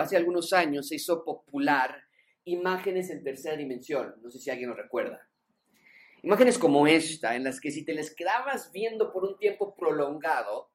hace 0.00 0.16
algunos 0.16 0.52
años 0.52 0.88
se 0.88 0.96
hizo 0.96 1.24
popular 1.24 1.96
imágenes 2.44 3.10
en 3.10 3.22
tercera 3.22 3.56
dimensión. 3.56 4.14
No 4.22 4.30
sé 4.30 4.38
si 4.38 4.50
alguien 4.50 4.70
lo 4.70 4.76
recuerda. 4.76 5.28
Imágenes 6.22 6.58
como 6.58 6.86
esta, 6.86 7.34
en 7.34 7.44
las 7.44 7.60
que 7.60 7.70
si 7.70 7.84
te 7.84 7.94
les 7.94 8.14
quedabas 8.14 8.70
viendo 8.72 9.12
por 9.12 9.24
un 9.24 9.38
tiempo 9.38 9.74
prolongado, 9.74 10.70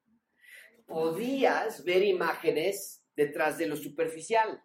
podías 0.88 1.83
ver 1.83 2.03
imágenes 2.03 3.03
detrás 3.16 3.57
de 3.57 3.67
lo 3.67 3.75
superficial. 3.75 4.63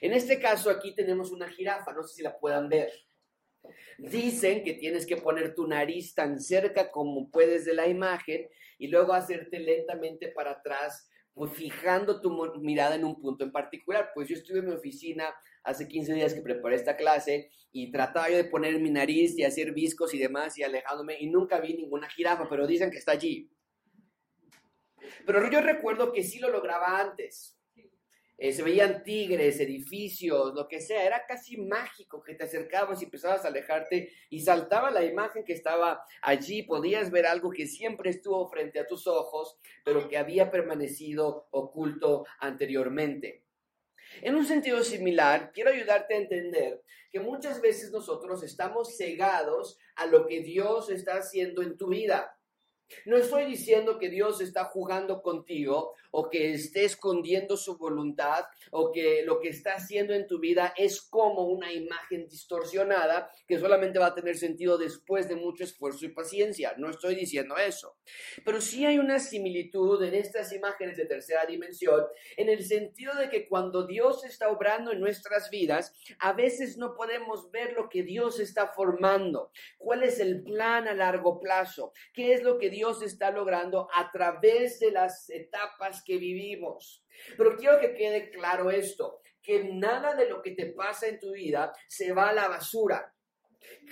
En 0.00 0.12
este 0.12 0.38
caso 0.38 0.70
aquí 0.70 0.94
tenemos 0.94 1.30
una 1.30 1.48
jirafa, 1.48 1.92
no 1.92 2.02
sé 2.02 2.16
si 2.16 2.22
la 2.22 2.38
puedan 2.38 2.68
ver. 2.68 2.90
Dicen 3.98 4.62
que 4.62 4.74
tienes 4.74 5.06
que 5.06 5.16
poner 5.16 5.54
tu 5.54 5.66
nariz 5.66 6.14
tan 6.14 6.40
cerca 6.40 6.90
como 6.90 7.30
puedes 7.30 7.64
de 7.64 7.74
la 7.74 7.86
imagen 7.86 8.48
y 8.78 8.88
luego 8.88 9.14
hacerte 9.14 9.58
lentamente 9.58 10.28
para 10.28 10.52
atrás, 10.52 11.08
pues 11.34 11.52
fijando 11.52 12.20
tu 12.20 12.30
mirada 12.60 12.94
en 12.94 13.04
un 13.04 13.20
punto 13.20 13.44
en 13.44 13.52
particular. 13.52 14.10
Pues 14.14 14.28
yo 14.28 14.36
estuve 14.36 14.60
en 14.60 14.66
mi 14.66 14.72
oficina 14.72 15.34
hace 15.64 15.88
15 15.88 16.14
días 16.14 16.34
que 16.34 16.42
preparé 16.42 16.76
esta 16.76 16.96
clase 16.96 17.50
y 17.72 17.90
trataba 17.90 18.30
yo 18.30 18.36
de 18.36 18.44
poner 18.44 18.78
mi 18.80 18.90
nariz 18.90 19.36
y 19.36 19.44
hacer 19.44 19.72
viscos 19.72 20.14
y 20.14 20.18
demás 20.18 20.56
y 20.58 20.62
alejándome 20.62 21.16
y 21.18 21.28
nunca 21.28 21.60
vi 21.60 21.74
ninguna 21.74 22.08
jirafa, 22.08 22.48
pero 22.48 22.66
dicen 22.66 22.90
que 22.90 22.98
está 22.98 23.12
allí. 23.12 23.50
Pero 25.26 25.50
yo 25.50 25.60
recuerdo 25.60 26.12
que 26.12 26.22
sí 26.22 26.38
lo 26.38 26.50
lograba 26.50 27.00
antes. 27.00 27.53
Eh, 28.36 28.52
se 28.52 28.62
veían 28.62 29.04
tigres, 29.04 29.60
edificios, 29.60 30.54
lo 30.54 30.66
que 30.66 30.80
sea, 30.80 31.04
era 31.04 31.24
casi 31.26 31.56
mágico 31.56 32.22
que 32.22 32.34
te 32.34 32.44
acercabas 32.44 33.00
y 33.00 33.04
empezabas 33.04 33.44
a 33.44 33.48
alejarte 33.48 34.12
y 34.28 34.40
saltaba 34.40 34.90
la 34.90 35.04
imagen 35.04 35.44
que 35.44 35.52
estaba 35.52 36.04
allí, 36.20 36.64
podías 36.64 37.12
ver 37.12 37.26
algo 37.26 37.50
que 37.50 37.66
siempre 37.66 38.10
estuvo 38.10 38.48
frente 38.48 38.80
a 38.80 38.86
tus 38.86 39.06
ojos, 39.06 39.58
pero 39.84 40.08
que 40.08 40.18
había 40.18 40.50
permanecido 40.50 41.46
oculto 41.52 42.26
anteriormente. 42.40 43.44
En 44.22 44.34
un 44.34 44.46
sentido 44.46 44.82
similar, 44.82 45.52
quiero 45.52 45.70
ayudarte 45.70 46.14
a 46.14 46.18
entender 46.18 46.82
que 47.10 47.20
muchas 47.20 47.60
veces 47.60 47.92
nosotros 47.92 48.42
estamos 48.42 48.96
cegados 48.96 49.78
a 49.94 50.06
lo 50.06 50.26
que 50.26 50.40
Dios 50.40 50.90
está 50.90 51.18
haciendo 51.18 51.62
en 51.62 51.76
tu 51.76 51.88
vida. 51.88 52.36
No 53.06 53.16
estoy 53.16 53.46
diciendo 53.46 53.98
que 53.98 54.08
Dios 54.08 54.40
está 54.40 54.64
jugando 54.64 55.22
contigo 55.22 55.94
o 56.10 56.30
que 56.30 56.52
esté 56.52 56.84
escondiendo 56.84 57.56
su 57.56 57.76
voluntad 57.76 58.44
o 58.70 58.92
que 58.92 59.22
lo 59.24 59.40
que 59.40 59.48
está 59.48 59.74
haciendo 59.74 60.14
en 60.14 60.26
tu 60.26 60.38
vida 60.38 60.74
es 60.76 61.02
como 61.02 61.46
una 61.48 61.72
imagen 61.72 62.28
distorsionada 62.28 63.30
que 63.46 63.58
solamente 63.58 63.98
va 63.98 64.06
a 64.06 64.14
tener 64.14 64.36
sentido 64.36 64.78
después 64.78 65.28
de 65.28 65.36
mucho 65.36 65.64
esfuerzo 65.64 66.04
y 66.04 66.10
paciencia. 66.10 66.74
No 66.78 66.90
estoy 66.90 67.14
diciendo 67.14 67.56
eso. 67.56 67.96
Pero 68.44 68.60
sí 68.60 68.86
hay 68.86 68.98
una 68.98 69.18
similitud 69.18 70.02
en 70.02 70.14
estas 70.14 70.52
imágenes 70.52 70.96
de 70.96 71.06
tercera 71.06 71.46
dimensión 71.46 72.04
en 72.36 72.48
el 72.48 72.64
sentido 72.64 73.14
de 73.14 73.28
que 73.28 73.48
cuando 73.48 73.86
Dios 73.86 74.24
está 74.24 74.50
obrando 74.50 74.92
en 74.92 75.00
nuestras 75.00 75.50
vidas, 75.50 75.92
a 76.18 76.32
veces 76.32 76.76
no 76.76 76.94
podemos 76.94 77.50
ver 77.50 77.72
lo 77.72 77.88
que 77.88 78.02
Dios 78.02 78.40
está 78.40 78.68
formando. 78.68 79.50
¿Cuál 79.78 80.02
es 80.02 80.20
el 80.20 80.42
plan 80.42 80.86
a 80.88 80.94
largo 80.94 81.40
plazo? 81.40 81.92
¿Qué 82.12 82.32
es 82.32 82.42
lo 82.42 82.58
que 82.58 82.70
Dios 82.74 83.02
está 83.02 83.30
logrando 83.30 83.88
a 83.94 84.10
través 84.10 84.78
de 84.80 84.90
las 84.90 85.30
etapas 85.30 86.02
que 86.04 86.18
vivimos. 86.18 87.04
Pero 87.36 87.56
quiero 87.56 87.80
que 87.80 87.94
quede 87.94 88.30
claro 88.30 88.70
esto, 88.70 89.20
que 89.40 89.64
nada 89.72 90.14
de 90.14 90.28
lo 90.28 90.42
que 90.42 90.50
te 90.52 90.66
pasa 90.72 91.06
en 91.06 91.18
tu 91.18 91.32
vida 91.32 91.72
se 91.88 92.12
va 92.12 92.30
a 92.30 92.34
la 92.34 92.48
basura. 92.48 93.14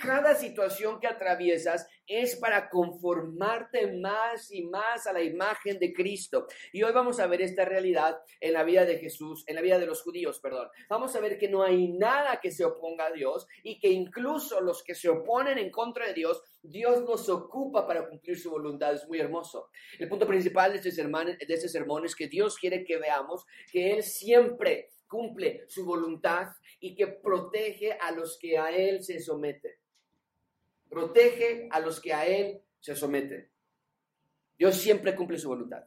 Cada 0.01 0.35
situación 0.35 0.99
que 0.99 1.07
atraviesas 1.07 1.87
es 2.07 2.35
para 2.35 2.69
conformarte 2.69 3.93
más 3.97 4.51
y 4.51 4.63
más 4.63 5.07
a 5.07 5.13
la 5.13 5.21
imagen 5.21 5.79
de 5.79 5.93
Cristo. 5.93 6.47
Y 6.71 6.83
hoy 6.83 6.91
vamos 6.91 7.19
a 7.19 7.27
ver 7.27 7.41
esta 7.41 7.63
realidad 7.65 8.19
en 8.41 8.53
la 8.53 8.63
vida 8.63 8.85
de 8.85 8.97
Jesús, 8.97 9.43
en 9.47 9.55
la 9.55 9.61
vida 9.61 9.79
de 9.79 9.85
los 9.85 10.01
judíos, 10.01 10.39
perdón. 10.39 10.67
Vamos 10.89 11.15
a 11.15 11.21
ver 11.21 11.37
que 11.37 11.47
no 11.47 11.63
hay 11.63 11.89
nada 11.89 12.39
que 12.41 12.51
se 12.51 12.65
oponga 12.65 13.07
a 13.07 13.11
Dios 13.11 13.47
y 13.63 13.79
que 13.79 13.89
incluso 13.89 14.61
los 14.61 14.83
que 14.83 14.95
se 14.95 15.09
oponen 15.09 15.57
en 15.57 15.71
contra 15.71 16.07
de 16.07 16.13
Dios, 16.13 16.41
Dios 16.61 17.01
nos 17.03 17.29
ocupa 17.29 17.87
para 17.87 18.07
cumplir 18.07 18.37
su 18.37 18.51
voluntad. 18.51 18.93
Es 18.93 19.07
muy 19.07 19.19
hermoso. 19.19 19.69
El 19.99 20.09
punto 20.09 20.27
principal 20.27 20.71
de 20.71 20.77
este 20.77 20.91
sermón, 20.91 21.27
de 21.27 21.53
este 21.53 21.69
sermón 21.69 22.05
es 22.05 22.15
que 22.15 22.27
Dios 22.27 22.57
quiere 22.57 22.83
que 22.83 22.97
veamos 22.97 23.45
que 23.71 23.93
Él 23.93 24.03
siempre 24.03 24.89
cumple 25.13 25.65
su 25.67 25.85
voluntad 25.85 26.47
y 26.83 26.95
que 26.95 27.07
protege 27.07 27.93
a 27.93 28.11
los 28.11 28.37
que 28.37 28.57
a 28.57 28.69
Él 28.69 29.01
se 29.01 29.21
someten. 29.21 29.71
Protege 30.89 31.69
a 31.71 31.79
los 31.79 32.01
que 32.01 32.13
a 32.13 32.27
Él 32.27 32.61
se 32.81 32.93
someten. 32.93 33.49
Dios 34.57 34.75
siempre 34.75 35.15
cumple 35.15 35.39
su 35.39 35.47
voluntad. 35.47 35.85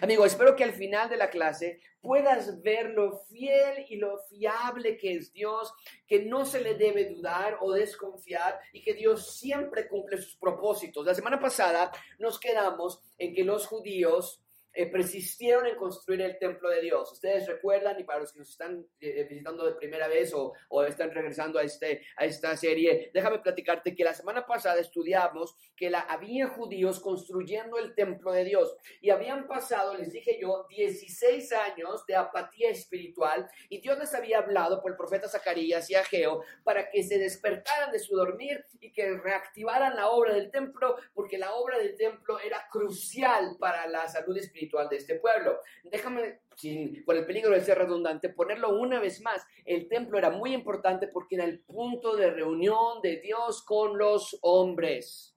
Amigo, 0.00 0.24
espero 0.24 0.56
que 0.56 0.64
al 0.64 0.72
final 0.72 1.10
de 1.10 1.18
la 1.18 1.28
clase 1.28 1.80
puedas 2.00 2.62
ver 2.62 2.92
lo 2.92 3.18
fiel 3.18 3.84
y 3.90 3.96
lo 3.96 4.18
fiable 4.30 4.96
que 4.96 5.12
es 5.12 5.30
Dios, 5.30 5.74
que 6.06 6.24
no 6.24 6.46
se 6.46 6.62
le 6.62 6.74
debe 6.74 7.10
dudar 7.10 7.58
o 7.60 7.72
desconfiar 7.72 8.58
y 8.72 8.80
que 8.80 8.94
Dios 8.94 9.36
siempre 9.38 9.88
cumple 9.88 10.16
sus 10.16 10.36
propósitos. 10.36 11.04
La 11.04 11.14
semana 11.14 11.38
pasada 11.38 11.92
nos 12.18 12.40
quedamos 12.40 13.02
en 13.18 13.34
que 13.34 13.44
los 13.44 13.66
judíos 13.66 14.42
eh, 14.74 14.86
persistieron 14.86 15.66
en 15.66 15.76
construir 15.76 16.20
el 16.22 16.36
templo 16.36 16.68
de 16.68 16.80
Dios. 16.80 17.12
Ustedes 17.12 17.46
recuerdan, 17.46 17.98
y 18.00 18.04
para 18.04 18.18
los 18.18 18.32
que 18.32 18.40
nos 18.40 18.50
están 18.50 18.84
eh, 19.00 19.24
visitando 19.30 19.64
de 19.64 19.74
primera 19.74 20.08
vez 20.08 20.34
o, 20.34 20.52
o, 20.68 20.82
están 20.82 21.12
regresando 21.12 21.60
a, 21.60 21.62
este, 21.62 22.02
a 22.16 22.24
esta 22.24 22.56
serie, 22.56 23.10
déjame 23.14 23.38
platicarte 23.38 23.94
que 23.94 24.02
la 24.02 24.14
semana 24.14 24.44
pasada 24.44 24.80
estudiamos 24.80 25.56
que 25.76 25.90
la, 25.90 26.00
había 26.00 26.48
judíos 26.48 26.98
construyendo 26.98 27.78
el 27.78 27.94
templo 27.94 28.32
de 28.32 28.44
Dios 28.44 28.76
y 29.00 29.10
habían 29.10 29.46
pasado, 29.46 29.94
les 29.94 30.12
dije 30.12 30.38
yo, 30.40 30.66
16 30.68 31.52
años 31.52 32.04
de 32.06 32.16
apatía 32.16 32.70
espiritual 32.70 33.48
y 33.68 33.80
Dios 33.80 33.96
les 33.98 34.12
había 34.12 34.38
hablado 34.38 34.82
por 34.82 34.90
el 34.90 34.96
profeta 34.96 35.28
Zacarías 35.28 35.88
y 35.88 35.94
Ageo 35.94 36.42
para 36.64 36.90
que 36.90 37.04
se 37.04 37.18
despertaran 37.18 37.92
de 37.92 38.00
su 38.00 38.16
dormir 38.16 38.64
y 38.80 38.92
que 38.92 39.16
reactivaran 39.18 39.94
la 39.94 40.08
obra 40.08 40.34
del 40.34 40.50
templo 40.50 40.96
porque 41.14 41.38
la 41.38 41.54
obra 41.54 41.78
del 41.78 41.96
templo 41.96 42.40
era 42.40 42.66
crucial 42.70 43.56
para 43.60 43.86
la 43.86 44.08
salud 44.08 44.36
espiritual 44.36 44.63
de 44.90 44.96
este 44.96 45.16
pueblo. 45.16 45.58
Déjame, 45.84 46.40
sin, 46.56 47.04
con 47.04 47.16
el 47.16 47.26
peligro 47.26 47.50
de 47.50 47.60
ser 47.60 47.78
redundante, 47.78 48.28
ponerlo 48.28 48.78
una 48.78 49.00
vez 49.00 49.20
más. 49.20 49.44
El 49.64 49.88
templo 49.88 50.18
era 50.18 50.30
muy 50.30 50.52
importante 50.52 51.08
porque 51.08 51.36
era 51.36 51.44
el 51.44 51.60
punto 51.60 52.16
de 52.16 52.30
reunión 52.30 53.00
de 53.02 53.20
Dios 53.20 53.62
con 53.64 53.98
los 53.98 54.38
hombres. 54.42 55.36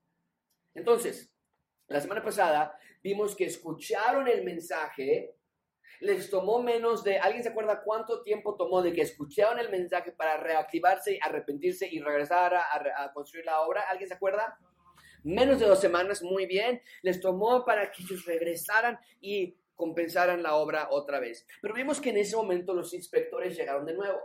Entonces, 0.73 1.33
la 1.87 2.01
semana 2.01 2.23
pasada 2.23 2.77
vimos 3.01 3.35
que 3.35 3.45
escucharon 3.45 4.27
el 4.27 4.43
mensaje, 4.43 5.35
les 5.99 6.29
tomó 6.29 6.61
menos 6.61 7.03
de, 7.03 7.17
¿alguien 7.17 7.43
se 7.43 7.49
acuerda 7.49 7.81
cuánto 7.83 8.21
tiempo 8.21 8.55
tomó 8.55 8.81
de 8.81 8.93
que 8.93 9.01
escucharon 9.01 9.59
el 9.59 9.69
mensaje 9.69 10.11
para 10.11 10.37
reactivarse, 10.37 11.19
arrepentirse 11.21 11.87
y 11.89 11.99
regresar 11.99 12.53
a, 12.53 13.03
a 13.03 13.13
construir 13.13 13.45
la 13.45 13.61
obra? 13.61 13.83
¿Alguien 13.89 14.07
se 14.07 14.15
acuerda? 14.15 14.59
Menos 15.27 15.59
de 15.59 15.67
dos 15.67 15.79
semanas, 15.79 16.23
muy 16.23 16.45
bien, 16.45 16.81
les 17.01 17.19
tomó 17.21 17.65
para 17.65 17.91
que 17.91 18.03
ellos 18.03 18.25
regresaran 18.25 18.99
y 19.21 19.55
compensaran 19.75 20.41
la 20.41 20.55
obra 20.55 20.87
otra 20.89 21.19
vez. 21.19 21.45
Pero 21.61 21.73
vimos 21.73 22.01
que 22.01 22.09
en 22.09 22.17
ese 22.17 22.35
momento 22.35 22.73
los 22.73 22.93
inspectores 22.93 23.55
llegaron 23.55 23.85
de 23.85 23.93
nuevo 23.93 24.19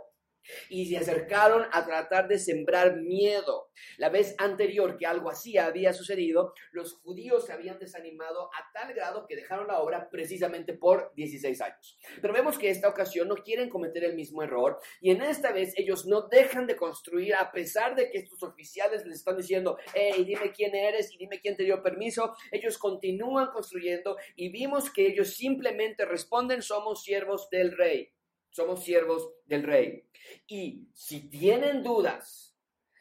y 0.69 0.85
se 0.85 0.97
acercaron 0.97 1.65
a 1.71 1.85
tratar 1.85 2.27
de 2.27 2.39
sembrar 2.39 2.97
miedo. 2.97 3.69
La 3.97 4.09
vez 4.09 4.35
anterior 4.37 4.97
que 4.97 5.05
algo 5.05 5.29
así 5.29 5.57
había 5.57 5.93
sucedido, 5.93 6.53
los 6.71 6.93
judíos 6.93 7.45
se 7.45 7.53
habían 7.53 7.79
desanimado 7.79 8.49
a 8.53 8.71
tal 8.73 8.93
grado 8.93 9.25
que 9.27 9.35
dejaron 9.35 9.67
la 9.67 9.79
obra 9.79 10.09
precisamente 10.09 10.73
por 10.73 11.13
16 11.15 11.61
años. 11.61 11.97
Pero 12.21 12.33
vemos 12.33 12.57
que 12.57 12.69
esta 12.69 12.89
ocasión 12.89 13.27
no 13.27 13.35
quieren 13.35 13.69
cometer 13.69 14.03
el 14.03 14.15
mismo 14.15 14.43
error 14.43 14.79
y 15.01 15.11
en 15.11 15.21
esta 15.21 15.51
vez 15.51 15.73
ellos 15.77 16.05
no 16.05 16.27
dejan 16.27 16.67
de 16.67 16.75
construir 16.75 17.35
a 17.35 17.51
pesar 17.51 17.95
de 17.95 18.09
que 18.09 18.19
estos 18.19 18.41
oficiales 18.43 19.05
les 19.05 19.17
están 19.17 19.37
diciendo, 19.37 19.77
hey, 19.93 20.23
dime 20.25 20.51
quién 20.51 20.75
eres 20.75 21.13
y 21.13 21.17
dime 21.17 21.39
quién 21.39 21.55
te 21.55 21.63
dio 21.63 21.81
permiso. 21.81 22.35
Ellos 22.51 22.77
continúan 22.77 23.49
construyendo 23.51 24.17
y 24.35 24.49
vimos 24.49 24.89
que 24.91 25.07
ellos 25.07 25.35
simplemente 25.35 26.05
responden, 26.05 26.61
somos 26.61 27.03
siervos 27.03 27.49
del 27.49 27.75
rey 27.75 28.13
somos 28.53 28.83
siervos 28.83 29.29
del 29.45 29.63
rey. 29.63 30.05
Y 30.47 30.87
si 30.93 31.29
tienen 31.29 31.83
dudas 31.83 32.55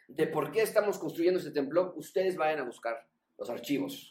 de 0.08 0.26
por 0.26 0.50
qué 0.50 0.62
estamos 0.62 0.98
construyendo 0.98 1.38
este 1.38 1.52
templo, 1.52 1.92
ustedes 1.96 2.36
vayan 2.36 2.60
a 2.60 2.64
buscar 2.64 3.06
los 3.38 3.48
archivos. 3.50 4.10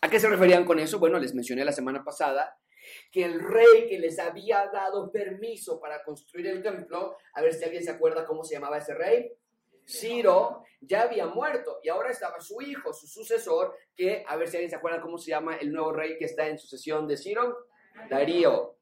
¿A 0.00 0.08
qué 0.08 0.20
se 0.20 0.28
referían 0.28 0.64
con 0.64 0.78
eso? 0.78 0.98
Bueno, 0.98 1.18
les 1.18 1.34
mencioné 1.34 1.64
la 1.64 1.72
semana 1.72 2.04
pasada 2.04 2.58
que 3.10 3.24
el 3.24 3.40
rey 3.40 3.88
que 3.88 3.98
les 3.98 4.18
había 4.18 4.70
dado 4.72 5.10
permiso 5.10 5.80
para 5.80 6.02
construir 6.04 6.46
el 6.46 6.62
templo, 6.62 7.16
a 7.34 7.42
ver 7.42 7.52
si 7.52 7.64
alguien 7.64 7.82
se 7.82 7.90
acuerda 7.90 8.24
cómo 8.24 8.44
se 8.44 8.54
llamaba 8.54 8.78
ese 8.78 8.94
rey, 8.94 9.32
Ciro 9.84 10.64
ya 10.80 11.02
había 11.02 11.26
muerto 11.26 11.80
y 11.82 11.88
ahora 11.88 12.10
estaba 12.10 12.40
su 12.40 12.60
hijo, 12.60 12.92
su 12.92 13.06
sucesor, 13.06 13.74
que 13.96 14.24
a 14.26 14.36
ver 14.36 14.48
si 14.48 14.56
alguien 14.56 14.70
se 14.70 14.76
acuerda 14.76 15.00
cómo 15.00 15.18
se 15.18 15.30
llama 15.30 15.56
el 15.56 15.72
nuevo 15.72 15.92
rey 15.92 16.16
que 16.16 16.26
está 16.26 16.46
en 16.46 16.58
sucesión 16.58 17.08
de 17.08 17.16
Ciro, 17.16 17.66
Darío. 18.08 18.77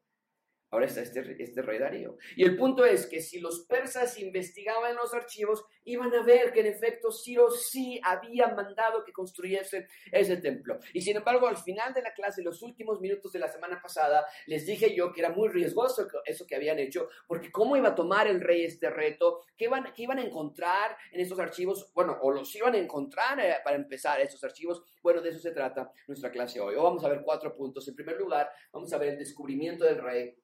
Ahora 0.69 0.85
está 0.85 1.01
este, 1.01 1.21
este 1.41 1.61
rey 1.61 1.79
Darío. 1.79 2.17
Y 2.35 2.43
el 2.43 2.57
punto 2.57 2.83
es 2.83 3.07
que 3.07 3.21
si 3.21 3.39
los 3.39 3.61
persas 3.61 4.19
investigaban 4.19 4.95
los 4.95 5.13
archivos, 5.13 5.63
iban 5.85 6.13
a 6.13 6.23
ver 6.23 6.51
que 6.51 6.59
en 6.59 6.65
efecto 6.65 7.09
Ciro 7.11 7.49
sí 7.49 8.01
había 8.03 8.49
mandado 8.49 9.03
que 9.05 9.13
construyese 9.13 9.87
ese 10.11 10.37
templo. 10.37 10.77
Y 10.93 11.01
sin 11.01 11.15
embargo, 11.15 11.47
al 11.47 11.57
final 11.57 11.93
de 11.93 12.01
la 12.01 12.13
clase, 12.13 12.43
los 12.43 12.61
últimos 12.61 12.99
minutos 12.99 13.31
de 13.31 13.39
la 13.39 13.47
semana 13.47 13.81
pasada, 13.81 14.25
les 14.45 14.65
dije 14.65 14.93
yo 14.93 15.13
que 15.13 15.21
era 15.21 15.29
muy 15.29 15.47
riesgoso 15.47 16.07
eso 16.25 16.45
que 16.45 16.55
habían 16.55 16.79
hecho, 16.79 17.07
porque 17.27 17.49
cómo 17.49 17.77
iba 17.77 17.89
a 17.89 17.95
tomar 17.95 18.27
el 18.27 18.41
rey 18.41 18.65
este 18.65 18.89
reto, 18.89 19.43
qué 19.55 19.65
iban, 19.65 19.93
qué 19.95 20.03
iban 20.03 20.19
a 20.19 20.23
encontrar 20.23 20.97
en 21.13 21.21
estos 21.21 21.39
archivos, 21.39 21.91
bueno, 21.93 22.17
o 22.21 22.31
los 22.31 22.53
iban 22.55 22.75
a 22.75 22.77
encontrar 22.77 23.39
eh, 23.39 23.55
para 23.63 23.77
empezar 23.77 24.19
estos 24.19 24.43
archivos. 24.43 24.83
Bueno, 25.01 25.21
de 25.21 25.29
eso 25.29 25.39
se 25.39 25.51
trata 25.51 25.89
nuestra 26.07 26.29
clase 26.29 26.59
hoy. 26.59 26.75
Hoy 26.75 26.83
vamos 26.83 27.05
a 27.05 27.09
ver 27.09 27.21
cuatro 27.23 27.55
puntos. 27.55 27.87
En 27.87 27.95
primer 27.95 28.17
lugar, 28.17 28.49
vamos 28.73 28.91
a 28.91 28.97
ver 28.97 29.09
el 29.09 29.17
descubrimiento 29.17 29.85
del 29.85 30.01
rey 30.01 30.35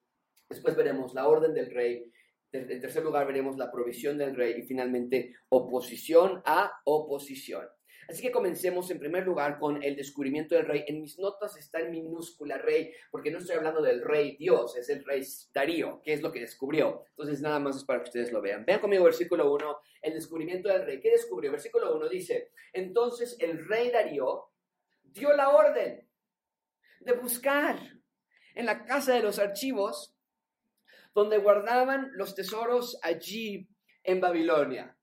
Después 0.48 0.76
veremos 0.76 1.14
la 1.14 1.28
orden 1.28 1.54
del 1.54 1.70
rey. 1.70 2.10
En 2.52 2.80
tercer 2.80 3.02
lugar 3.02 3.26
veremos 3.26 3.56
la 3.56 3.70
provisión 3.72 4.16
del 4.16 4.36
rey 4.36 4.54
y 4.58 4.62
finalmente 4.62 5.34
oposición 5.48 6.42
a 6.44 6.70
oposición. 6.84 7.66
Así 8.08 8.22
que 8.22 8.30
comencemos 8.30 8.90
en 8.90 8.98
primer 8.98 9.24
lugar 9.24 9.58
con 9.58 9.82
el 9.82 9.96
descubrimiento 9.96 10.54
del 10.54 10.66
rey. 10.66 10.84
En 10.86 11.00
mis 11.00 11.18
notas 11.18 11.56
está 11.56 11.80
en 11.80 11.90
minúscula 11.90 12.58
rey, 12.58 12.92
porque 13.10 13.30
no 13.30 13.38
estoy 13.38 13.56
hablando 13.56 13.82
del 13.82 14.02
rey 14.02 14.36
Dios, 14.36 14.76
es 14.76 14.88
el 14.88 15.04
rey 15.04 15.22
Darío, 15.52 16.00
que 16.02 16.12
es 16.12 16.22
lo 16.22 16.30
que 16.30 16.40
descubrió. 16.40 17.04
Entonces 17.10 17.40
nada 17.40 17.58
más 17.58 17.76
es 17.76 17.84
para 17.84 18.00
que 18.00 18.10
ustedes 18.10 18.32
lo 18.32 18.42
vean. 18.42 18.64
Vean 18.64 18.80
conmigo 18.80 19.04
versículo 19.04 19.52
1, 19.52 19.78
el 20.02 20.14
descubrimiento 20.14 20.68
del 20.68 20.84
rey. 20.84 21.00
¿Qué 21.00 21.10
descubrió? 21.10 21.50
Versículo 21.50 21.96
1 21.96 22.08
dice, 22.08 22.50
entonces 22.72 23.36
el 23.40 23.66
rey 23.66 23.90
Darío 23.90 24.50
dio 25.02 25.32
la 25.34 25.50
orden 25.50 26.06
de 27.00 27.12
buscar 27.12 27.78
en 28.54 28.66
la 28.66 28.84
casa 28.84 29.14
de 29.14 29.22
los 29.22 29.38
archivos 29.38 30.13
donde 31.14 31.38
guardaban 31.38 32.10
los 32.14 32.34
tesoros 32.34 32.98
allí 33.02 33.68
en 34.02 34.20
Babilonia. 34.20 34.96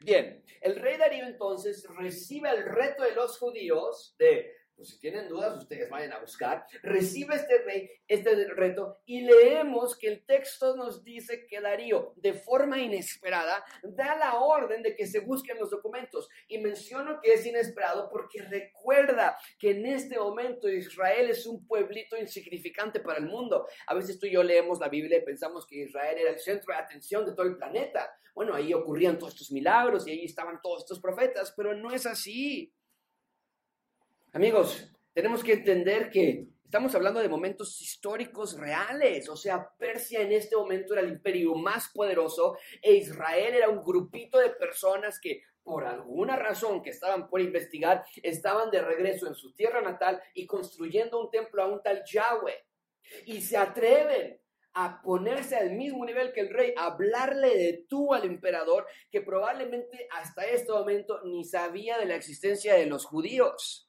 Bien, 0.00 0.44
el 0.60 0.76
rey 0.76 0.98
Darío 0.98 1.24
entonces 1.24 1.86
recibe 1.96 2.50
el 2.50 2.64
reto 2.64 3.04
de 3.04 3.14
los 3.14 3.38
judíos 3.38 4.14
de 4.18 4.52
pues 4.76 4.90
si 4.90 4.98
tienen 4.98 5.28
dudas, 5.28 5.56
ustedes 5.56 5.88
vayan 5.88 6.12
a 6.12 6.20
buscar. 6.20 6.66
Recibe 6.82 7.36
este 7.36 7.58
rey 7.58 7.90
este 8.06 8.34
reto 8.54 8.98
y 9.06 9.22
leemos 9.22 9.96
que 9.96 10.08
el 10.08 10.24
texto 10.26 10.76
nos 10.76 11.04
dice 11.04 11.46
que 11.48 11.60
Darío, 11.60 12.12
de 12.16 12.34
forma 12.34 12.78
inesperada, 12.78 13.64
da 13.82 14.16
la 14.16 14.38
orden 14.38 14.82
de 14.82 14.94
que 14.94 15.06
se 15.06 15.20
busquen 15.20 15.58
los 15.58 15.70
documentos. 15.70 16.28
Y 16.48 16.58
menciono 16.58 17.20
que 17.22 17.34
es 17.34 17.46
inesperado 17.46 18.08
porque 18.10 18.42
recuerda 18.42 19.36
que 19.58 19.70
en 19.70 19.86
este 19.86 20.18
momento 20.18 20.68
Israel 20.68 21.30
es 21.30 21.46
un 21.46 21.66
pueblito 21.66 22.16
insignificante 22.16 23.00
para 23.00 23.18
el 23.18 23.26
mundo. 23.26 23.66
A 23.86 23.94
veces 23.94 24.18
tú 24.18 24.26
y 24.26 24.32
yo 24.32 24.42
leemos 24.42 24.80
la 24.80 24.88
Biblia 24.88 25.18
y 25.18 25.24
pensamos 25.24 25.66
que 25.66 25.82
Israel 25.82 26.18
era 26.18 26.30
el 26.30 26.38
centro 26.38 26.74
de 26.74 26.80
atención 26.80 27.24
de 27.24 27.34
todo 27.34 27.46
el 27.46 27.56
planeta. 27.56 28.10
Bueno, 28.34 28.54
ahí 28.54 28.74
ocurrían 28.74 29.18
todos 29.18 29.34
estos 29.34 29.52
milagros 29.52 30.06
y 30.06 30.10
ahí 30.10 30.24
estaban 30.24 30.60
todos 30.60 30.82
estos 30.82 31.00
profetas, 31.00 31.54
pero 31.56 31.74
no 31.74 31.92
es 31.92 32.04
así. 32.04 32.74
Amigos, 34.34 34.90
tenemos 35.12 35.44
que 35.44 35.52
entender 35.52 36.10
que 36.10 36.48
estamos 36.64 36.92
hablando 36.96 37.20
de 37.20 37.28
momentos 37.28 37.80
históricos 37.80 38.58
reales, 38.58 39.28
o 39.28 39.36
sea, 39.36 39.70
Persia 39.78 40.22
en 40.22 40.32
este 40.32 40.56
momento 40.56 40.92
era 40.92 41.02
el 41.02 41.10
imperio 41.10 41.54
más 41.54 41.92
poderoso 41.94 42.58
e 42.82 42.94
Israel 42.94 43.54
era 43.54 43.68
un 43.68 43.84
grupito 43.84 44.40
de 44.40 44.50
personas 44.50 45.20
que 45.20 45.42
por 45.62 45.84
alguna 45.84 46.34
razón 46.34 46.82
que 46.82 46.90
estaban 46.90 47.28
por 47.28 47.42
investigar, 47.42 48.04
estaban 48.24 48.72
de 48.72 48.82
regreso 48.82 49.28
en 49.28 49.36
su 49.36 49.54
tierra 49.54 49.80
natal 49.82 50.20
y 50.34 50.46
construyendo 50.46 51.20
un 51.20 51.30
templo 51.30 51.62
a 51.62 51.68
un 51.68 51.80
tal 51.80 52.02
Yahweh. 52.04 52.66
Y 53.26 53.40
se 53.40 53.56
atreven 53.56 54.40
a 54.72 55.00
ponerse 55.00 55.54
al 55.54 55.70
mismo 55.76 56.04
nivel 56.04 56.32
que 56.32 56.40
el 56.40 56.50
rey, 56.50 56.74
a 56.76 56.86
hablarle 56.86 57.56
de 57.56 57.86
tú 57.88 58.12
al 58.12 58.24
emperador, 58.24 58.84
que 59.12 59.20
probablemente 59.20 60.08
hasta 60.10 60.44
este 60.44 60.72
momento 60.72 61.20
ni 61.22 61.44
sabía 61.44 61.98
de 61.98 62.06
la 62.06 62.16
existencia 62.16 62.74
de 62.74 62.86
los 62.86 63.04
judíos 63.04 63.88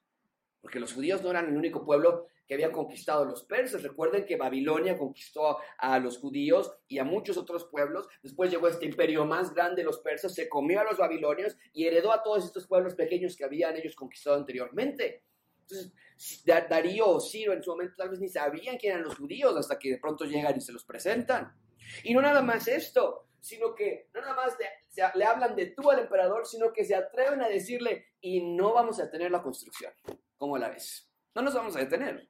porque 0.66 0.80
los 0.80 0.94
judíos 0.94 1.22
no 1.22 1.30
eran 1.30 1.48
el 1.48 1.56
único 1.56 1.86
pueblo 1.86 2.26
que 2.48 2.56
había 2.56 2.72
conquistado 2.72 3.24
los 3.24 3.44
persas. 3.44 3.84
Recuerden 3.84 4.26
que 4.26 4.36
Babilonia 4.36 4.98
conquistó 4.98 5.60
a 5.78 6.00
los 6.00 6.18
judíos 6.18 6.76
y 6.88 6.98
a 6.98 7.04
muchos 7.04 7.38
otros 7.38 7.66
pueblos. 7.66 8.08
Después 8.24 8.50
llegó 8.50 8.68
este 8.68 8.88
imperio 8.88 9.26
más 9.26 9.54
grande, 9.54 9.84
los 9.84 10.00
persas, 10.00 10.34
se 10.34 10.50
comió 10.50 10.80
a 10.82 10.84
los 10.84 10.98
babilonios 10.98 11.56
y 11.72 11.86
heredó 11.86 12.12
a 12.12 12.24
todos 12.24 12.44
estos 12.44 12.66
pueblos 12.66 12.96
pequeños 12.96 13.36
que 13.36 13.46
habían 13.46 13.78
ellos 13.78 13.96
conquistado 13.96 14.38
anteriormente. 14.38 15.22
Entonces, 15.62 15.94
Darío 16.44 17.10
o 17.10 17.20
Ciro 17.20 17.54
en 17.54 17.62
su 17.62 17.70
momento 17.70 17.94
tal 17.96 18.10
vez 18.10 18.20
ni 18.20 18.28
sabían 18.28 18.78
quién 18.78 18.94
eran 18.94 19.06
los 19.06 19.18
judíos 19.18 19.56
hasta 19.56 19.78
que 19.78 19.92
de 19.92 20.00
pronto 20.00 20.26
llegan 20.26 20.58
y 20.58 20.62
se 20.62 20.74
los 20.74 20.84
presentan. 20.84 21.56
Y 22.04 22.16
no 22.16 22.24
nada 22.24 22.42
más 22.42 22.68
esto, 22.68 23.28
sino 23.40 23.76
que 23.76 24.10
no 24.16 24.22
nada 24.22 24.34
más 24.34 24.58
le, 24.58 24.66
le 25.14 25.26
hablan 25.26 25.56
de 25.56 25.68
tú 25.68 25.92
al 25.92 26.00
emperador, 26.00 26.48
sino 26.48 26.74
que 26.74 26.84
se 26.84 26.96
atreven 26.96 27.44
a 27.44 27.50
decirle, 27.50 28.08
y 28.20 28.42
no 28.42 28.74
vamos 28.74 29.00
a 29.00 29.12
tener 29.12 29.30
la 29.30 29.44
construcción. 29.44 29.94
¿Cómo 30.38 30.58
la 30.58 30.70
ves? 30.70 31.10
No 31.34 31.42
nos 31.42 31.54
vamos 31.54 31.76
a 31.76 31.80
detener. 31.80 32.30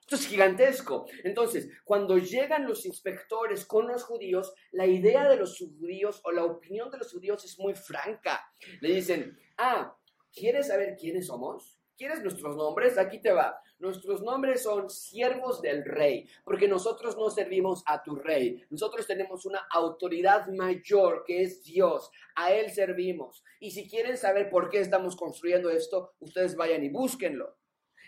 Esto 0.00 0.16
es 0.16 0.26
gigantesco. 0.26 1.06
Entonces, 1.22 1.70
cuando 1.82 2.18
llegan 2.18 2.66
los 2.66 2.84
inspectores 2.84 3.64
con 3.64 3.88
los 3.88 4.04
judíos, 4.04 4.52
la 4.72 4.86
idea 4.86 5.28
de 5.28 5.36
los 5.36 5.56
judíos 5.56 6.20
o 6.24 6.30
la 6.30 6.44
opinión 6.44 6.90
de 6.90 6.98
los 6.98 7.10
judíos 7.10 7.42
es 7.44 7.58
muy 7.58 7.74
franca. 7.74 8.44
Le 8.82 8.94
dicen, 8.94 9.38
ah, 9.56 9.96
¿quieres 10.30 10.68
saber 10.68 10.96
quiénes 11.00 11.28
somos? 11.28 11.78
¿Quieres 11.96 12.22
nuestros 12.22 12.54
nombres? 12.54 12.98
Aquí 12.98 13.20
te 13.20 13.32
va. 13.32 13.58
Nuestros 13.84 14.22
nombres 14.22 14.62
son 14.62 14.88
siervos 14.88 15.60
del 15.60 15.84
rey, 15.84 16.26
porque 16.42 16.66
nosotros 16.66 17.18
no 17.18 17.28
servimos 17.28 17.82
a 17.84 18.02
tu 18.02 18.16
rey. 18.16 18.64
Nosotros 18.70 19.06
tenemos 19.06 19.44
una 19.44 19.58
autoridad 19.70 20.46
mayor 20.46 21.22
que 21.26 21.42
es 21.42 21.62
Dios. 21.62 22.10
A 22.34 22.50
Él 22.50 22.70
servimos. 22.70 23.44
Y 23.60 23.72
si 23.72 23.86
quieren 23.86 24.16
saber 24.16 24.48
por 24.48 24.70
qué 24.70 24.80
estamos 24.80 25.16
construyendo 25.16 25.68
esto, 25.68 26.14
ustedes 26.20 26.56
vayan 26.56 26.82
y 26.82 26.88
búsquenlo. 26.88 27.58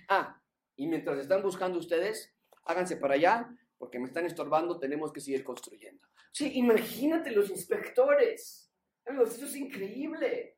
Ah, 0.09 0.41
y 0.77 0.87
mientras 0.87 1.19
están 1.19 1.43
buscando 1.43 1.79
ustedes, 1.79 2.35
háganse 2.65 2.97
para 2.97 3.13
allá, 3.13 3.47
porque 3.77 3.99
me 3.99 4.07
están 4.07 4.25
estorbando, 4.25 4.79
tenemos 4.79 5.13
que 5.13 5.21
seguir 5.21 5.45
construyendo. 5.45 6.07
Sí, 6.33 6.53
imagínate 6.55 7.33
los 7.33 7.51
inspectores. 7.51 8.73
Amigos, 9.05 9.35
esto 9.35 9.45
es 9.45 9.57
increíble 9.57 10.56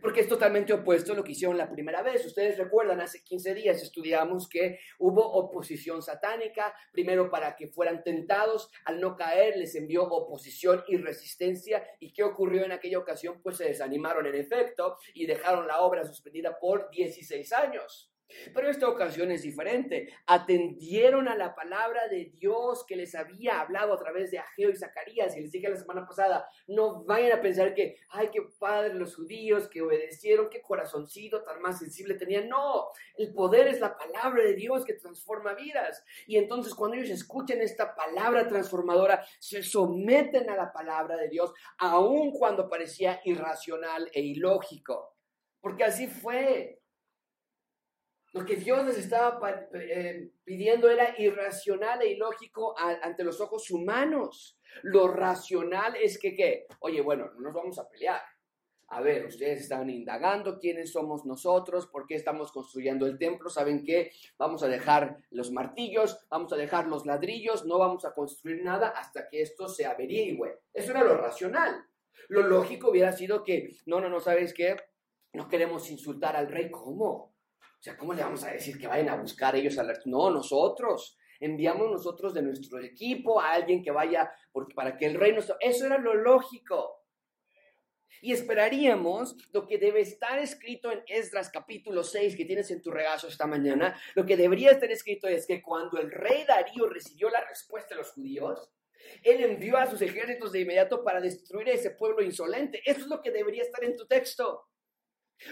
porque 0.00 0.20
es 0.20 0.28
totalmente 0.28 0.72
opuesto 0.72 1.12
a 1.12 1.16
lo 1.16 1.24
que 1.24 1.32
hicieron 1.32 1.58
la 1.58 1.70
primera 1.70 2.02
vez. 2.02 2.24
Ustedes 2.24 2.58
recuerdan, 2.58 3.00
hace 3.00 3.22
15 3.22 3.54
días 3.54 3.82
estudiamos 3.82 4.48
que 4.48 4.78
hubo 4.98 5.22
oposición 5.22 6.02
satánica, 6.02 6.74
primero 6.92 7.30
para 7.30 7.56
que 7.56 7.68
fueran 7.68 8.02
tentados, 8.02 8.70
al 8.84 9.00
no 9.00 9.16
caer 9.16 9.56
les 9.56 9.74
envió 9.74 10.04
oposición 10.04 10.84
y 10.88 10.96
resistencia. 10.96 11.86
¿Y 11.98 12.12
qué 12.12 12.22
ocurrió 12.22 12.64
en 12.64 12.72
aquella 12.72 12.98
ocasión? 12.98 13.40
Pues 13.42 13.56
se 13.56 13.64
desanimaron 13.64 14.26
en 14.26 14.34
efecto 14.34 14.96
y 15.14 15.26
dejaron 15.26 15.66
la 15.66 15.80
obra 15.80 16.04
suspendida 16.04 16.58
por 16.58 16.90
16 16.90 17.52
años. 17.52 18.11
Pero 18.54 18.68
esta 18.68 18.88
ocasión 18.88 19.30
es 19.30 19.42
diferente. 19.42 20.12
Atendieron 20.26 21.28
a 21.28 21.36
la 21.36 21.54
palabra 21.54 22.08
de 22.08 22.32
Dios 22.34 22.84
que 22.86 22.96
les 22.96 23.14
había 23.14 23.60
hablado 23.60 23.94
a 23.94 23.98
través 23.98 24.30
de 24.30 24.38
Ageo 24.38 24.70
y 24.70 24.76
Zacarías. 24.76 25.36
Y 25.36 25.40
les 25.42 25.52
dije 25.52 25.68
la 25.68 25.76
semana 25.76 26.06
pasada, 26.06 26.46
no 26.66 27.04
vayan 27.04 27.38
a 27.38 27.42
pensar 27.42 27.74
que, 27.74 27.96
ay, 28.10 28.28
qué 28.32 28.42
padre 28.58 28.94
los 28.94 29.16
judíos 29.16 29.68
que 29.68 29.82
obedecieron, 29.82 30.50
qué 30.50 30.62
corazoncito 30.62 31.42
tan 31.42 31.60
más 31.60 31.78
sensible 31.78 32.14
tenían. 32.14 32.48
No, 32.48 32.88
el 33.16 33.32
poder 33.32 33.68
es 33.68 33.80
la 33.80 33.96
palabra 33.96 34.42
de 34.42 34.54
Dios 34.54 34.84
que 34.84 34.94
transforma 34.94 35.54
vidas. 35.54 36.04
Y 36.26 36.36
entonces 36.36 36.74
cuando 36.74 36.96
ellos 36.96 37.10
escuchen 37.10 37.60
esta 37.60 37.94
palabra 37.94 38.48
transformadora, 38.48 39.24
se 39.38 39.62
someten 39.62 40.50
a 40.50 40.56
la 40.56 40.72
palabra 40.72 41.16
de 41.16 41.28
Dios, 41.28 41.52
aun 41.78 42.32
cuando 42.32 42.68
parecía 42.68 43.20
irracional 43.24 44.10
e 44.12 44.20
ilógico. 44.20 45.16
Porque 45.60 45.84
así 45.84 46.08
fue. 46.08 46.81
Lo 48.32 48.46
que 48.46 48.56
Dios 48.56 48.84
les 48.86 48.96
estaba 48.96 49.38
eh, 49.74 50.30
pidiendo 50.42 50.88
era 50.88 51.14
irracional 51.18 52.00
e 52.00 52.12
ilógico 52.12 52.74
ante 52.78 53.24
los 53.24 53.40
ojos 53.42 53.70
humanos. 53.70 54.58
Lo 54.82 55.08
racional 55.08 55.96
es 55.96 56.18
que, 56.18 56.34
¿qué? 56.34 56.66
Oye, 56.80 57.02
bueno, 57.02 57.30
no 57.34 57.40
nos 57.40 57.54
vamos 57.54 57.78
a 57.78 57.88
pelear. 57.88 58.22
A 58.88 59.00
ver, 59.00 59.26
ustedes 59.26 59.62
están 59.62 59.88
indagando 59.88 60.58
quiénes 60.58 60.92
somos 60.92 61.24
nosotros, 61.24 61.86
por 61.86 62.06
qué 62.06 62.14
estamos 62.14 62.52
construyendo 62.52 63.06
el 63.06 63.18
templo, 63.18 63.48
¿saben 63.48 63.84
qué? 63.84 64.12
Vamos 64.38 64.62
a 64.62 64.68
dejar 64.68 65.16
los 65.30 65.50
martillos, 65.50 66.26
vamos 66.28 66.52
a 66.52 66.56
dejar 66.56 66.88
los 66.88 67.06
ladrillos, 67.06 67.64
no 67.64 67.78
vamos 67.78 68.04
a 68.04 68.12
construir 68.12 68.62
nada 68.62 68.88
hasta 68.88 69.28
que 69.28 69.40
esto 69.40 69.68
se 69.68 69.86
averigüe. 69.86 70.60
Eso 70.74 70.90
era 70.90 71.04
lo 71.04 71.16
racional. 71.16 71.86
Lo 72.28 72.42
lógico 72.42 72.90
hubiera 72.90 73.12
sido 73.12 73.44
que, 73.44 73.76
no, 73.86 74.00
no, 74.00 74.10
no, 74.10 74.20
¿sabes 74.20 74.52
qué? 74.52 74.76
No 75.32 75.48
queremos 75.48 75.90
insultar 75.90 76.36
al 76.36 76.48
rey. 76.48 76.70
¿Cómo? 76.70 77.31
O 77.82 77.84
sea, 77.84 77.96
¿cómo 77.96 78.14
le 78.14 78.22
vamos 78.22 78.44
a 78.44 78.52
decir 78.52 78.78
que 78.78 78.86
vayan 78.86 79.08
a 79.08 79.16
buscar 79.16 79.56
ellos 79.56 79.76
a 79.76 79.82
la... 79.82 79.94
No, 80.04 80.30
nosotros. 80.30 81.18
Enviamos 81.40 81.90
nosotros 81.90 82.32
de 82.32 82.40
nuestro 82.40 82.78
equipo 82.78 83.40
a 83.40 83.50
alguien 83.50 83.82
que 83.82 83.90
vaya 83.90 84.32
para 84.76 84.96
que 84.96 85.06
el 85.06 85.16
reino... 85.16 85.40
Eso 85.58 85.86
era 85.86 85.98
lo 85.98 86.14
lógico. 86.14 87.02
Y 88.20 88.32
esperaríamos 88.32 89.34
lo 89.52 89.66
que 89.66 89.78
debe 89.78 90.00
estar 90.00 90.38
escrito 90.38 90.92
en 90.92 91.02
Esdras 91.08 91.50
capítulo 91.50 92.04
6 92.04 92.36
que 92.36 92.44
tienes 92.44 92.70
en 92.70 92.82
tu 92.82 92.92
regazo 92.92 93.26
esta 93.26 93.48
mañana. 93.48 94.00
Lo 94.14 94.24
que 94.24 94.36
debería 94.36 94.70
estar 94.70 94.92
escrito 94.92 95.26
es 95.26 95.44
que 95.44 95.60
cuando 95.60 95.98
el 95.98 96.12
rey 96.12 96.44
Darío 96.46 96.88
recibió 96.88 97.30
la 97.30 97.44
respuesta 97.44 97.96
de 97.96 98.02
los 98.02 98.12
judíos, 98.12 98.70
él 99.24 99.42
envió 99.42 99.76
a 99.76 99.86
sus 99.86 100.00
ejércitos 100.02 100.52
de 100.52 100.60
inmediato 100.60 101.02
para 101.02 101.20
destruir 101.20 101.68
a 101.70 101.72
ese 101.72 101.90
pueblo 101.90 102.22
insolente. 102.22 102.80
Eso 102.86 103.00
es 103.00 103.06
lo 103.08 103.20
que 103.20 103.32
debería 103.32 103.64
estar 103.64 103.82
en 103.82 103.96
tu 103.96 104.06
texto. 104.06 104.68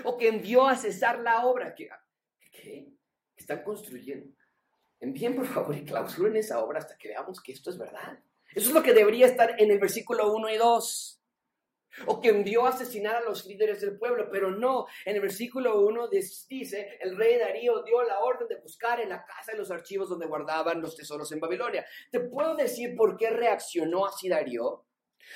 O 0.04 0.16
que 0.16 0.28
envió 0.28 0.68
a 0.68 0.76
cesar 0.76 1.18
la 1.18 1.44
obra. 1.44 1.74
que 1.74 1.88
¿Qué? 2.50 2.92
Están 3.36 3.62
construyendo. 3.62 4.34
Envíen 5.00 5.34
por 5.34 5.46
favor 5.46 5.74
y 5.74 5.84
clausuren 5.84 6.36
esa 6.36 6.62
obra 6.62 6.78
hasta 6.78 6.96
que 6.96 7.08
veamos 7.08 7.40
que 7.40 7.52
esto 7.52 7.70
es 7.70 7.78
verdad. 7.78 8.18
Eso 8.54 8.68
es 8.68 8.74
lo 8.74 8.82
que 8.82 8.92
debería 8.92 9.26
estar 9.26 9.60
en 9.60 9.70
el 9.70 9.78
versículo 9.78 10.32
1 10.32 10.50
y 10.50 10.56
2 10.56 11.20
o 12.06 12.20
que 12.20 12.28
envió 12.28 12.66
a 12.66 12.70
asesinar 12.70 13.16
a 13.16 13.20
los 13.20 13.46
líderes 13.46 13.80
del 13.80 13.98
pueblo, 13.98 14.28
pero 14.30 14.50
no, 14.50 14.86
en 15.04 15.16
el 15.16 15.22
versículo 15.22 15.80
1 15.80 16.08
dice, 16.08 16.98
el 17.00 17.16
rey 17.16 17.38
Darío 17.38 17.82
dio 17.82 18.02
la 18.02 18.20
orden 18.20 18.48
de 18.48 18.60
buscar 18.60 19.00
en 19.00 19.08
la 19.08 19.24
casa 19.24 19.52
de 19.52 19.58
los 19.58 19.70
archivos 19.70 20.08
donde 20.08 20.26
guardaban 20.26 20.80
los 20.80 20.96
tesoros 20.96 21.30
en 21.32 21.40
Babilonia. 21.40 21.84
¿Te 22.10 22.20
puedo 22.20 22.54
decir 22.54 22.94
por 22.96 23.16
qué 23.16 23.30
reaccionó 23.30 24.06
así 24.06 24.28
Darío? 24.28 24.86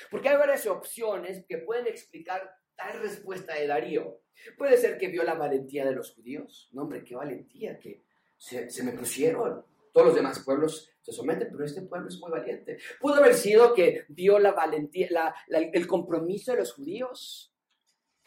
Porque 0.09 0.29
hay 0.29 0.37
varias 0.37 0.65
opciones 0.67 1.45
que 1.47 1.59
pueden 1.59 1.87
explicar 1.87 2.49
tal 2.75 2.99
respuesta 3.01 3.55
de 3.55 3.67
Darío. 3.67 4.21
Puede 4.57 4.77
ser 4.77 4.97
que 4.97 5.07
vio 5.07 5.23
la 5.23 5.35
valentía 5.35 5.85
de 5.85 5.93
los 5.93 6.13
judíos. 6.13 6.69
No, 6.73 6.83
hombre, 6.83 7.03
qué 7.03 7.15
valentía, 7.15 7.79
que 7.79 8.03
se, 8.37 8.69
se 8.69 8.83
me 8.83 8.91
pusieron. 8.91 9.63
Todos 9.91 10.07
los 10.07 10.15
demás 10.15 10.39
pueblos 10.39 10.91
se 11.01 11.13
someten, 11.13 11.49
pero 11.51 11.63
este 11.63 11.83
pueblo 11.83 12.09
es 12.09 12.19
muy 12.19 12.31
valiente. 12.31 12.77
Pudo 12.99 13.15
haber 13.15 13.33
sido 13.33 13.73
que 13.73 14.05
vio 14.09 14.39
la 14.39 14.51
valentía, 14.51 15.33
el 15.47 15.87
compromiso 15.87 16.51
de 16.51 16.57
los 16.57 16.73
judíos, 16.73 17.53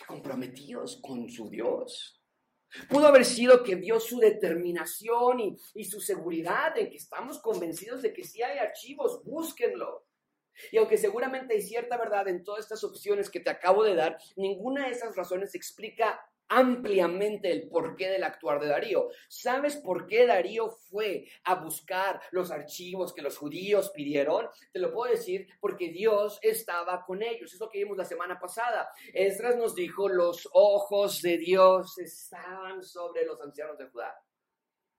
comprometidos 0.07 0.99
con 1.03 1.29
su 1.29 1.51
Dios. 1.51 2.23
Pudo 2.89 3.07
haber 3.07 3.25
sido 3.25 3.63
que 3.63 3.75
vio 3.75 3.99
su 4.01 4.19
determinación 4.19 5.41
y, 5.41 5.57
y 5.75 5.85
su 5.85 6.01
seguridad 6.01 6.77
en 6.79 6.91
que 6.91 6.97
estamos 6.97 7.39
convencidos 7.41 8.03
de 8.03 8.13
que 8.13 8.25
si 8.25 8.43
hay 8.43 8.59
archivos, 8.59 9.23
búsquenlo. 9.25 10.08
Y 10.73 10.79
aunque 10.79 10.99
seguramente 10.99 11.55
hay 11.55 11.63
cierta 11.63 11.97
verdad 11.97 12.29
en 12.29 12.45
todas 12.45 12.65
estas 12.65 12.85
opciones 12.85 13.31
que 13.31 13.41
te 13.41 13.51
acabo 13.51 13.85
de 13.85 13.95
dar, 13.95 14.19
ninguna 14.37 14.87
de 14.87 14.93
esas 14.93 15.17
razones 15.17 15.55
explica 15.55 16.21
ampliamente 16.49 17.51
el 17.51 17.69
porqué 17.69 18.09
del 18.09 18.25
actuar 18.25 18.61
de 18.61 18.69
Darío. 18.69 19.11
¿Sabes 19.29 19.77
por 19.77 20.07
qué 20.07 20.27
Darío 20.27 20.71
fue 20.71 21.27
a 21.45 21.57
buscar 21.57 22.21
los 22.31 22.51
archivos 22.51 23.13
que 23.13 23.23
los 23.23 23.37
judíos 23.37 23.91
pidieron? 23.91 24.49
Te 24.73 24.79
lo 24.79 24.93
puedo 24.93 25.13
decir 25.13 25.47
porque 25.61 25.91
Dios 25.91 26.39
estaba 26.43 27.05
con 27.05 27.23
ellos. 27.23 27.53
Es 27.53 27.61
lo 27.61 27.69
que 27.69 27.79
vimos 27.79 27.97
la 27.97 28.05
semana 28.05 28.39
pasada. 28.41 28.91
Esdras 29.13 29.57
nos 29.57 29.75
dijo, 29.75 30.09
los 30.09 30.49
ojos 30.53 31.23
de 31.23 31.39
Dios 31.39 31.99
estaban 31.99 32.83
sobre 32.83 33.25
los 33.25 33.41
ancianos 33.41 33.79
de 33.79 33.87
Judá. 33.87 34.19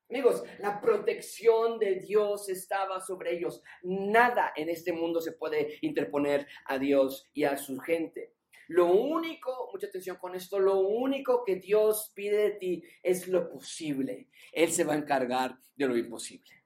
Amigos, 0.10 0.44
la 0.58 0.82
protección 0.82 1.78
de 1.78 1.96
Dios 1.96 2.50
estaba 2.50 3.00
sobre 3.00 3.38
ellos. 3.38 3.62
Nada 3.84 4.54
en 4.56 4.70
este 4.70 4.92
mundo 4.92 5.22
se 5.22 5.34
puede 5.34 5.78
interponer 5.82 6.48
a 6.66 6.80
Dios 6.80 7.30
y 7.32 7.44
a 7.44 7.56
su 7.58 7.78
gente. 7.78 8.34
Lo 8.70 8.88
único, 8.88 9.70
mucha 9.72 9.86
atención 9.86 10.18
con 10.18 10.34
esto, 10.34 10.58
lo 10.58 10.80
único 10.80 11.44
que 11.46 11.58
Dios 11.58 12.12
pide 12.16 12.38
de 12.38 12.51
ti 12.51 12.84
es 13.04 13.28
lo 13.28 13.51
posible. 13.51 14.30
Él 14.51 14.72
se 14.72 14.84
va 14.84 14.94
a 14.94 14.98
encargar 14.98 15.60
de 15.75 15.88
lo 15.88 15.96
imposible. 15.96 16.63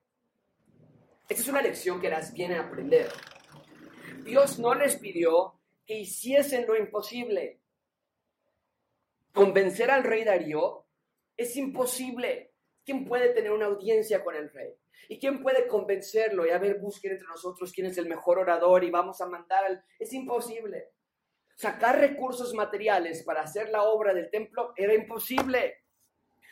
Esta 1.28 1.44
es 1.44 1.48
una 1.50 1.62
lección 1.62 2.00
que 2.00 2.10
las 2.10 2.34
viene 2.34 2.56
a 2.56 2.62
aprender. 2.62 3.10
Dios 4.24 4.58
no 4.58 4.74
les 4.74 4.96
pidió 4.96 5.60
que 5.86 6.00
hiciesen 6.00 6.66
lo 6.66 6.78
imposible. 6.78 7.60
Convencer 9.34 9.92
al 9.92 10.04
rey 10.06 10.24
Darío 10.24 10.86
es 11.36 11.58
imposible. 11.58 12.52
¿Quién 12.86 13.06
puede 13.06 13.30
tener 13.30 13.52
una 13.52 13.68
audiencia 13.68 14.24
con 14.24 14.36
el 14.36 14.50
rey? 14.52 14.75
¿Y 15.10 15.20
quién 15.20 15.42
puede 15.42 15.68
convencerlo? 15.68 16.46
Y 16.46 16.50
a 16.50 16.58
ver, 16.58 16.80
busquen 16.80 17.13
entre 17.13 17.28
nosotros 17.28 17.72
quién 17.74 17.88
es 17.88 17.98
el 17.98 18.08
mejor 18.08 18.40
orador 18.40 18.84
y 18.84 18.90
vamos 18.92 19.22
a 19.22 19.28
mandar 19.28 19.66
al... 19.66 19.84
Es 20.00 20.13
imposible. 20.13 20.92
Sacar 21.56 22.00
recursos 22.00 22.54
materiales 22.54 23.24
para 23.24 23.42
hacer 23.42 23.70
la 23.70 23.84
obra 23.84 24.13
del 24.13 24.30
templo 24.30 24.74
era 24.75 24.94
imposible. 24.94 25.84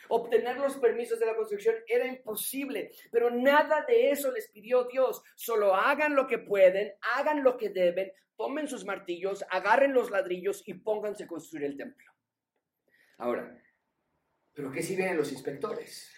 Obtener 0.08 0.58
los 0.58 0.76
permisos 0.76 1.18
de 1.18 1.26
la 1.26 1.36
construcción 1.36 1.76
era 1.86 2.06
imposible, 2.06 2.90
pero 3.10 3.30
nada 3.30 3.84
de 3.86 4.10
eso 4.10 4.30
les 4.30 4.48
pidió 4.50 4.84
Dios. 4.84 5.22
Solo 5.34 5.74
hagan 5.74 6.14
lo 6.14 6.26
que 6.26 6.38
pueden, 6.38 6.92
hagan 7.16 7.42
lo 7.42 7.56
que 7.56 7.70
deben, 7.70 8.12
tomen 8.36 8.68
sus 8.68 8.84
martillos, 8.84 9.44
agarren 9.50 9.94
los 9.94 10.10
ladrillos 10.10 10.62
y 10.66 10.74
pónganse 10.74 11.24
a 11.24 11.26
construir 11.26 11.64
el 11.64 11.76
templo. 11.76 12.12
Ahora, 13.18 13.58
¿pero 14.52 14.70
qué 14.70 14.82
si 14.82 14.96
vienen 14.96 15.16
los 15.16 15.32
inspectores? 15.32 16.11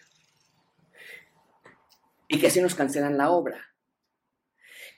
¿Y 2.29 2.41
qué 2.41 2.51
si 2.51 2.61
nos 2.61 2.75
cancelan 2.75 3.19
la 3.19 3.31
obra? 3.31 3.75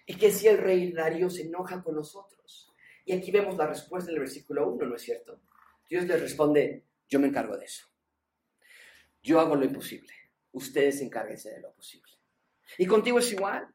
¿Y 0.07 0.15
qué 0.17 0.31
si 0.31 0.47
el 0.47 0.59
rey 0.59 0.93
Darío 0.93 1.29
se 1.29 1.43
enoja 1.43 1.83
con 1.83 1.97
nosotros? 1.97 2.73
Y 3.05 3.13
aquí 3.13 3.31
vemos 3.31 3.57
la 3.57 3.67
respuesta 3.67 4.11
del 4.11 4.21
versículo 4.21 4.69
1, 4.69 4.87
¿no 4.87 4.97
es 4.97 5.03
cierto? 5.03 5.41
Dios 5.89 6.05
les 6.05 6.21
responde, 6.21 6.85
yo 7.09 7.21
me 7.21 7.29
encargo 7.29 7.57
de 7.57 7.65
eso. 7.65 7.87
Yo 9.23 9.41
hago 9.41 9.57
lo 9.57 9.65
imposible. 9.65 10.13
Ustedes 10.53 11.01
encárguense 11.01 11.51
de 11.51 11.61
lo 11.61 11.73
posible. 11.73 12.13
Y 12.79 12.87
contigo 12.87 13.19
es 13.19 13.33
igual. 13.33 13.69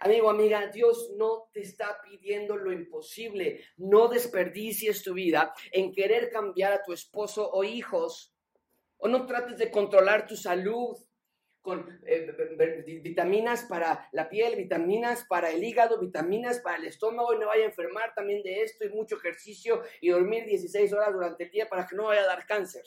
Amigo, 0.00 0.30
amiga, 0.30 0.68
Dios 0.68 1.10
no 1.16 1.48
te 1.52 1.60
está 1.60 2.00
pidiendo 2.02 2.56
lo 2.56 2.72
imposible. 2.72 3.64
No 3.76 4.06
desperdicies 4.08 5.02
tu 5.02 5.14
vida 5.14 5.52
en 5.72 5.92
querer 5.92 6.30
cambiar 6.30 6.72
a 6.72 6.82
tu 6.82 6.92
esposo 6.92 7.50
o 7.50 7.64
hijos. 7.64 8.32
O 8.98 9.08
no 9.08 9.26
trates 9.26 9.58
de 9.58 9.70
controlar 9.70 10.26
tu 10.26 10.36
salud 10.36 10.96
con 11.62 12.00
eh, 12.06 13.00
vitaminas 13.02 13.64
para 13.64 14.08
la 14.12 14.28
piel, 14.28 14.56
vitaminas 14.56 15.24
para 15.28 15.50
el 15.50 15.62
hígado, 15.62 15.98
vitaminas 15.98 16.60
para 16.60 16.76
el 16.76 16.86
estómago 16.86 17.34
y 17.34 17.38
no 17.38 17.46
vaya 17.46 17.64
a 17.64 17.68
enfermar 17.68 18.14
también 18.14 18.42
de 18.42 18.62
esto 18.62 18.84
y 18.84 18.90
mucho 18.90 19.16
ejercicio 19.16 19.82
y 20.00 20.10
dormir 20.10 20.44
16 20.44 20.92
horas 20.92 21.12
durante 21.12 21.44
el 21.44 21.50
día 21.50 21.68
para 21.68 21.86
que 21.86 21.96
no 21.96 22.04
vaya 22.04 22.22
a 22.22 22.26
dar 22.26 22.46
cáncer. 22.46 22.84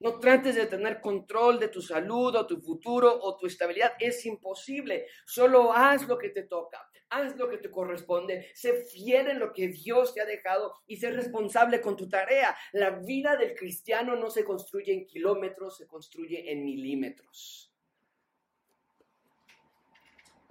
No 0.00 0.20
trates 0.20 0.54
de 0.54 0.66
tener 0.66 1.00
control 1.00 1.58
de 1.58 1.68
tu 1.68 1.82
salud 1.82 2.34
o 2.36 2.46
tu 2.46 2.60
futuro 2.60 3.18
o 3.20 3.36
tu 3.36 3.46
estabilidad. 3.46 3.94
Es 3.98 4.24
imposible. 4.26 5.06
Solo 5.26 5.72
haz 5.72 6.06
lo 6.06 6.16
que 6.16 6.28
te 6.28 6.44
toca. 6.44 6.88
Haz 7.10 7.36
lo 7.36 7.48
que 7.48 7.58
te 7.58 7.70
corresponde. 7.70 8.50
Sé 8.54 8.84
fiel 8.84 9.28
en 9.28 9.40
lo 9.40 9.52
que 9.52 9.68
Dios 9.68 10.14
te 10.14 10.20
ha 10.20 10.24
dejado 10.24 10.74
y 10.86 10.98
sé 10.98 11.10
responsable 11.10 11.80
con 11.80 11.96
tu 11.96 12.08
tarea. 12.08 12.56
La 12.72 12.90
vida 12.90 13.36
del 13.36 13.54
cristiano 13.56 14.14
no 14.14 14.30
se 14.30 14.44
construye 14.44 14.92
en 14.92 15.06
kilómetros, 15.06 15.78
se 15.78 15.86
construye 15.86 16.52
en 16.52 16.64
milímetros. 16.64 17.72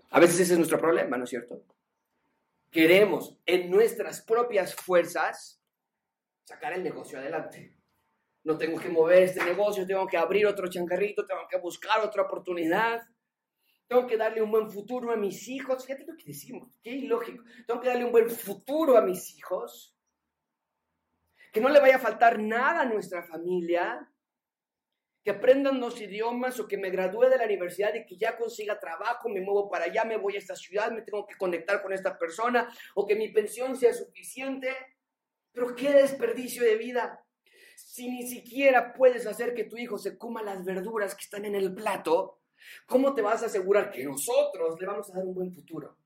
A 0.10 0.20
veces 0.20 0.42
ese 0.42 0.54
es 0.54 0.58
nuestro 0.58 0.80
problema, 0.80 1.18
¿no 1.18 1.24
es 1.24 1.30
cierto? 1.30 1.64
Queremos 2.70 3.38
en 3.46 3.70
nuestras 3.70 4.22
propias 4.22 4.76
fuerzas 4.76 5.62
sacar 6.44 6.74
el 6.74 6.84
negocio 6.84 7.20
adelante 7.20 7.77
no 8.48 8.58
tengo 8.58 8.80
que 8.80 8.88
mover 8.88 9.24
este 9.24 9.44
negocio, 9.44 9.86
tengo 9.86 10.08
que 10.08 10.16
abrir 10.16 10.48
otro 10.48 10.70
chancarrito, 10.70 11.26
tengo 11.26 11.46
que 11.50 11.58
buscar 11.58 12.00
otra 12.00 12.24
oportunidad, 12.24 13.02
tengo 13.90 14.08
que 14.08 14.16
darle 14.16 14.42
un 14.42 14.50
buen 14.50 14.72
futuro 14.72 15.12
a 15.12 15.18
mis 15.18 15.50
hijos. 15.50 15.86
Fíjate 15.86 16.06
lo 16.06 16.16
que 16.16 16.28
decimos, 16.28 16.70
qué 16.82 16.92
ilógico. 16.92 17.44
Tengo 17.68 17.82
que 17.82 17.90
darle 17.90 18.06
un 18.06 18.12
buen 18.14 18.30
futuro 18.30 18.96
a 18.98 19.02
mis 19.02 19.36
hijos, 19.36 19.94
que 21.52 21.60
no 21.60 21.68
le 21.68 21.82
vaya 21.82 21.98
a 21.98 22.00
faltar 22.00 22.40
nada 22.40 22.84
a 22.84 22.86
nuestra 22.86 23.22
familia, 23.22 24.10
que 25.26 25.32
aprendan 25.32 25.82
dos 25.82 26.00
idiomas 26.00 26.58
o 26.62 26.70
que 26.70 26.78
me 26.78 26.90
gradúe 26.90 27.26
de 27.30 27.38
la 27.38 27.44
universidad 27.44 27.94
y 27.96 28.06
que 28.06 28.16
ya 28.16 28.38
consiga 28.38 28.80
trabajo, 28.80 29.28
me 29.28 29.42
muevo 29.42 29.70
para 29.70 29.86
allá, 29.86 30.06
me 30.06 30.16
voy 30.16 30.36
a 30.36 30.40
esta 30.40 30.56
ciudad, 30.56 30.90
me 30.90 31.02
tengo 31.02 31.28
que 31.28 31.36
conectar 31.36 31.84
con 31.84 31.92
esta 31.92 32.18
persona 32.18 32.74
o 32.96 33.06
que 33.06 33.16
mi 33.16 33.28
pensión 33.28 33.76
sea 33.76 33.92
suficiente. 33.92 34.74
Pero 35.52 35.76
qué 35.76 35.92
desperdicio 35.92 36.64
de 36.64 36.78
vida 36.78 37.27
si 37.98 38.10
ni 38.10 38.28
siquiera 38.28 38.94
puedes 38.94 39.26
hacer 39.26 39.56
que 39.56 39.64
tu 39.64 39.76
hijo 39.76 39.98
se 39.98 40.20
coma 40.20 40.44
las 40.44 40.64
verduras 40.64 41.16
que 41.16 41.24
están 41.24 41.46
en 41.46 41.56
el 41.56 41.74
plato, 41.74 42.38
¿cómo 42.86 43.16
te 43.16 43.24
vas 43.24 43.42
a 43.42 43.48
asegurar 43.48 43.90
que 43.90 44.04
nosotros 44.04 44.80
le 44.80 44.86
vamos 44.86 45.10
a 45.10 45.16
dar 45.16 45.26
un 45.26 45.34
buen 45.34 45.52
futuro? 45.52 45.98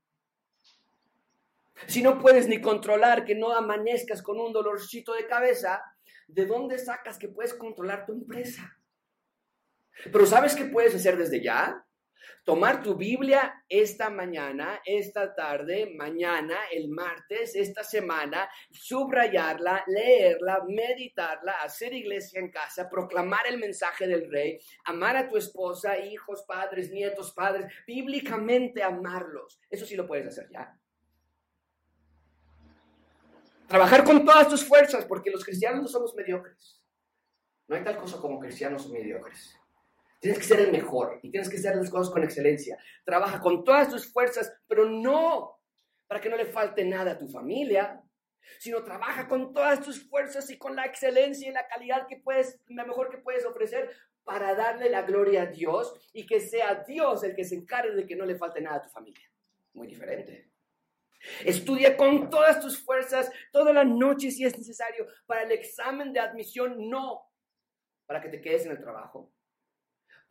Si 1.86 2.02
no 2.02 2.18
puedes 2.18 2.48
ni 2.48 2.62
controlar 2.62 3.26
que 3.26 3.34
no 3.34 3.54
amanezcas 3.54 4.22
con 4.22 4.40
un 4.40 4.54
dolorcito 4.54 5.12
de 5.12 5.26
cabeza, 5.26 5.82
¿de 6.28 6.46
dónde 6.46 6.78
sacas 6.78 7.18
que 7.18 7.28
puedes 7.28 7.52
controlar 7.52 8.06
tu 8.06 8.12
empresa? 8.12 8.74
Pero 10.10 10.24
¿sabes 10.24 10.54
qué 10.54 10.64
puedes 10.64 10.94
hacer 10.94 11.18
desde 11.18 11.42
ya? 11.42 11.84
Tomar 12.44 12.82
tu 12.82 12.94
Biblia 12.94 13.64
esta 13.68 14.10
mañana, 14.10 14.80
esta 14.84 15.34
tarde, 15.34 15.92
mañana, 15.96 16.56
el 16.72 16.88
martes, 16.88 17.54
esta 17.54 17.84
semana, 17.84 18.48
subrayarla, 18.70 19.84
leerla, 19.86 20.64
meditarla, 20.66 21.52
hacer 21.62 21.92
iglesia 21.92 22.40
en 22.40 22.50
casa, 22.50 22.88
proclamar 22.88 23.46
el 23.46 23.58
mensaje 23.58 24.06
del 24.06 24.30
rey, 24.30 24.58
amar 24.84 25.16
a 25.16 25.28
tu 25.28 25.36
esposa, 25.36 25.98
hijos, 25.98 26.44
padres, 26.46 26.90
nietos, 26.90 27.32
padres, 27.32 27.72
bíblicamente 27.86 28.82
amarlos. 28.82 29.60
Eso 29.70 29.86
sí 29.86 29.96
lo 29.96 30.06
puedes 30.06 30.26
hacer 30.26 30.48
ya. 30.50 30.76
Trabajar 33.66 34.04
con 34.04 34.24
todas 34.24 34.48
tus 34.48 34.64
fuerzas, 34.64 35.06
porque 35.06 35.30
los 35.30 35.44
cristianos 35.44 35.82
no 35.82 35.88
somos 35.88 36.14
mediocres. 36.14 36.82
No 37.68 37.76
hay 37.76 37.82
tal 37.82 37.96
cosa 37.96 38.18
como 38.18 38.38
cristianos 38.38 38.90
mediocres. 38.90 39.58
Tienes 40.22 40.38
que 40.38 40.46
ser 40.46 40.60
el 40.60 40.70
mejor 40.70 41.18
y 41.20 41.32
tienes 41.32 41.50
que 41.50 41.56
hacer 41.56 41.74
las 41.74 41.90
cosas 41.90 42.12
con 42.12 42.22
excelencia. 42.22 42.78
Trabaja 43.04 43.40
con 43.40 43.64
todas 43.64 43.88
tus 43.88 44.12
fuerzas, 44.12 44.54
pero 44.68 44.88
no 44.88 45.58
para 46.06 46.20
que 46.20 46.28
no 46.28 46.36
le 46.36 46.46
falte 46.46 46.84
nada 46.84 47.10
a 47.10 47.18
tu 47.18 47.26
familia, 47.26 48.00
sino 48.60 48.84
trabaja 48.84 49.26
con 49.26 49.52
todas 49.52 49.80
tus 49.80 50.08
fuerzas 50.08 50.48
y 50.50 50.58
con 50.58 50.76
la 50.76 50.84
excelencia 50.84 51.48
y 51.48 51.52
la 51.52 51.66
calidad 51.66 52.06
que 52.06 52.18
puedes, 52.18 52.60
la 52.68 52.84
mejor 52.84 53.10
que 53.10 53.18
puedes 53.18 53.44
ofrecer 53.44 53.90
para 54.22 54.54
darle 54.54 54.88
la 54.90 55.02
gloria 55.02 55.42
a 55.42 55.46
Dios 55.46 55.92
y 56.12 56.24
que 56.24 56.38
sea 56.38 56.84
Dios 56.86 57.24
el 57.24 57.34
que 57.34 57.44
se 57.44 57.56
encargue 57.56 57.96
de 57.96 58.06
que 58.06 58.14
no 58.14 58.24
le 58.24 58.36
falte 58.36 58.60
nada 58.60 58.76
a 58.76 58.82
tu 58.82 58.90
familia. 58.90 59.28
Muy 59.72 59.88
diferente. 59.88 60.52
Estudia 61.44 61.96
con 61.96 62.30
todas 62.30 62.60
tus 62.60 62.78
fuerzas 62.78 63.28
toda 63.50 63.72
la 63.72 63.82
noche 63.82 64.30
si 64.30 64.44
es 64.44 64.56
necesario 64.56 65.04
para 65.26 65.42
el 65.42 65.50
examen 65.50 66.12
de 66.12 66.20
admisión, 66.20 66.88
no 66.88 67.28
para 68.06 68.20
que 68.20 68.28
te 68.28 68.40
quedes 68.40 68.66
en 68.66 68.70
el 68.70 68.80
trabajo 68.80 69.32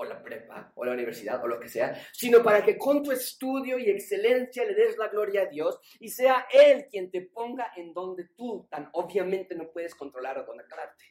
o 0.02 0.06
la 0.06 0.22
prepa 0.22 0.72
o 0.76 0.84
la 0.84 0.94
universidad 0.94 1.44
o 1.44 1.48
lo 1.48 1.60
que 1.60 1.70
sea, 1.70 1.96
sino 2.12 2.42
para 2.42 2.64
que 2.64 2.78
con 2.78 3.04
tu 3.04 3.12
estudio 3.12 3.78
y 3.78 3.90
excelencia 3.90 4.66
le 4.66 4.74
des 4.74 4.98
la 4.98 5.08
gloria 5.10 5.44
a 5.44 5.46
Dios 5.46 5.80
y 6.00 6.10
sea 6.10 6.48
Él 6.52 6.88
quien 6.90 7.12
te 7.12 7.22
ponga 7.22 7.72
en 7.76 7.94
donde 7.94 8.30
tú 8.36 8.68
tan 8.70 8.90
obviamente 8.94 9.54
no 9.56 9.70
puedes 9.72 9.94
controlar 9.94 10.40
o 10.40 10.46
conectarte. 10.46 11.06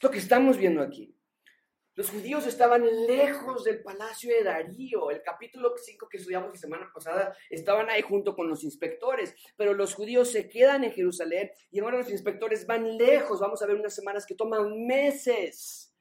Lo 0.00 0.10
que 0.10 0.18
estamos 0.18 0.58
viendo 0.58 0.82
aquí. 0.82 1.16
Los 1.94 2.10
judíos 2.10 2.44
estaban 2.48 2.84
lejos 3.06 3.62
del 3.62 3.80
palacio 3.80 4.34
de 4.34 4.42
Darío. 4.42 5.12
El 5.12 5.22
capítulo 5.22 5.74
5 5.76 6.08
que 6.08 6.16
estudiamos 6.16 6.50
la 6.50 6.56
semana 6.56 6.90
pasada 6.92 7.36
estaban 7.48 7.88
ahí 7.88 8.02
junto 8.02 8.34
con 8.34 8.48
los 8.48 8.64
inspectores, 8.64 9.32
pero 9.56 9.74
los 9.74 9.94
judíos 9.94 10.32
se 10.32 10.48
quedan 10.48 10.82
en 10.82 10.90
Jerusalén 10.90 11.52
y 11.70 11.78
ahora 11.78 11.98
los 11.98 12.10
inspectores 12.10 12.66
van 12.66 12.98
lejos. 12.98 13.38
Vamos 13.38 13.62
a 13.62 13.66
ver 13.66 13.76
unas 13.76 13.94
semanas 13.94 14.26
que 14.26 14.34
toman 14.34 14.84
meses 14.84 15.93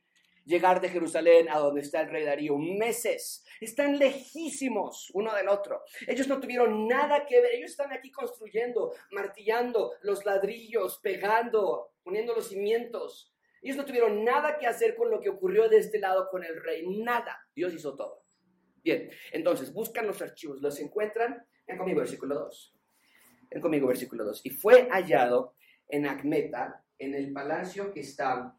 llegar 0.46 0.82
de 0.82 0.90
Jerusalén 0.90 1.48
a 1.50 1.60
donde 1.60 1.82
está 1.82 2.02
el 2.02 2.10
rey 2.10 2.24
Darío. 2.24 2.58
Meses. 2.58 3.46
Están 3.62 3.98
lejísimos 3.98 5.10
uno 5.14 5.34
del 5.36 5.48
otro. 5.50 5.84
Ellos 6.08 6.28
no 6.28 6.40
tuvieron 6.40 6.88
nada 6.88 7.26
que 7.26 7.42
ver. 7.42 7.56
Ellos 7.56 7.72
están 7.72 7.92
aquí 7.94 8.12
construyendo, 8.12 8.94
martillando 9.12 9.94
los 10.02 10.26
ladrillos, 10.26 11.00
pegando, 11.02 11.92
poniendo 12.04 12.34
los 12.34 12.50
cimientos. 12.50 13.34
Ellos 13.62 13.78
no 13.78 13.86
tuvieron 13.86 14.26
nada 14.26 14.58
que 14.58 14.68
hacer 14.68 14.96
con 14.96 15.10
lo 15.10 15.22
que 15.22 15.30
ocurrió 15.30 15.70
de 15.70 15.78
este 15.78 15.98
lado 15.98 16.28
con 16.30 16.44
el 16.44 16.62
rey, 16.62 16.86
nada. 16.86 17.48
Dios 17.56 17.74
hizo 17.74 17.96
todo. 17.96 18.24
Bien, 18.84 19.10
entonces 19.32 19.72
buscan 19.72 20.06
los 20.06 20.22
archivos, 20.22 20.62
los 20.62 20.78
encuentran. 20.80 21.48
Ven 21.66 21.78
conmigo, 21.78 22.00
versículo 22.00 22.36
2. 22.36 22.76
Ven 23.50 23.62
conmigo, 23.62 23.88
versículo 23.88 24.26
2. 24.26 24.42
Y 24.44 24.50
fue 24.50 24.90
hallado 24.90 25.56
en 25.88 26.06
Acmeta, 26.08 26.84
en 27.00 27.16
el 27.16 27.32
palacio 27.32 27.94
que 27.94 28.02
está 28.02 28.58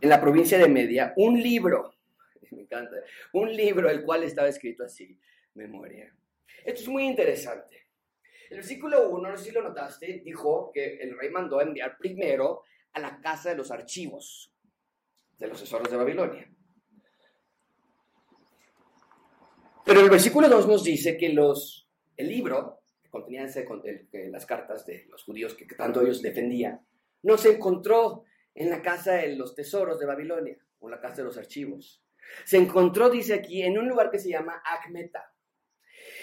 en 0.00 0.08
la 0.08 0.20
provincia 0.20 0.58
de 0.58 0.68
Media, 0.68 1.12
un 1.16 1.40
libro. 1.40 1.94
Me 2.50 2.62
encanta. 2.62 2.96
Un 3.32 3.54
libro 3.54 3.90
el 3.90 4.04
cual 4.04 4.24
estaba 4.24 4.48
escrito 4.48 4.84
así, 4.84 5.18
memoria. 5.54 6.14
Esto 6.64 6.82
es 6.82 6.88
muy 6.88 7.04
interesante. 7.04 7.88
El 8.50 8.58
versículo 8.58 9.10
1, 9.10 9.30
no 9.30 9.36
sé 9.36 9.44
si 9.44 9.50
lo 9.50 9.62
notaste, 9.62 10.22
dijo 10.24 10.70
que 10.72 10.96
el 10.96 11.18
rey 11.18 11.30
mandó 11.30 11.60
enviar 11.60 11.98
primero 11.98 12.62
a 12.92 13.00
la 13.00 13.20
casa 13.20 13.50
de 13.50 13.56
los 13.56 13.70
archivos 13.70 14.52
de 15.38 15.46
los 15.46 15.60
tesoros 15.60 15.90
de 15.90 15.96
Babilonia. 15.96 16.50
Pero 19.84 20.00
el 20.00 20.10
versículo 20.10 20.48
2 20.48 20.68
nos 20.68 20.84
dice 20.84 21.16
que 21.16 21.30
los, 21.30 21.88
el 22.16 22.28
libro, 22.28 22.80
que 23.02 23.08
contenía 23.08 23.46
las 24.30 24.46
cartas 24.46 24.84
de 24.84 25.06
los 25.08 25.24
judíos 25.24 25.54
que, 25.54 25.64
tanto 25.64 26.02
ellos 26.02 26.20
defendían, 26.20 26.84
no 27.22 27.38
se 27.38 27.54
encontró 27.54 28.24
en 28.58 28.70
la 28.70 28.82
casa 28.82 29.12
de 29.14 29.36
los 29.36 29.54
tesoros 29.54 30.00
de 30.00 30.06
Babilonia, 30.06 30.58
o 30.80 30.88
la 30.88 31.00
casa 31.00 31.18
de 31.18 31.24
los 31.24 31.38
archivos. 31.38 32.04
Se 32.44 32.56
encontró, 32.56 33.08
dice 33.08 33.34
aquí, 33.34 33.62
en 33.62 33.78
un 33.78 33.88
lugar 33.88 34.10
que 34.10 34.18
se 34.18 34.30
llama 34.30 34.60
Acmeta. 34.64 35.32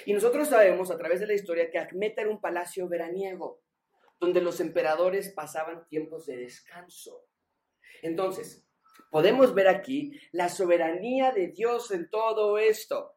Y 0.05 0.13
nosotros 0.13 0.49
sabemos 0.49 0.91
a 0.91 0.97
través 0.97 1.21
de 1.21 1.27
la 1.27 1.33
historia 1.33 1.69
que 1.69 1.79
Acmeta 1.79 2.21
era 2.21 2.29
un 2.29 2.41
palacio 2.41 2.89
veraniego 2.89 3.63
donde 4.19 4.41
los 4.41 4.59
emperadores 4.59 5.29
pasaban 5.29 5.87
tiempos 5.87 6.25
de 6.25 6.35
descanso. 6.37 7.25
Entonces, 8.01 8.65
podemos 9.09 9.53
ver 9.53 9.69
aquí 9.69 10.19
la 10.33 10.49
soberanía 10.49 11.31
de 11.31 11.47
Dios 11.47 11.91
en 11.91 12.09
todo 12.09 12.57
esto. 12.57 13.15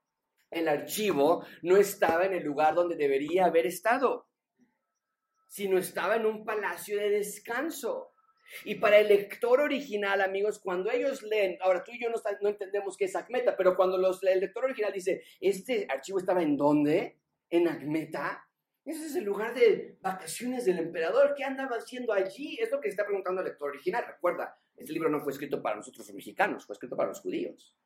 El 0.48 0.68
archivo 0.68 1.44
no 1.62 1.76
estaba 1.76 2.24
en 2.24 2.35
el 2.35 2.44
lugar 2.44 2.74
donde 2.74 2.94
debería 2.94 3.46
haber 3.46 3.66
estado, 3.66 4.28
sino 5.48 5.76
estaba 5.76 6.16
en 6.16 6.26
un 6.26 6.44
palacio 6.44 6.98
de 6.98 7.11
descanso. 7.11 8.12
Y 8.65 8.77
para 8.77 8.99
el 8.99 9.09
lector 9.09 9.61
original, 9.61 10.21
amigos, 10.21 10.59
cuando 10.59 10.91
ellos 10.91 11.23
leen, 11.23 11.59
ahora 11.61 11.85
tú 11.85 11.93
y 11.93 12.01
yo 12.01 12.09
no, 12.11 12.49
entendemos 12.49 12.97
qué 12.97 13.05
es 13.05 13.17
Acmeta, 13.17 13.57
pero 13.57 13.77
cuando 13.77 13.99
los, 13.99 14.23
el 14.23 14.41
lector 14.41 14.65
original 14.65 14.93
dice, 14.93 15.23
¿este 15.41 15.87
archivo 15.89 16.19
estaba 16.19 16.43
en 16.43 16.57
dónde? 16.57 17.19
¿En 17.51 17.69
Acmeta? 17.69 18.45
Ese 18.85 19.07
es 19.07 19.17
el 19.17 19.25
lugar 19.25 19.55
de 19.55 19.99
vacaciones 20.01 20.65
del 20.65 20.79
emperador. 20.79 21.35
¿Qué 21.37 21.45
andaba 21.45 21.77
haciendo 21.77 22.13
allí? 22.13 22.59
Es 22.59 22.71
lo 22.73 22.81
que 22.81 22.89
está 22.89 23.05
preguntando 23.05 23.43
el 23.43 23.49
lector 23.49 23.69
original. 23.69 24.05
Recuerda, 24.07 24.59
este 24.77 24.95
libro 24.95 25.11
no 25.11 25.21
fue 25.21 25.33
escrito 25.33 25.61
para 25.61 25.77
nosotros 25.77 26.07
los 26.07 26.15
mexicanos, 26.15 26.65
fue 26.65 26.73
escrito 26.73 26.97
para 26.97 27.11
los 27.11 27.21
judíos. 27.21 27.77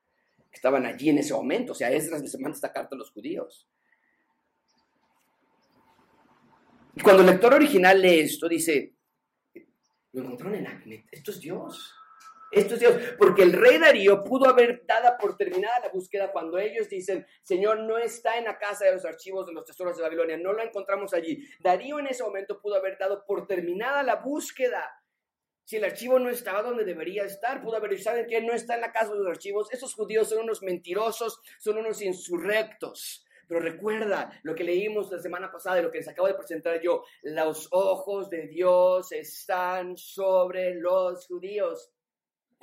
Que 0.48 0.56
estaban 0.56 0.86
allí 0.86 1.08
en 1.08 1.18
ese 1.18 1.34
momento. 1.34 1.72
O 1.72 1.74
sea, 1.74 1.90
Esdras 1.90 2.22
les 2.22 2.38
manda 2.38 2.54
esta 2.54 2.72
carta 2.72 2.94
a 2.94 2.98
los 2.98 3.10
judíos. 3.10 3.68
Y 6.94 7.00
cuando 7.00 7.22
el 7.22 7.30
lector 7.30 7.54
original 7.54 8.00
lee 8.00 8.20
esto, 8.20 8.48
dice, 8.48 8.94
lo 10.12 10.22
encontraron 10.22 10.54
en 10.56 10.66
Acnet. 10.66 11.06
Esto 11.10 11.30
es 11.30 11.40
Dios. 11.40 11.94
Esto 12.52 12.74
es 12.74 12.80
Dios, 12.80 12.94
porque 13.16 13.42
el 13.42 13.54
rey 13.54 13.78
Darío 13.78 14.22
pudo 14.22 14.46
haber 14.46 14.84
dado 14.84 15.16
por 15.18 15.38
terminada 15.38 15.80
la 15.80 15.88
búsqueda 15.88 16.30
cuando 16.30 16.58
ellos 16.58 16.86
dicen, 16.86 17.26
Señor, 17.40 17.78
no 17.80 17.96
está 17.96 18.36
en 18.36 18.44
la 18.44 18.58
casa 18.58 18.84
de 18.84 18.92
los 18.92 19.06
archivos 19.06 19.46
de 19.46 19.54
los 19.54 19.64
tesoros 19.64 19.96
de 19.96 20.02
Babilonia, 20.02 20.36
no 20.36 20.52
lo 20.52 20.62
encontramos 20.62 21.14
allí. 21.14 21.42
Darío 21.60 21.98
en 21.98 22.08
ese 22.08 22.22
momento 22.22 22.60
pudo 22.60 22.74
haber 22.74 22.98
dado 22.98 23.24
por 23.24 23.46
terminada 23.46 24.02
la 24.02 24.16
búsqueda. 24.16 25.02
Si 25.64 25.76
el 25.76 25.84
archivo 25.84 26.18
no 26.18 26.28
estaba 26.28 26.62
donde 26.62 26.84
debería 26.84 27.24
estar, 27.24 27.62
pudo 27.62 27.76
haber 27.76 27.98
¿saben 28.02 28.26
qué? 28.26 28.42
No 28.42 28.52
está 28.52 28.74
en 28.74 28.82
la 28.82 28.92
casa 28.92 29.12
de 29.14 29.20
los 29.20 29.28
archivos. 29.28 29.72
Esos 29.72 29.94
judíos 29.94 30.28
son 30.28 30.40
unos 30.40 30.62
mentirosos, 30.62 31.40
son 31.58 31.78
unos 31.78 32.02
insurrectos. 32.02 33.24
Pero 33.48 33.60
recuerda 33.60 34.40
lo 34.42 34.54
que 34.54 34.64
leímos 34.64 35.10
la 35.10 35.18
semana 35.18 35.50
pasada 35.50 35.78
y 35.78 35.82
lo 35.82 35.90
que 35.90 35.98
les 35.98 36.08
acabo 36.08 36.28
de 36.28 36.34
presentar 36.34 36.80
yo. 36.80 37.04
Los 37.22 37.68
ojos 37.70 38.30
de 38.30 38.46
Dios 38.46 39.12
están 39.12 39.96
sobre 39.96 40.74
los 40.74 41.26
judíos. 41.26 41.92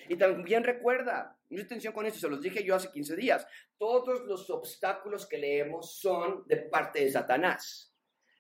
Y 0.08 0.15
también 0.15 0.63
recuerda, 0.63 1.38
mucha 1.50 1.63
atención 1.63 1.94
con 1.94 2.06
esto, 2.06 2.20
se 2.20 2.30
los 2.30 2.42
dije 2.42 2.63
yo 2.63 2.76
hace 2.76 2.92
15 2.92 3.15
días, 3.15 3.46
todos 3.78 4.22
los 4.22 4.50
obstáculos 4.50 5.28
que 5.28 5.38
leemos 5.38 6.00
son 6.00 6.44
de 6.48 6.58
parte 6.58 7.04
de 7.04 7.12
Satanás. 7.12 7.94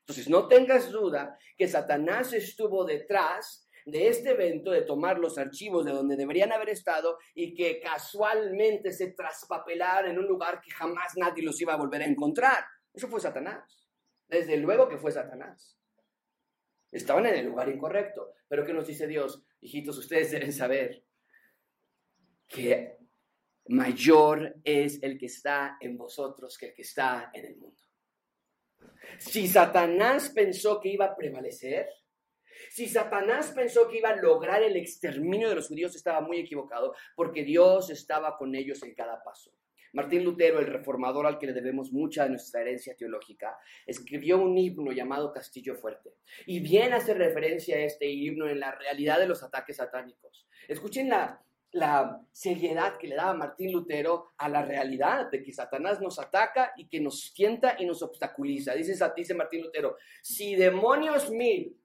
Entonces, 0.09 0.27
no 0.27 0.47
tengas 0.47 0.91
duda 0.91 1.37
que 1.55 1.67
Satanás 1.67 2.33
estuvo 2.33 2.83
detrás 2.83 3.68
de 3.91 4.07
este 4.07 4.31
evento 4.31 4.71
de 4.71 4.81
tomar 4.81 5.19
los 5.19 5.37
archivos 5.37 5.85
de 5.85 5.91
donde 5.91 6.15
deberían 6.15 6.51
haber 6.51 6.69
estado 6.69 7.17
y 7.33 7.53
que 7.53 7.79
casualmente 7.79 8.91
se 8.91 9.11
traspapelar 9.11 10.07
en 10.07 10.17
un 10.17 10.25
lugar 10.25 10.61
que 10.61 10.71
jamás 10.71 11.13
nadie 11.17 11.43
los 11.43 11.59
iba 11.61 11.73
a 11.73 11.77
volver 11.77 12.01
a 12.01 12.07
encontrar. 12.07 12.65
Eso 12.93 13.07
fue 13.07 13.19
Satanás. 13.19 13.89
Desde 14.27 14.57
luego 14.57 14.87
que 14.87 14.97
fue 14.97 15.11
Satanás. 15.11 15.79
Estaban 16.91 17.25
en 17.25 17.35
el 17.35 17.45
lugar 17.47 17.69
incorrecto. 17.69 18.33
Pero 18.47 18.65
¿qué 18.65 18.73
nos 18.73 18.87
dice 18.87 19.07
Dios? 19.07 19.43
Hijitos, 19.61 19.97
ustedes 19.97 20.31
deben 20.31 20.53
saber 20.53 21.03
que 22.47 22.97
mayor 23.67 24.55
es 24.63 25.01
el 25.03 25.17
que 25.17 25.27
está 25.27 25.77
en 25.79 25.97
vosotros 25.97 26.57
que 26.57 26.67
el 26.67 26.73
que 26.73 26.81
está 26.81 27.29
en 27.33 27.45
el 27.45 27.57
mundo. 27.57 27.77
Si 29.17 29.47
Satanás 29.47 30.29
pensó 30.29 30.79
que 30.79 30.89
iba 30.89 31.05
a 31.05 31.15
prevalecer, 31.15 31.87
si 32.69 32.87
Satanás 32.87 33.51
pensó 33.55 33.87
que 33.89 33.97
iba 33.97 34.09
a 34.09 34.15
lograr 34.15 34.63
el 34.63 34.75
exterminio 34.75 35.49
de 35.49 35.55
los 35.55 35.67
judíos, 35.67 35.95
estaba 35.95 36.21
muy 36.21 36.39
equivocado, 36.39 36.93
porque 37.15 37.43
Dios 37.43 37.89
estaba 37.89 38.37
con 38.37 38.55
ellos 38.55 38.83
en 38.83 38.93
cada 38.93 39.23
paso. 39.23 39.51
Martín 39.93 40.23
Lutero, 40.23 40.59
el 40.59 40.67
reformador 40.67 41.25
al 41.25 41.39
que 41.39 41.47
le 41.47 41.53
debemos 41.53 41.91
mucha 41.91 42.23
de 42.23 42.29
nuestra 42.29 42.61
herencia 42.61 42.95
teológica, 42.95 43.57
escribió 43.85 44.37
un 44.37 44.57
himno 44.57 44.91
llamado 44.91 45.33
Castillo 45.33 45.75
Fuerte. 45.75 46.13
Y 46.45 46.59
bien 46.59 46.93
hace 46.93 47.13
referencia 47.13 47.75
a 47.75 47.79
este 47.79 48.07
himno 48.07 48.47
en 48.47 48.59
la 48.59 48.71
realidad 48.71 49.19
de 49.19 49.27
los 49.27 49.41
ataques 49.41 49.77
satánicos. 49.77 50.47
Escuchen 50.67 51.09
la, 51.09 51.41
la 51.71 52.21
seriedad 52.31 52.97
que 52.97 53.07
le 53.07 53.15
daba 53.15 53.33
Martín 53.33 53.71
Lutero 53.71 54.27
a 54.37 54.47
la 54.47 54.63
realidad 54.63 55.31
de 55.31 55.41
que 55.41 55.51
Satanás 55.51 55.99
nos 56.01 56.19
ataca 56.19 56.73
y 56.77 56.87
que 56.87 56.99
nos 56.99 57.33
tienta 57.33 57.75
y 57.79 57.85
nos 57.85 58.03
obstaculiza. 58.03 58.73
Dice, 58.73 58.93
dice 59.15 59.33
Martín 59.33 59.63
Lutero, 59.63 59.97
si 60.21 60.55
demonios 60.55 61.31
mil 61.31 61.75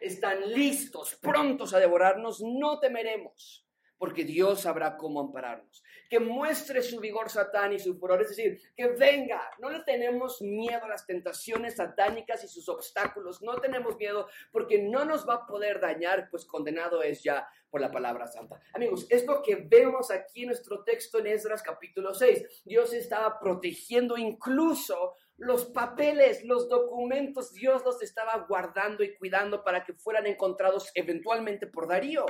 están 0.00 0.52
listos, 0.52 1.16
prontos 1.16 1.74
a 1.74 1.78
devorarnos, 1.78 2.42
no 2.42 2.78
temeremos, 2.78 3.66
porque 3.98 4.24
Dios 4.24 4.62
sabrá 4.62 4.96
cómo 4.96 5.20
ampararnos. 5.20 5.82
Que 6.08 6.20
muestre 6.20 6.82
su 6.82 7.00
vigor 7.00 7.30
satán 7.30 7.72
y 7.72 7.78
su 7.78 7.98
furor, 7.98 8.22
es 8.22 8.28
decir, 8.28 8.60
que 8.76 8.88
venga. 8.88 9.50
No 9.58 9.70
le 9.70 9.80
tenemos 9.80 10.40
miedo 10.40 10.84
a 10.84 10.88
las 10.88 11.04
tentaciones 11.04 11.76
satánicas 11.76 12.44
y 12.44 12.48
sus 12.48 12.68
obstáculos. 12.68 13.42
No 13.42 13.56
tenemos 13.56 13.96
miedo 13.96 14.28
porque 14.52 14.82
no 14.82 15.04
nos 15.04 15.28
va 15.28 15.34
a 15.34 15.46
poder 15.46 15.80
dañar, 15.80 16.28
pues 16.30 16.44
condenado 16.44 17.02
es 17.02 17.24
ya 17.24 17.48
por 17.70 17.80
la 17.80 17.90
palabra 17.90 18.26
santa. 18.26 18.60
Amigos, 18.72 19.06
es 19.10 19.26
lo 19.26 19.42
que 19.42 19.56
vemos 19.56 20.10
aquí 20.10 20.42
en 20.42 20.48
nuestro 20.48 20.84
texto 20.84 21.18
en 21.18 21.26
Esdras 21.26 21.62
capítulo 21.62 22.14
6. 22.14 22.62
Dios 22.64 22.92
estaba 22.92 23.40
protegiendo 23.40 24.16
incluso 24.16 25.14
los 25.38 25.66
papeles, 25.66 26.44
los 26.44 26.68
documentos, 26.68 27.52
Dios 27.52 27.84
los 27.84 28.02
estaba 28.02 28.46
guardando 28.48 29.04
y 29.04 29.14
cuidando 29.16 29.62
para 29.62 29.84
que 29.84 29.92
fueran 29.92 30.26
encontrados 30.26 30.90
eventualmente 30.94 31.66
por 31.66 31.86
Darío. 31.86 32.24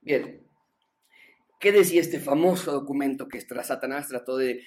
Bien, 0.00 0.46
¿qué 1.58 1.72
decía 1.72 2.00
este 2.00 2.20
famoso 2.20 2.70
documento 2.70 3.28
que 3.28 3.40
Satanás 3.40 4.08
trató 4.08 4.36
de, 4.36 4.62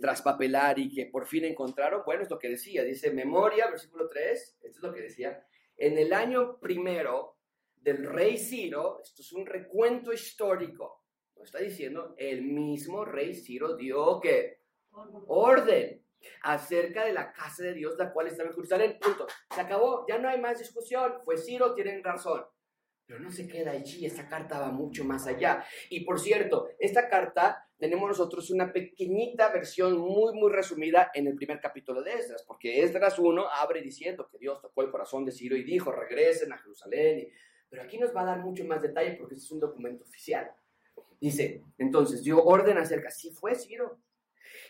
traspapelar 0.00 0.78
y 0.78 0.92
que 0.92 1.06
por 1.06 1.26
fin 1.26 1.44
encontraron? 1.44 2.02
Bueno, 2.06 2.22
es 2.22 2.30
lo 2.30 2.38
que 2.38 2.48
decía, 2.48 2.82
dice 2.84 3.12
memoria, 3.12 3.68
versículo 3.68 4.08
3, 4.08 4.58
esto 4.62 4.78
es 4.78 4.82
lo 4.82 4.92
que 4.92 5.02
decía, 5.02 5.46
en 5.76 5.98
el 5.98 6.12
año 6.12 6.58
primero 6.58 7.36
del 7.76 8.06
rey 8.06 8.38
Ciro, 8.38 9.00
esto 9.02 9.20
es 9.20 9.32
un 9.32 9.44
recuento 9.44 10.12
histórico, 10.12 11.04
lo 11.36 11.44
está 11.44 11.58
diciendo, 11.58 12.14
el 12.16 12.42
mismo 12.42 13.04
rey 13.04 13.34
Ciro 13.34 13.76
dio 13.76 14.20
que 14.20 14.61
orden 15.26 16.02
acerca 16.42 17.04
de 17.04 17.12
la 17.12 17.32
casa 17.32 17.64
de 17.64 17.74
Dios, 17.74 17.94
la 17.98 18.12
cual 18.12 18.28
estaba 18.28 18.48
en 18.48 18.54
Jerusalén. 18.54 18.98
Punto. 19.00 19.26
Se 19.54 19.60
acabó, 19.60 20.04
ya 20.08 20.18
no 20.18 20.28
hay 20.28 20.40
más 20.40 20.58
discusión. 20.58 21.14
Fue 21.24 21.36
Ciro, 21.36 21.74
tienen 21.74 22.02
razón. 22.02 22.44
Pero 23.06 23.18
no 23.18 23.30
se 23.30 23.48
queda 23.48 23.72
allí, 23.72 24.06
esta 24.06 24.28
carta 24.28 24.60
va 24.60 24.70
mucho 24.70 25.04
más 25.04 25.26
allá. 25.26 25.64
Y 25.90 26.04
por 26.04 26.20
cierto, 26.20 26.68
esta 26.78 27.08
carta 27.08 27.68
tenemos 27.76 28.08
nosotros 28.08 28.48
una 28.50 28.72
pequeñita 28.72 29.52
versión 29.52 29.98
muy, 29.98 30.32
muy 30.34 30.50
resumida 30.52 31.10
en 31.12 31.26
el 31.26 31.34
primer 31.34 31.60
capítulo 31.60 32.02
de 32.02 32.12
Esdras, 32.12 32.44
porque 32.46 32.82
Esdras 32.82 33.18
1 33.18 33.48
abre 33.48 33.82
diciendo 33.82 34.28
que 34.30 34.38
Dios 34.38 34.62
tocó 34.62 34.82
el 34.82 34.90
corazón 34.90 35.24
de 35.24 35.32
Ciro 35.32 35.56
y 35.56 35.64
dijo, 35.64 35.90
regresen 35.90 36.52
a 36.52 36.58
Jerusalén. 36.58 37.28
Pero 37.68 37.82
aquí 37.82 37.98
nos 37.98 38.14
va 38.14 38.22
a 38.22 38.26
dar 38.26 38.38
mucho 38.38 38.64
más 38.64 38.80
detalle 38.80 39.16
porque 39.18 39.34
este 39.34 39.46
es 39.46 39.52
un 39.52 39.60
documento 39.60 40.04
oficial. 40.04 40.50
Dice, 41.20 41.64
entonces, 41.78 42.22
dio 42.22 42.42
orden 42.42 42.78
acerca, 42.78 43.10
sí 43.10 43.30
fue 43.30 43.54
Ciro, 43.56 43.98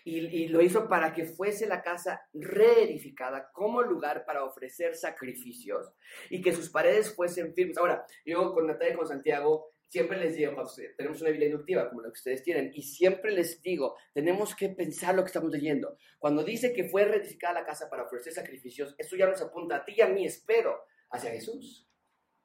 y, 0.04 0.48
lo 0.48 0.62
hizo 0.62 0.88
para 0.88 1.12
que 1.12 1.24
fuese 1.24 1.66
la 1.66 1.82
casa 1.82 2.22
reedificada 2.32 3.50
como 3.52 3.82
lugar 3.82 4.24
para 4.24 4.44
ofrecer 4.44 4.94
sacrificios 4.94 5.92
y 6.30 6.42
que 6.42 6.52
sus 6.52 6.70
paredes 6.70 7.14
fuesen 7.14 7.54
firmes. 7.54 7.78
Ahora, 7.78 8.04
yo 8.24 8.52
con 8.52 8.66
Natalia 8.66 8.94
y 8.94 8.96
con 8.96 9.06
Santiago 9.06 9.72
siempre 9.88 10.18
les 10.18 10.34
digo, 10.36 10.52
tenemos 10.96 11.20
una 11.20 11.30
Biblia 11.30 11.48
inductiva 11.48 11.88
como 11.88 12.00
la 12.00 12.08
que 12.08 12.12
ustedes 12.12 12.42
tienen, 12.42 12.70
y 12.74 12.82
siempre 12.82 13.30
les 13.30 13.60
digo, 13.60 13.94
tenemos 14.14 14.56
que 14.56 14.70
pensar 14.70 15.14
lo 15.14 15.22
que 15.22 15.26
estamos 15.26 15.50
leyendo. 15.50 15.98
Cuando 16.18 16.42
dice 16.42 16.72
que 16.72 16.84
fue 16.84 17.04
reedificada 17.04 17.60
la 17.60 17.66
casa 17.66 17.90
para 17.90 18.04
ofrecer 18.04 18.32
sacrificios, 18.32 18.94
eso 18.96 19.16
ya 19.16 19.26
nos 19.26 19.42
apunta 19.42 19.76
a 19.76 19.84
ti 19.84 19.92
y 19.96 20.00
a 20.00 20.08
mí, 20.08 20.24
espero, 20.24 20.86
hacia 21.10 21.30
Jesús. 21.30 21.86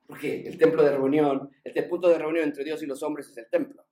Porque 0.05 0.45
el 0.45 0.57
templo 0.57 0.83
de 0.83 0.91
reunión, 0.91 1.49
el 1.63 1.87
punto 1.87 2.09
de 2.09 2.17
reunión 2.17 2.43
entre 2.43 2.65
Dios 2.65 2.83
y 2.83 2.85
los 2.85 3.01
hombres 3.01 3.29
es 3.29 3.37
el 3.37 3.49
templo. 3.49 3.85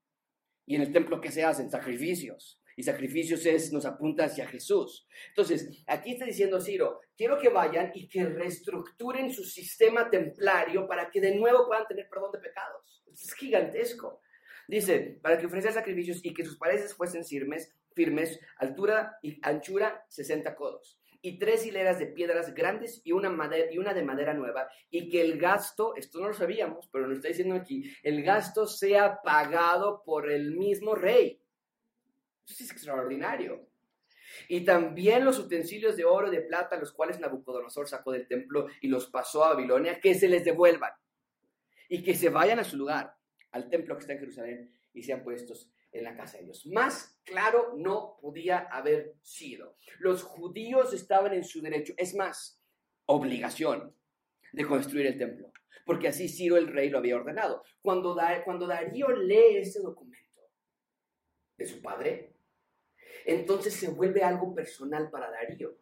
Y 0.65 0.75
en 0.75 0.81
el 0.81 0.91
templo, 0.91 1.21
¿qué 1.21 1.31
se 1.31 1.43
hacen? 1.43 1.69
Sacrificios 1.69 2.59
y 2.75 2.83
sacrificios 2.83 3.45
es, 3.45 3.71
nos 3.71 3.85
apunta 3.85 4.25
hacia 4.25 4.47
Jesús. 4.47 5.07
Entonces, 5.29 5.83
aquí 5.87 6.13
está 6.13 6.25
diciendo 6.25 6.59
Ciro, 6.59 6.99
quiero 7.17 7.37
que 7.37 7.49
vayan 7.49 7.91
y 7.93 8.07
que 8.07 8.25
reestructuren 8.25 9.31
su 9.31 9.43
sistema 9.43 10.09
templario 10.09 10.87
para 10.87 11.09
que 11.09 11.21
de 11.21 11.35
nuevo 11.35 11.67
puedan 11.67 11.87
tener 11.87 12.09
perdón 12.09 12.31
de 12.33 12.39
pecados. 12.39 13.03
Es 13.11 13.33
gigantesco. 13.33 14.21
Dice, 14.67 15.19
para 15.21 15.37
que 15.37 15.45
ofrezcan 15.45 15.73
sacrificios 15.73 16.19
y 16.23 16.33
que 16.33 16.43
sus 16.43 16.57
paredes 16.57 16.93
fuesen 16.95 17.23
firmes, 17.23 17.73
firmes, 17.93 18.39
altura 18.57 19.17
y 19.21 19.39
anchura 19.43 20.03
60 20.09 20.55
codos, 20.55 20.99
y 21.21 21.39
tres 21.39 21.65
hileras 21.65 21.99
de 21.99 22.07
piedras 22.07 22.53
grandes 22.53 23.01
y 23.03 23.11
una, 23.11 23.35
y 23.71 23.77
una 23.77 23.93
de 23.93 24.03
madera 24.03 24.33
nueva, 24.33 24.67
y 24.89 25.09
que 25.09 25.21
el 25.21 25.39
gasto, 25.39 25.95
esto 25.95 26.19
no 26.19 26.27
lo 26.27 26.33
sabíamos, 26.33 26.89
pero 26.91 27.07
lo 27.07 27.13
está 27.13 27.27
diciendo 27.27 27.55
aquí, 27.55 27.83
el 28.03 28.23
gasto 28.23 28.67
sea 28.67 29.21
pagado 29.23 30.03
por 30.03 30.29
el 30.29 30.55
mismo 30.55 30.93
rey 30.95 31.39
eso 32.47 32.63
es 32.63 32.71
extraordinario. 32.71 33.67
Y 34.47 34.65
también 34.65 35.25
los 35.25 35.39
utensilios 35.39 35.95
de 35.95 36.05
oro 36.05 36.27
y 36.27 36.35
de 36.35 36.41
plata, 36.41 36.77
los 36.77 36.91
cuales 36.91 37.19
Nabucodonosor 37.19 37.87
sacó 37.87 38.11
del 38.11 38.27
templo 38.27 38.67
y 38.81 38.87
los 38.87 39.07
pasó 39.07 39.45
a 39.45 39.53
Babilonia, 39.53 39.99
que 39.99 40.13
se 40.13 40.27
les 40.27 40.43
devuelvan 40.43 40.91
y 41.89 42.03
que 42.03 42.15
se 42.15 42.29
vayan 42.29 42.59
a 42.59 42.63
su 42.63 42.77
lugar, 42.77 43.15
al 43.51 43.69
templo 43.69 43.95
que 43.95 44.01
está 44.01 44.13
en 44.13 44.19
Jerusalén, 44.19 44.73
y 44.93 45.03
sean 45.03 45.23
puestos 45.23 45.71
en 45.91 46.03
la 46.03 46.15
casa 46.15 46.37
de 46.37 46.45
Dios. 46.45 46.65
Más 46.65 47.19
claro 47.23 47.73
no 47.77 48.17
podía 48.21 48.59
haber 48.59 49.15
sido. 49.21 49.77
Los 49.99 50.23
judíos 50.23 50.93
estaban 50.93 51.33
en 51.33 51.43
su 51.43 51.61
derecho, 51.61 51.93
es 51.97 52.15
más, 52.15 52.61
obligación 53.05 53.95
de 54.51 54.65
construir 54.65 55.05
el 55.05 55.17
templo, 55.17 55.51
porque 55.85 56.07
así 56.07 56.27
Ciro 56.27 56.57
el 56.57 56.67
rey 56.67 56.89
lo 56.89 56.97
había 56.97 57.15
ordenado. 57.15 57.63
Cuando, 57.81 58.17
cuando 58.43 58.67
Darío 58.67 59.09
lee 59.09 59.57
ese 59.57 59.81
documento 59.81 60.41
de 61.57 61.65
su 61.65 61.81
padre, 61.81 62.34
entonces 63.25 63.73
se 63.73 63.89
vuelve 63.89 64.23
algo 64.23 64.53
personal 64.53 65.09
para 65.09 65.31
Darío. 65.31 65.77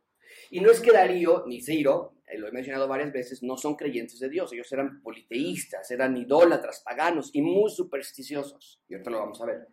Y 0.49 0.62
no 0.62 0.71
es 0.71 0.79
que 0.79 0.91
Darío 0.91 1.43
ni 1.45 1.62
Ciro, 1.62 2.15
eh, 2.27 2.38
lo 2.38 2.47
he 2.47 2.51
mencionado 2.51 2.88
varias 2.88 3.12
veces, 3.12 3.43
no 3.43 3.58
son 3.58 3.75
creyentes 3.75 4.19
de 4.19 4.29
Dios, 4.29 4.51
ellos 4.53 4.71
eran 4.71 5.01
politeístas, 5.01 5.89
eran 5.91 6.15
idólatras, 6.17 6.82
paganos 6.84 7.29
y 7.34 7.41
muy 7.41 7.69
supersticiosos. 7.69 8.82
Y 8.88 8.93
ahorita 8.93 9.12
lo 9.12 9.19
vamos 9.19 9.41
a 9.41 9.45
ver. 9.45 9.67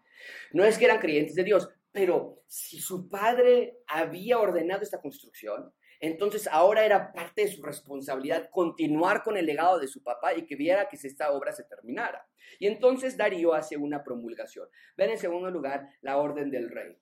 No 0.53 0.65
es 0.65 0.77
que 0.77 0.85
eran 0.85 0.99
creyentes 0.99 1.35
de 1.35 1.45
Dios, 1.45 1.69
pero 1.93 2.43
si 2.47 2.79
su 2.79 3.09
padre 3.09 3.79
había 3.87 4.39
ordenado 4.39 4.83
esta 4.83 5.01
construcción, 5.01 5.73
entonces 5.99 6.49
ahora 6.51 6.85
era 6.85 7.13
parte 7.13 7.43
de 7.43 7.53
su 7.53 7.63
responsabilidad 7.63 8.49
continuar 8.51 9.23
con 9.23 9.37
el 9.37 9.47
legado 9.47 9.79
de 9.79 9.89
su 9.89 10.03
papá 10.03 10.35
y 10.35 10.47
que 10.47 10.57
viera 10.57 10.89
que 10.89 10.97
esta 10.97 11.31
obra 11.33 11.53
se 11.53 11.65
terminara. 11.65 12.27
Y 12.59 12.67
entonces 12.67 13.17
Darío 13.17 13.53
hace 13.53 13.77
una 13.77 14.03
promulgación. 14.03 14.69
Ven 14.97 15.11
en 15.11 15.19
segundo 15.19 15.51
lugar 15.51 15.89
la 16.01 16.17
orden 16.17 16.51
del 16.51 16.71
rey 16.71 16.97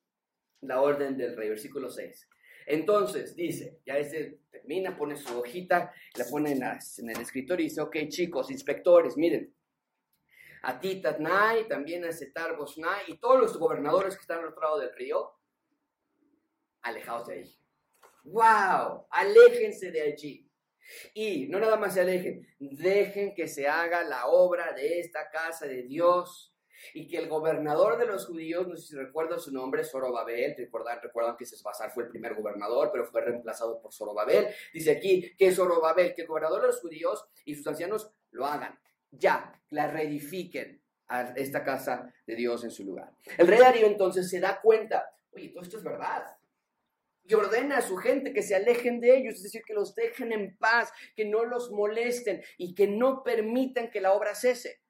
la 0.63 0.81
orden 0.81 1.17
del 1.17 1.37
rey, 1.37 1.49
versículo 1.49 1.91
6. 1.91 2.29
Entonces 2.67 3.35
dice, 3.35 3.81
ya 3.87 3.97
ese 3.97 4.41
termina, 4.51 4.97
pone 4.97 5.17
su 5.17 5.39
hojita, 5.39 5.93
la 6.17 6.25
pone 6.27 6.53
en, 6.53 7.11
el 7.11 7.21
escritorio 7.21 7.65
y 7.65 7.69
dice, 7.71 7.81
ok 7.81 7.97
chicos, 8.09 8.51
inspectores, 8.51 9.17
miren, 9.17 9.55
a 10.63 10.79
ti 10.79 11.01
Tatnai, 11.01 11.67
también 11.67 12.05
a 12.05 12.13
Setar 12.13 12.57
Bosnai 12.57 13.05
y 13.09 13.19
todos 13.19 13.41
los 13.41 13.57
gobernadores 13.59 14.17
que 14.17 14.21
están 14.21 14.41
al 14.41 14.49
otro 14.49 14.63
lado 14.63 14.79
del 14.81 14.95
río, 14.95 15.33
alejados 16.83 17.29
de 17.29 17.35
ahí. 17.35 17.59
¡Wow! 18.25 19.07
Aléjense 19.11 19.91
de 19.91 20.03
allí. 20.03 20.51
Y 21.15 21.49
no 21.49 21.61
nada 21.61 21.77
más 21.77 21.95
se 21.95 22.01
alejen, 22.01 22.47
dejen 22.59 23.35
que 23.35 23.47
se 23.47 23.67
haga 23.67 24.03
la 24.05 24.27
obra 24.27 24.73
de 24.73 25.01
esta 25.01 25.31
casa 25.31 25.67
de 25.67 25.83
Dios 25.83 26.55
y 26.95 27.07
que 27.07 27.19
el 27.19 27.29
gobernador 27.29 27.99
de 27.99 28.07
los 28.07 28.27
judíos, 28.27 28.67
no 28.67 28.77
sé 28.77 28.89
si 28.89 28.97
recuerdan 28.97 29.41
su 29.41 29.53
nombre, 29.53 29.85
Zorobabel, 29.85 30.55
recuerdan, 30.57 31.01
recuerdan 31.03 31.37
que 31.37 31.47
Sesbazar 31.47 31.91
fue 31.93 32.05
el 32.05 32.11
primer 32.11 32.35
gobernador, 32.35 32.91
pero 32.93 33.07
fue 33.07 33.23
reemplazado 33.23 33.81
por 33.81 33.93
Zorobabel. 33.93 34.49
Dice 34.73 34.93
aquí 34.93 35.35
que 35.37 35.53
Zorobabel, 35.53 36.15
que 36.15 36.23
el 36.23 36.29
gobernador 36.29 36.63
de 36.63 36.69
los 36.69 36.81
judíos 36.81 37.25
y 37.45 37.55
sus 37.55 37.67
ancianos 37.67 38.13
lo 38.31 38.47
hagan, 38.47 38.79
ya, 39.11 39.61
la 39.71 39.91
reedifiquen 39.91 40.83
a 41.09 41.33
esta 41.37 41.65
casa 41.65 42.13
de 42.27 42.37
Dios 42.37 42.65
en 42.65 42.71
su 42.71 42.85
lugar. 42.85 43.13
El 43.37 43.47
rey 43.47 43.59
Darío 43.59 43.87
entonces 43.87 44.29
se 44.29 44.41
da 44.41 44.61
cuenta, 44.61 45.11
oye, 45.31 45.49
todo 45.49 45.63
esto 45.63 45.79
es 45.79 45.85
verdad. 45.85 46.25
Y 47.25 47.35
ordena 47.35 47.79
a 47.79 47.83
su 47.83 47.97
gente 47.97 48.33
que 48.33 48.43
se 48.43 48.55
alejen 48.55 49.01
de 49.01 49.17
ellos, 49.17 49.35
es 49.35 49.43
decir, 49.43 49.63
que 49.67 49.75
los 49.75 49.95
dejen 49.95 50.33
en 50.33 50.57
paz, 50.57 50.91
que 51.15 51.27
no 51.27 51.45
los 51.45 51.71
molesten 51.71 52.43
y 52.57 52.75
que 52.75 52.87
no 52.87 53.23
permitan 53.23 53.91
que 53.91 54.01
la 54.01 54.13
obra 54.13 54.35
cese. 54.35 54.81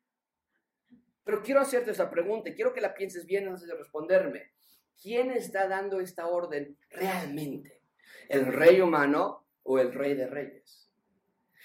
Pero 1.29 1.43
quiero 1.43 1.61
hacerte 1.61 1.91
esa 1.91 2.09
pregunta 2.09 2.49
y 2.49 2.55
quiero 2.55 2.73
que 2.73 2.81
la 2.81 2.95
pienses 2.95 3.27
bien 3.27 3.47
antes 3.49 3.67
de 3.67 3.75
responderme. 3.75 4.55
¿Quién 4.99 5.31
está 5.31 5.69
dando 5.69 6.01
esta 6.01 6.27
orden 6.27 6.79
realmente? 6.89 7.83
¿El 8.31 8.47
rey 8.47 8.81
humano 8.81 9.47
o 9.63 9.79
el 9.79 9.93
rey 9.93 10.15
de 10.15 10.27
reyes? 10.27 10.88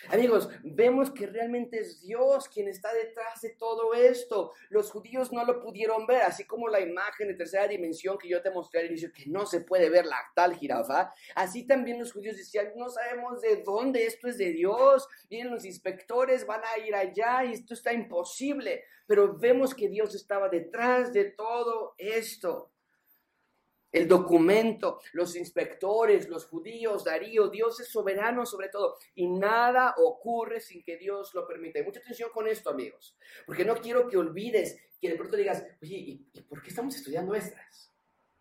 Amigos, 0.09 0.49
vemos 0.63 1.11
que 1.11 1.27
realmente 1.27 1.79
es 1.79 2.01
Dios 2.01 2.49
quien 2.49 2.67
está 2.67 2.93
detrás 2.93 3.41
de 3.41 3.51
todo 3.51 3.93
esto. 3.93 4.51
Los 4.69 4.91
judíos 4.91 5.31
no 5.31 5.45
lo 5.45 5.61
pudieron 5.61 6.05
ver, 6.05 6.23
así 6.23 6.45
como 6.45 6.67
la 6.67 6.81
imagen 6.81 7.29
de 7.29 7.35
tercera 7.35 7.67
dimensión 7.67 8.17
que 8.17 8.27
yo 8.27 8.41
te 8.41 8.51
mostré 8.51 8.81
al 8.81 8.87
inicio, 8.87 9.11
que 9.13 9.25
no 9.27 9.45
se 9.45 9.61
puede 9.61 9.89
ver 9.89 10.05
la 10.05 10.19
tal 10.35 10.55
jirafa. 10.55 11.13
Así 11.35 11.65
también 11.65 11.99
los 11.99 12.11
judíos 12.11 12.35
decían, 12.35 12.73
no 12.75 12.89
sabemos 12.89 13.41
de 13.41 13.63
dónde 13.63 14.05
esto 14.05 14.27
es 14.27 14.37
de 14.37 14.51
Dios. 14.51 15.07
Vienen 15.29 15.53
los 15.53 15.65
inspectores, 15.65 16.45
van 16.45 16.61
a 16.63 16.85
ir 16.85 16.93
allá 16.95 17.45
y 17.45 17.53
esto 17.53 17.73
está 17.73 17.93
imposible. 17.93 18.83
Pero 19.07 19.37
vemos 19.37 19.73
que 19.73 19.87
Dios 19.87 20.15
estaba 20.15 20.49
detrás 20.49 21.13
de 21.13 21.25
todo 21.25 21.95
esto. 21.97 22.72
El 23.93 24.07
documento, 24.07 24.99
los 25.13 25.35
inspectores, 25.35 26.27
los 26.27 26.47
judíos, 26.47 27.03
Darío, 27.03 27.47
Dios 27.47 27.79
es 27.79 27.89
soberano 27.89 28.45
sobre 28.45 28.69
todo 28.69 28.97
y 29.13 29.27
nada 29.27 29.93
ocurre 29.97 30.59
sin 30.59 30.83
que 30.83 30.97
Dios 30.97 31.33
lo 31.35 31.47
permita. 31.47 31.79
Y 31.79 31.83
mucha 31.83 31.99
atención 31.99 32.31
con 32.33 32.47
esto, 32.47 32.71
amigos, 32.71 33.15
porque 33.45 33.63
no 33.63 33.75
quiero 33.75 34.09
que 34.09 34.17
olvides 34.17 34.77
que 34.99 35.09
de 35.09 35.15
pronto 35.15 35.37
digas, 35.37 35.63
oye, 35.81 35.95
¿y, 35.95 36.41
por 36.41 36.61
qué 36.63 36.69
estamos 36.69 36.95
estudiando 36.95 37.35
Esdras? 37.35 37.93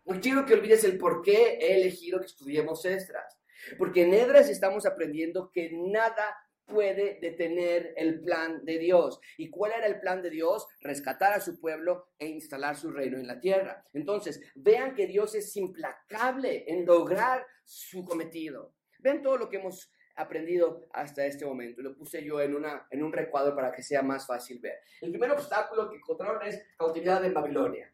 No 0.05 0.19
quiero 0.19 0.45
que 0.45 0.55
olvides 0.55 0.83
el 0.83 0.97
por 0.97 1.21
qué 1.21 1.57
he 1.61 1.75
elegido 1.75 2.19
que 2.19 2.25
estudiemos 2.25 2.83
Esdras. 2.85 3.39
Porque 3.77 4.03
en 4.03 4.13
Esdras 4.13 4.49
estamos 4.49 4.85
aprendiendo 4.85 5.51
que 5.51 5.69
nada 5.71 6.35
puede 6.65 7.19
detener 7.19 7.93
el 7.97 8.21
plan 8.21 8.63
de 8.63 8.79
Dios. 8.79 9.19
¿Y 9.37 9.49
cuál 9.49 9.73
era 9.73 9.87
el 9.87 9.99
plan 9.99 10.21
de 10.21 10.29
Dios? 10.29 10.67
Rescatar 10.81 11.33
a 11.33 11.41
su 11.41 11.59
pueblo 11.59 12.09
e 12.17 12.27
instalar 12.27 12.75
su 12.75 12.91
reino 12.91 13.17
en 13.17 13.27
la 13.27 13.39
tierra. 13.39 13.85
Entonces, 13.93 14.41
vean 14.55 14.95
que 14.95 15.07
Dios 15.07 15.35
es 15.35 15.55
implacable 15.57 16.65
en 16.67 16.85
lograr 16.85 17.45
su 17.63 18.03
cometido. 18.03 18.73
Ven 18.99 19.21
todo 19.21 19.37
lo 19.37 19.49
que 19.49 19.57
hemos 19.57 19.91
aprendido 20.15 20.87
hasta 20.91 21.25
este 21.25 21.45
momento. 21.45 21.81
Lo 21.81 21.95
puse 21.95 22.23
yo 22.23 22.39
en, 22.41 22.55
una, 22.55 22.87
en 22.89 23.03
un 23.03 23.11
recuadro 23.11 23.55
para 23.55 23.71
que 23.71 23.83
sea 23.83 24.01
más 24.01 24.27
fácil 24.27 24.59
ver. 24.59 24.79
El 25.01 25.11
primer 25.11 25.31
obstáculo 25.31 25.89
que 25.89 25.97
encontraron 25.97 26.45
es 26.45 26.63
cautividad 26.77 27.23
en 27.25 27.33
Babilonia. 27.33 27.92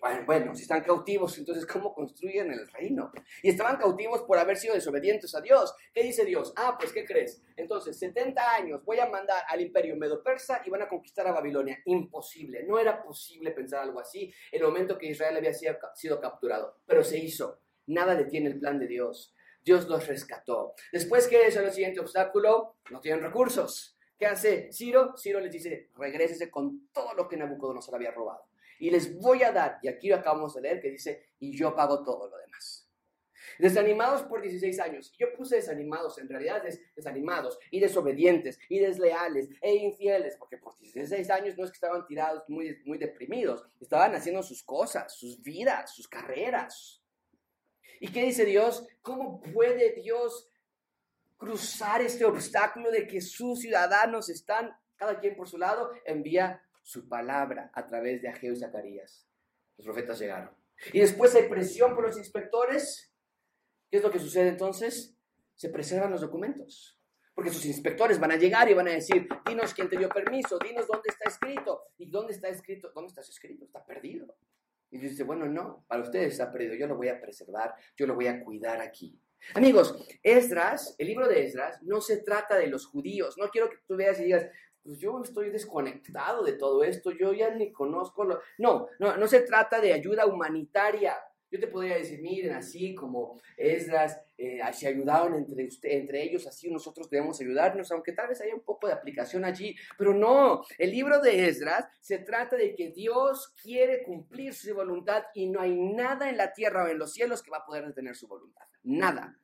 Bueno, 0.00 0.54
si 0.54 0.62
están 0.62 0.82
cautivos, 0.84 1.36
entonces 1.38 1.66
¿cómo 1.66 1.92
construyen 1.92 2.52
el 2.52 2.68
reino? 2.68 3.10
Y 3.42 3.50
estaban 3.50 3.76
cautivos 3.76 4.22
por 4.22 4.38
haber 4.38 4.56
sido 4.56 4.74
desobedientes 4.74 5.34
a 5.34 5.40
Dios. 5.40 5.74
¿Qué 5.92 6.04
dice 6.04 6.24
Dios? 6.24 6.52
Ah, 6.56 6.76
pues 6.78 6.92
¿qué 6.92 7.04
crees? 7.04 7.42
Entonces, 7.56 7.98
70 7.98 8.54
años 8.54 8.84
voy 8.84 9.00
a 9.00 9.06
mandar 9.06 9.42
al 9.48 9.60
imperio 9.60 9.96
medo-persa 9.96 10.62
y 10.64 10.70
van 10.70 10.82
a 10.82 10.88
conquistar 10.88 11.26
a 11.26 11.32
Babilonia. 11.32 11.80
Imposible, 11.86 12.62
no 12.62 12.78
era 12.78 13.02
posible 13.02 13.50
pensar 13.50 13.82
algo 13.82 13.98
así 13.98 14.32
en 14.52 14.60
el 14.60 14.66
momento 14.68 14.96
que 14.96 15.08
Israel 15.08 15.36
había 15.36 15.52
sido 15.52 16.20
capturado, 16.20 16.76
pero 16.86 17.02
se 17.02 17.18
hizo. 17.18 17.60
Nada 17.86 18.14
detiene 18.14 18.50
el 18.50 18.60
plan 18.60 18.78
de 18.78 18.86
Dios. 18.86 19.34
Dios 19.64 19.88
los 19.88 20.06
rescató. 20.06 20.74
Después, 20.92 21.26
¿qué 21.26 21.48
es 21.48 21.56
el 21.56 21.70
siguiente 21.72 22.00
obstáculo? 22.00 22.76
No 22.90 23.00
tienen 23.00 23.22
recursos. 23.22 23.98
¿Qué 24.16 24.26
hace 24.26 24.72
Ciro? 24.72 25.16
Ciro 25.16 25.40
les 25.40 25.52
dice, 25.52 25.90
regrésese 25.96 26.50
con 26.50 26.88
todo 26.92 27.14
lo 27.14 27.28
que 27.28 27.36
Nabucodonosor 27.36 27.96
había 27.96 28.12
robado 28.12 28.47
y 28.78 28.90
les 28.90 29.18
voy 29.18 29.42
a 29.42 29.52
dar, 29.52 29.78
y 29.82 29.88
aquí 29.88 30.08
lo 30.08 30.16
acabamos 30.16 30.54
de 30.54 30.62
leer 30.62 30.80
que 30.80 30.90
dice, 30.90 31.30
y 31.38 31.56
yo 31.56 31.74
pago 31.74 32.02
todo 32.02 32.28
lo 32.28 32.36
demás. 32.38 32.88
Desanimados 33.58 34.22
por 34.22 34.40
16 34.40 34.78
años. 34.78 35.12
Yo 35.18 35.32
puse 35.34 35.56
desanimados, 35.56 36.18
en 36.18 36.28
realidad 36.28 36.64
es 36.66 36.80
desanimados 36.94 37.58
y 37.70 37.80
desobedientes 37.80 38.58
y 38.68 38.78
desleales 38.78 39.48
e 39.60 39.74
infieles, 39.74 40.36
porque 40.36 40.58
por 40.58 40.78
16 40.78 41.28
años 41.30 41.56
no 41.56 41.64
es 41.64 41.70
que 41.70 41.76
estaban 41.76 42.06
tirados 42.06 42.44
muy, 42.48 42.78
muy 42.84 42.98
deprimidos, 42.98 43.66
estaban 43.80 44.14
haciendo 44.14 44.42
sus 44.42 44.62
cosas, 44.62 45.12
sus 45.16 45.42
vidas, 45.42 45.92
sus 45.92 46.06
carreras. 46.06 47.02
¿Y 48.00 48.12
qué 48.12 48.24
dice 48.24 48.44
Dios? 48.44 48.86
¿Cómo 49.02 49.40
puede 49.40 49.92
Dios 49.92 50.48
cruzar 51.36 52.02
este 52.02 52.24
obstáculo 52.24 52.90
de 52.90 53.06
que 53.06 53.20
sus 53.20 53.60
ciudadanos 53.60 54.28
están, 54.28 54.76
cada 54.96 55.18
quien 55.18 55.36
por 55.36 55.48
su 55.48 55.58
lado, 55.58 55.92
envía 56.04 56.62
su 56.88 57.06
palabra 57.06 57.70
a 57.74 57.86
través 57.86 58.22
de 58.22 58.28
Ageo 58.28 58.54
y 58.54 58.56
Zacarías. 58.56 59.28
Los 59.76 59.84
profetas 59.84 60.18
llegaron. 60.18 60.56
Y 60.90 61.00
después 61.00 61.34
hay 61.34 61.46
presión 61.46 61.94
por 61.94 62.04
los 62.06 62.16
inspectores. 62.16 63.12
¿Qué 63.90 63.98
es 63.98 64.02
lo 64.02 64.10
que 64.10 64.18
sucede 64.18 64.48
entonces? 64.48 65.14
Se 65.54 65.68
preservan 65.68 66.10
los 66.10 66.22
documentos. 66.22 66.98
Porque 67.34 67.50
sus 67.50 67.66
inspectores 67.66 68.18
van 68.18 68.32
a 68.32 68.36
llegar 68.36 68.70
y 68.70 68.74
van 68.74 68.88
a 68.88 68.92
decir, 68.92 69.28
dinos 69.46 69.74
quién 69.74 69.90
te 69.90 69.98
dio 69.98 70.08
permiso, 70.08 70.58
dinos 70.64 70.86
dónde 70.86 71.10
está 71.10 71.28
escrito. 71.28 71.82
¿Y 71.98 72.10
dónde 72.10 72.32
está 72.32 72.48
escrito? 72.48 72.90
¿Dónde 72.94 73.08
está 73.08 73.20
escrito? 73.20 73.66
Está 73.66 73.84
perdido. 73.84 74.34
Y 74.90 74.96
dice, 74.96 75.24
bueno, 75.24 75.44
no, 75.44 75.84
para 75.88 76.00
ustedes 76.00 76.32
está 76.32 76.50
perdido, 76.50 76.74
yo 76.74 76.86
lo 76.86 76.96
voy 76.96 77.08
a 77.08 77.20
preservar, 77.20 77.74
yo 77.98 78.06
lo 78.06 78.14
voy 78.14 78.28
a 78.28 78.42
cuidar 78.42 78.80
aquí. 78.80 79.20
Amigos, 79.54 79.94
Esdras, 80.22 80.94
el 80.98 81.06
libro 81.06 81.28
de 81.28 81.44
Esdras, 81.44 81.82
no 81.82 82.00
se 82.00 82.22
trata 82.22 82.56
de 82.56 82.66
los 82.66 82.86
judíos. 82.86 83.36
No 83.38 83.48
quiero 83.50 83.68
que 83.68 83.76
tú 83.86 83.96
veas 83.96 84.18
y 84.20 84.24
digas, 84.24 84.46
pues 84.82 84.98
yo 84.98 85.20
estoy 85.22 85.50
desconectado 85.50 86.42
de 86.44 86.54
todo 86.54 86.82
esto, 86.82 87.10
yo 87.10 87.32
ya 87.32 87.50
ni 87.50 87.72
conozco 87.72 88.24
lo... 88.24 88.40
No, 88.58 88.88
no, 88.98 89.16
no 89.16 89.28
se 89.28 89.40
trata 89.40 89.80
de 89.80 89.92
ayuda 89.92 90.26
humanitaria. 90.26 91.16
Yo 91.50 91.58
te 91.58 91.66
podría 91.66 91.96
decir, 91.96 92.20
miren, 92.20 92.52
así 92.52 92.94
como 92.94 93.40
Esdras, 93.56 94.20
eh, 94.36 94.60
se 94.72 94.86
ayudaron 94.86 95.34
entre, 95.34 95.66
usted, 95.66 95.90
entre 95.90 96.22
ellos, 96.22 96.46
así 96.46 96.70
nosotros 96.70 97.08
debemos 97.08 97.40
ayudarnos, 97.40 97.90
aunque 97.90 98.12
tal 98.12 98.28
vez 98.28 98.40
haya 98.42 98.54
un 98.54 98.60
poco 98.60 98.86
de 98.86 98.92
aplicación 98.92 99.46
allí, 99.46 99.74
pero 99.96 100.12
no, 100.12 100.62
el 100.76 100.90
libro 100.90 101.20
de 101.20 101.48
Esdras 101.48 101.86
se 102.00 102.18
trata 102.18 102.56
de 102.56 102.74
que 102.74 102.90
Dios 102.90 103.54
quiere 103.62 104.02
cumplir 104.02 104.52
su 104.52 104.74
voluntad 104.74 105.24
y 105.34 105.48
no 105.48 105.60
hay 105.60 105.74
nada 105.74 106.28
en 106.28 106.36
la 106.36 106.52
tierra 106.52 106.84
o 106.84 106.88
en 106.88 106.98
los 106.98 107.14
cielos 107.14 107.42
que 107.42 107.50
va 107.50 107.58
a 107.58 107.66
poder 107.66 107.86
detener 107.86 108.14
su 108.14 108.28
voluntad, 108.28 108.66
nada. 108.82 109.38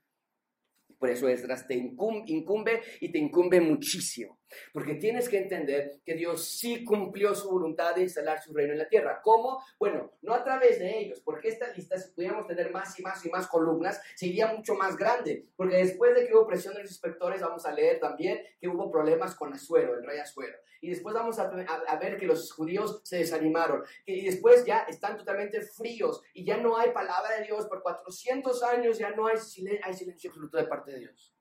Por 0.99 1.11
eso 1.11 1.29
Esdras 1.29 1.67
te 1.67 1.75
incumbe 1.75 2.83
y 3.01 3.11
te 3.11 3.19
incumbe 3.19 3.61
muchísimo. 3.61 4.39
Porque 4.73 4.95
tienes 4.95 5.29
que 5.29 5.39
entender 5.39 6.01
que 6.05 6.15
Dios 6.15 6.45
sí 6.45 6.85
cumplió 6.85 7.35
su 7.35 7.51
voluntad 7.51 7.95
de 7.95 8.03
instalar 8.03 8.43
su 8.43 8.53
reino 8.53 8.73
en 8.73 8.79
la 8.79 8.89
tierra. 8.89 9.21
¿Cómo? 9.23 9.63
Bueno, 9.79 10.13
no 10.23 10.35
a 10.35 10.45
través 10.45 10.79
de 10.79 10.99
ellos, 10.99 11.21
porque 11.21 11.49
esta 11.49 11.73
lista, 11.73 11.99
si 11.99 12.13
pudiéramos 12.13 12.47
tener 12.47 12.71
más 12.71 12.99
y 12.99 13.03
más 13.03 13.25
y 13.25 13.31
más 13.31 13.47
columnas, 13.47 14.01
sería 14.15 14.49
mucho 14.49 14.75
más 14.75 14.97
grande. 14.97 15.47
Porque 15.57 15.77
después 15.77 16.15
de 16.15 16.27
que 16.27 16.35
hubo 16.35 16.47
presión 16.47 16.75
de 16.75 16.83
los 16.83 16.91
inspectores, 16.91 17.41
vamos 17.41 17.67
a 17.67 17.73
leer 17.73 18.01
también 18.01 18.41
que 18.61 18.69
hubo 18.69 18.91
problemas 18.91 19.35
con 19.35 19.53
Azuero, 19.53 19.95
el 19.95 20.05
rey 20.05 20.19
Azuero. 20.19 20.59
Y 20.85 20.91
después 20.91 21.15
vamos 21.15 21.39
a, 21.39 21.49
ver 21.97 22.19
que 22.19 22.27
los 22.27 22.53
judíos 22.53 23.01
se 23.05 23.17
desanimaron. 23.17 23.83
Y 24.05 24.27
después 24.27 24.67
ya 24.67 24.81
están 24.81 25.17
totalmente 25.17 25.63
fríos 25.63 26.21
y 26.35 26.45
ya 26.45 26.59
no 26.59 26.77
hay 26.77 26.91
palabra 26.91 27.39
de 27.39 27.45
Dios. 27.45 27.67
Por 27.67 27.83
400 27.83 28.63
años 28.65 28.99
ya 28.99 29.11
no 29.13 29.27
hay, 29.27 29.37
hay 29.83 29.95
silencio 29.95 30.29
absoluto 30.29 30.59
de 30.59 30.65
parte 30.65 30.91
de 30.91 30.99
Dios. 30.99 31.35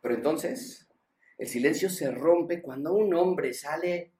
Pero 0.00 0.14
entonces 0.14 0.87
el 1.38 1.46
silencio 1.46 1.88
se 1.88 2.10
rompe 2.10 2.60
cuando 2.60 2.92
un 2.92 3.14
hombre 3.14 3.54
sale 3.54 4.12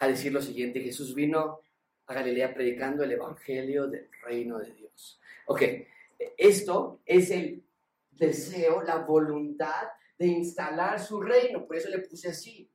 a 0.00 0.08
decir 0.08 0.32
lo 0.32 0.40
siguiente, 0.40 0.80
Jesús 0.80 1.14
vino 1.14 1.60
a 2.06 2.14
Galilea 2.14 2.54
predicando 2.54 3.04
el 3.04 3.12
Evangelio 3.12 3.86
del 3.86 4.08
reino 4.22 4.58
de 4.58 4.72
Dios. 4.72 5.20
Ok, 5.46 5.62
esto 6.36 7.00
es 7.04 7.30
el 7.30 7.62
deseo, 8.10 8.82
la 8.82 8.96
voluntad 8.96 9.88
de 10.18 10.26
instalar 10.26 10.98
su 10.98 11.20
reino, 11.20 11.66
por 11.66 11.76
eso 11.76 11.90
le 11.90 12.00
puse 12.00 12.28
así. 12.28 12.70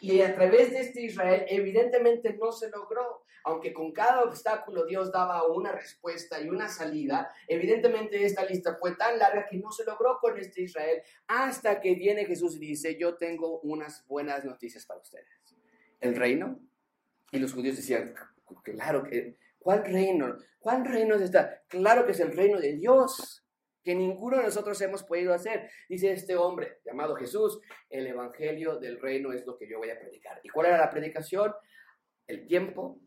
Y 0.00 0.20
a 0.20 0.34
través 0.34 0.70
de 0.70 0.80
este 0.80 1.02
Israel 1.02 1.44
evidentemente 1.48 2.34
no 2.34 2.52
se 2.52 2.68
logró, 2.70 3.24
aunque 3.48 3.72
con 3.72 3.92
cada 3.92 4.22
obstáculo 4.24 4.84
Dios 4.84 5.10
daba 5.10 5.46
una 5.48 5.72
respuesta 5.72 6.38
y 6.38 6.50
una 6.50 6.68
salida, 6.68 7.32
evidentemente 7.46 8.22
esta 8.22 8.44
lista 8.44 8.76
fue 8.78 8.94
tan 8.94 9.18
larga 9.18 9.46
que 9.46 9.56
no 9.56 9.72
se 9.72 9.84
logró 9.84 10.18
con 10.20 10.38
este 10.38 10.62
Israel 10.62 11.00
hasta 11.26 11.80
que 11.80 11.94
viene 11.94 12.26
Jesús 12.26 12.56
y 12.56 12.60
dice, 12.60 12.98
yo 12.98 13.16
tengo 13.16 13.60
unas 13.60 14.06
buenas 14.06 14.44
noticias 14.44 14.84
para 14.84 15.00
ustedes. 15.00 15.26
El 16.00 16.14
reino. 16.14 16.60
Y 17.32 17.38
los 17.38 17.54
judíos 17.54 17.76
decían, 17.76 18.14
claro 18.62 19.02
que, 19.04 19.38
¿cuál 19.58 19.82
reino? 19.84 20.36
¿Cuál 20.58 20.84
reino 20.84 21.14
es 21.14 21.22
esta? 21.22 21.62
Claro 21.68 22.04
que 22.04 22.12
es 22.12 22.20
el 22.20 22.36
reino 22.36 22.60
de 22.60 22.74
Dios 22.74 23.46
que 23.82 23.94
ninguno 23.94 24.36
de 24.36 24.42
nosotros 24.42 24.78
hemos 24.82 25.04
podido 25.04 25.32
hacer. 25.32 25.70
Dice 25.88 26.12
este 26.12 26.36
hombre 26.36 26.80
llamado 26.84 27.14
Jesús, 27.16 27.60
el 27.88 28.06
Evangelio 28.06 28.78
del 28.78 29.00
Reino 29.00 29.32
es 29.32 29.46
lo 29.46 29.56
que 29.56 29.66
yo 29.66 29.78
voy 29.78 29.88
a 29.88 29.98
predicar. 29.98 30.38
¿Y 30.42 30.50
cuál 30.50 30.66
era 30.66 30.76
la 30.76 30.90
predicación? 30.90 31.54
El 32.26 32.46
tiempo 32.46 33.00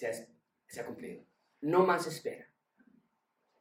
se 0.00 0.80
ha, 0.80 0.86
cumplido. 0.86 1.24
No 1.60 1.84
más 1.84 2.06
espera. 2.06 2.48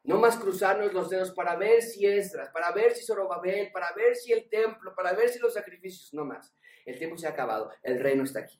No 0.03 0.17
más 0.19 0.37
cruzarnos 0.37 0.93
los 0.93 1.09
dedos 1.09 1.31
para 1.31 1.55
ver 1.55 1.81
si 1.81 2.05
Esdras, 2.05 2.49
para 2.49 2.71
ver 2.71 2.93
si 2.93 3.05
Zorobabel, 3.05 3.71
para 3.71 3.93
ver 3.93 4.15
si 4.15 4.31
el 4.31 4.47
templo, 4.49 4.95
para 4.95 5.13
ver 5.13 5.29
si 5.29 5.39
los 5.39 5.53
sacrificios, 5.53 6.13
no 6.13 6.23
más. 6.23 6.55
El 6.85 6.97
tiempo 6.97 7.17
se 7.17 7.27
ha 7.27 7.31
acabado, 7.31 7.69
el 7.83 7.99
reino 7.99 8.23
está 8.23 8.39
aquí. 8.39 8.59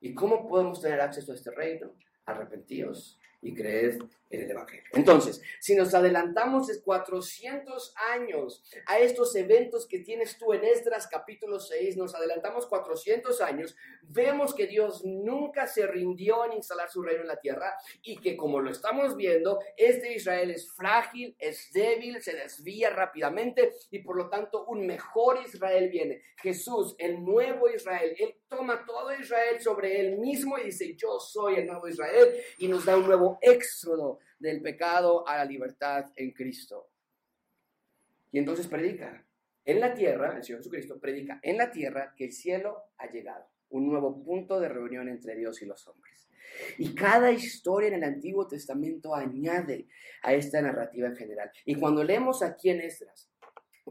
¿Y 0.00 0.14
cómo 0.14 0.48
podemos 0.48 0.80
tener 0.80 1.00
acceso 1.00 1.32
a 1.32 1.36
este 1.36 1.50
reino? 1.52 1.94
Arrepentidos 2.26 3.18
y 3.40 3.54
creed 3.54 4.00
Entonces, 4.30 5.40
si 5.58 5.74
nos 5.74 5.94
adelantamos 5.94 6.68
400 6.84 7.94
años 8.12 8.62
a 8.86 8.98
estos 8.98 9.34
eventos 9.36 9.86
que 9.86 10.00
tienes 10.00 10.36
tú 10.36 10.52
en 10.52 10.64
Esdras 10.64 11.08
capítulo 11.10 11.58
6, 11.58 11.96
nos 11.96 12.14
adelantamos 12.14 12.66
400 12.66 13.40
años, 13.40 13.74
vemos 14.02 14.54
que 14.54 14.66
Dios 14.66 15.02
nunca 15.04 15.66
se 15.66 15.86
rindió 15.86 16.44
en 16.44 16.54
instalar 16.54 16.90
su 16.90 17.02
reino 17.02 17.22
en 17.22 17.28
la 17.28 17.40
tierra 17.40 17.74
y 18.02 18.18
que 18.18 18.36
como 18.36 18.60
lo 18.60 18.70
estamos 18.70 19.16
viendo, 19.16 19.60
este 19.76 20.14
Israel 20.14 20.50
es 20.50 20.70
frágil, 20.72 21.34
es 21.38 21.72
débil, 21.72 22.20
se 22.20 22.34
desvía 22.34 22.90
rápidamente 22.90 23.72
y 23.90 24.00
por 24.00 24.16
lo 24.16 24.28
tanto 24.28 24.66
un 24.66 24.86
mejor 24.86 25.40
Israel 25.44 25.88
viene. 25.88 26.22
Jesús, 26.36 26.94
el 26.98 27.24
nuevo 27.24 27.68
Israel, 27.68 28.14
él 28.18 28.34
toma 28.48 28.84
todo 28.86 29.12
Israel 29.18 29.60
sobre 29.60 30.00
él 30.00 30.18
mismo 30.18 30.58
y 30.58 30.64
dice, 30.64 30.94
yo 30.94 31.18
soy 31.18 31.56
el 31.56 31.66
nuevo 31.66 31.88
Israel 31.88 32.34
y 32.58 32.68
nos 32.68 32.84
da 32.84 32.96
un 32.96 33.06
nuevo 33.06 33.38
éxodo 33.40 34.17
del 34.38 34.62
pecado 34.62 35.26
a 35.26 35.36
la 35.36 35.44
libertad 35.44 36.12
en 36.16 36.32
Cristo. 36.32 36.90
Y 38.30 38.38
entonces 38.38 38.66
predica 38.66 39.24
en 39.64 39.80
la 39.80 39.92
tierra, 39.92 40.34
el 40.34 40.42
Señor 40.42 40.60
Jesucristo 40.60 40.98
predica 40.98 41.40
en 41.42 41.58
la 41.58 41.70
tierra 41.70 42.14
que 42.16 42.24
el 42.24 42.32
cielo 42.32 42.84
ha 42.96 43.10
llegado, 43.10 43.46
un 43.68 43.86
nuevo 43.86 44.24
punto 44.24 44.58
de 44.60 44.68
reunión 44.68 45.10
entre 45.10 45.36
Dios 45.36 45.60
y 45.60 45.66
los 45.66 45.86
hombres. 45.86 46.28
Y 46.78 46.94
cada 46.94 47.30
historia 47.32 47.88
en 47.88 47.96
el 47.96 48.04
Antiguo 48.04 48.46
Testamento 48.46 49.14
añade 49.14 49.86
a 50.22 50.32
esta 50.32 50.62
narrativa 50.62 51.08
en 51.08 51.16
general. 51.16 51.50
Y 51.66 51.74
cuando 51.74 52.02
leemos 52.02 52.42
aquí 52.42 52.70
en 52.70 52.80
Esdras, 52.80 53.30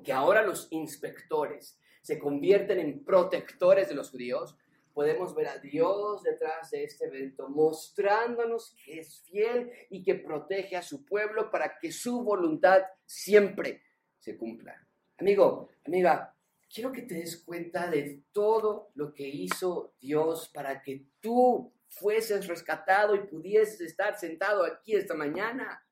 que 0.04 0.14
ahora 0.14 0.42
los 0.42 0.68
inspectores 0.72 1.80
se 2.02 2.18
convierten 2.18 2.80
en 2.80 3.04
protectores 3.04 3.90
de 3.90 3.96
los 3.96 4.10
judíos, 4.10 4.58
podemos 4.98 5.36
ver 5.36 5.48
a 5.48 5.60
Dios 5.60 6.24
detrás 6.24 6.72
de 6.72 6.84
este 6.84 7.06
evento, 7.06 7.48
mostrándonos 7.50 8.76
que 8.84 9.02
es 9.02 9.22
fiel 9.22 9.72
y 9.92 10.02
que 10.02 10.16
protege 10.16 10.76
a 10.76 10.82
su 10.82 11.06
pueblo 11.06 11.52
para 11.52 11.78
que 11.78 11.92
su 11.92 12.24
voluntad 12.24 12.82
siempre 13.06 13.84
se 14.18 14.36
cumpla. 14.36 14.76
Amigo, 15.20 15.70
amiga, 15.86 16.36
quiero 16.68 16.92
que 16.92 17.04
te 17.04 17.14
des 17.14 17.44
cuenta 17.44 17.88
de 17.92 18.24
todo 18.32 18.90
lo 18.96 19.14
que 19.14 19.28
hizo 19.28 19.94
Dios 20.00 20.50
para 20.52 20.82
que 20.82 21.06
tú 21.20 21.72
fueses 21.90 22.48
rescatado 22.48 23.14
y 23.14 23.28
pudieses 23.28 23.80
estar 23.82 24.18
sentado 24.18 24.66
aquí 24.66 24.96
esta 24.96 25.14
mañana. 25.14 25.88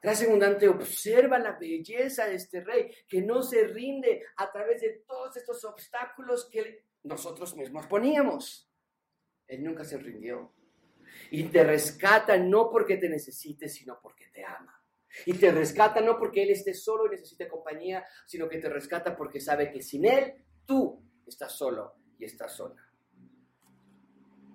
Gracias 0.00 0.28
abundante, 0.28 0.68
observa 0.68 1.40
la 1.40 1.58
belleza 1.58 2.28
de 2.28 2.36
este 2.36 2.60
rey, 2.60 2.94
que 3.08 3.20
no 3.20 3.42
se 3.42 3.66
rinde 3.66 4.22
a 4.36 4.52
través 4.52 4.80
de 4.80 5.02
todos 5.08 5.36
estos 5.36 5.64
obstáculos 5.64 6.48
que 6.48 6.86
nosotros 7.08 7.56
mismos 7.56 7.86
poníamos. 7.86 8.70
Él 9.46 9.64
nunca 9.64 9.84
se 9.84 9.98
rindió. 9.98 10.52
Y 11.30 11.44
te 11.44 11.64
rescata 11.64 12.36
no 12.36 12.70
porque 12.70 12.96
te 12.98 13.08
necesite, 13.08 13.68
sino 13.68 13.98
porque 14.00 14.28
te 14.28 14.44
ama. 14.44 14.80
Y 15.24 15.32
te 15.34 15.50
rescata 15.50 16.00
no 16.00 16.18
porque 16.18 16.42
Él 16.42 16.50
esté 16.50 16.74
solo 16.74 17.06
y 17.06 17.10
necesite 17.10 17.48
compañía, 17.48 18.04
sino 18.26 18.48
que 18.48 18.58
te 18.58 18.68
rescata 18.68 19.16
porque 19.16 19.40
sabe 19.40 19.72
que 19.72 19.82
sin 19.82 20.04
Él 20.04 20.34
tú 20.66 21.02
estás 21.26 21.52
solo 21.52 21.94
y 22.18 22.24
estás 22.26 22.54
sola. 22.54 22.76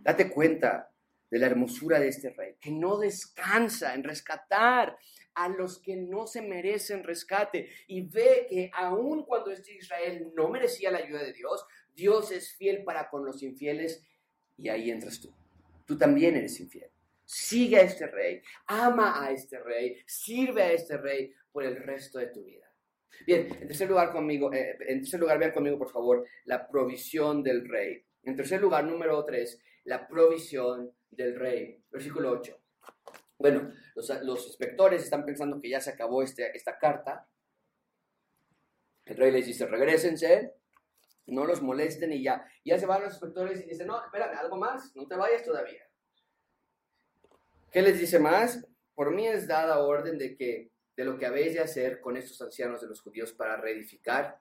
Date 0.04 0.30
cuenta 0.30 0.92
de 1.30 1.40
la 1.40 1.48
hermosura 1.48 2.00
de 2.00 2.10
este 2.10 2.30
rey, 2.30 2.56
que 2.62 2.70
no 2.70 3.00
descansa 3.00 3.96
en 3.96 4.04
rescatar 4.04 4.96
a 5.34 5.48
los 5.50 5.82
que 5.82 5.96
no 5.96 6.28
se 6.28 6.44
merecen 6.44 7.04
rescate 7.04 7.70
y 7.88 8.02
ve 8.02 8.46
que 8.48 8.70
aun 8.74 9.26
cuando 9.26 9.50
este 9.50 9.74
Israel 9.74 10.32
no 10.36 10.50
merecía 10.50 10.92
la 10.92 11.00
ayuda 11.00 11.24
de 11.24 11.34
Dios, 11.34 11.66
Dios 11.94 12.32
es 12.32 12.54
fiel 12.56 12.84
para 12.84 13.10
con 13.10 13.26
los 13.26 13.42
infieles 13.44 14.04
y 14.58 14.70
ahí 14.70 14.92
entras 14.92 15.20
tú. 15.20 15.34
Tú 15.86 15.98
también 15.98 16.36
eres 16.36 16.60
infiel. 16.60 16.90
Sigue 17.26 17.78
a 17.78 17.82
este 17.82 18.08
rey, 18.08 18.42
ama 18.68 19.24
a 19.24 19.32
este 19.32 19.60
rey, 19.60 19.98
sirve 20.06 20.64
a 20.64 20.72
este 20.72 20.98
rey 20.98 21.34
por 21.52 21.64
el 21.64 21.78
resto 21.78 22.20
de 22.20 22.28
tu 22.28 22.44
vida. 22.44 22.70
Bien, 23.26 23.48
en 23.62 23.68
tercer 23.68 23.90
lugar 23.90 24.12
conmigo, 24.12 24.52
eh, 24.54 24.78
en 24.88 25.00
tercer 25.02 25.20
lugar 25.20 25.40
vean 25.40 25.52
conmigo 25.52 25.78
por 25.78 25.90
favor 25.90 26.26
la 26.46 26.68
provisión 26.68 27.44
del 27.44 27.68
rey. 27.68 28.04
En 28.24 28.36
tercer 28.36 28.62
lugar, 28.62 28.86
número 28.86 29.24
tres, 29.26 29.60
la 29.86 30.08
provisión 30.08 30.92
del 31.12 31.36
rey. 31.36 31.84
Versículo 31.92 32.32
8. 32.32 32.58
Bueno, 33.38 33.74
los, 33.96 34.48
inspectores 34.48 35.04
están 35.04 35.26
pensando 35.26 35.60
que 35.60 35.70
ya 35.70 35.82
se 35.82 35.92
acabó 35.92 36.24
este, 36.24 36.56
esta 36.56 36.78
carta. 36.78 37.28
El 39.06 39.18
rey 39.18 39.32
les 39.32 39.46
dice, 39.46 39.66
regresense, 39.66 40.54
no 41.28 41.46
los 41.46 41.62
molesten 41.62 42.12
y 42.14 42.24
ya. 42.24 42.46
Ya 42.66 42.78
se 42.78 42.86
van 42.86 43.04
los 43.04 43.14
inspectores 43.14 43.62
y 43.62 43.70
dicen, 43.70 43.88
no, 43.88 44.04
espérame, 44.04 44.38
algo 44.38 44.58
más, 44.58 44.96
no 44.96 45.08
te 45.08 45.16
vayas 45.16 45.44
todavía. 45.44 45.88
¿Qué 47.72 47.82
les 47.82 48.00
dice 48.00 48.20
más? 48.20 48.66
Por 48.94 49.12
mí 49.12 49.28
es 49.28 49.48
dada 49.48 49.80
orden 49.80 50.18
de 50.18 50.36
que 50.36 50.72
de 50.96 51.06
lo 51.06 51.18
que 51.18 51.26
habéis 51.26 51.54
de 51.54 51.60
hacer 51.60 52.00
con 52.02 52.18
estos 52.18 52.40
ancianos 52.42 52.82
de 52.82 52.88
los 52.88 53.02
judíos 53.02 53.34
para 53.34 53.58
reedificar 53.58 54.40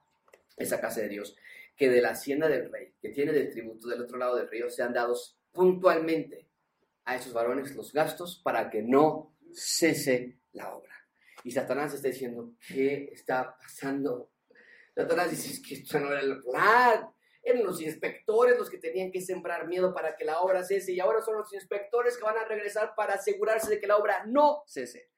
esa 0.56 0.80
casa 0.80 1.00
de 1.00 1.08
Dios, 1.08 1.34
que 1.76 1.88
de 1.88 2.02
la 2.02 2.10
hacienda 2.10 2.48
del 2.48 2.70
rey, 2.70 2.92
que 3.00 3.08
tiene 3.08 3.32
del 3.32 3.50
tributo 3.50 3.88
del 3.88 4.02
otro 4.02 4.18
lado 4.18 4.36
del 4.36 4.50
río, 4.50 4.68
sean 4.68 4.92
dados 4.92 5.38
puntualmente 5.50 6.48
a 7.04 7.16
esos 7.16 7.32
varones 7.32 7.74
los 7.74 7.92
gastos 7.92 8.40
para 8.44 8.70
que 8.70 8.82
no 8.82 9.34
cese 9.54 10.38
la 10.52 10.74
obra. 10.74 10.92
Y 11.44 11.50
Satanás 11.50 11.94
está 11.94 12.08
diciendo, 12.08 12.52
¿qué 12.68 13.10
está 13.12 13.56
pasando? 13.56 14.30
Satanás 14.94 15.31
dice, 15.31 15.62
que 15.62 15.74
esto 15.74 15.98
no 16.00 16.12
era 16.12 16.20
el 16.20 16.40
plan. 16.40 17.09
Eran 17.42 17.64
los 17.64 17.81
inspectores 17.81 18.59
los 18.59 18.70
que 18.70 18.78
tenían 18.78 19.11
que 19.11 19.20
sembrar 19.20 19.66
miedo 19.66 19.92
para 19.92 20.16
que 20.16 20.24
la 20.24 20.40
obra 20.40 20.62
cese 20.62 20.92
y 20.92 21.00
ahora 21.00 21.20
son 21.22 21.37
los 21.37 21.52
inspectores 21.52 22.16
que 22.16 22.22
van 22.22 22.37
a 22.37 22.44
regresar 22.44 22.94
para 22.94 23.14
asegurarse 23.14 23.68
de 23.68 23.81
que 23.81 23.87
la 23.87 23.96
obra 23.96 24.24
no 24.26 24.62
cese. 24.66 25.11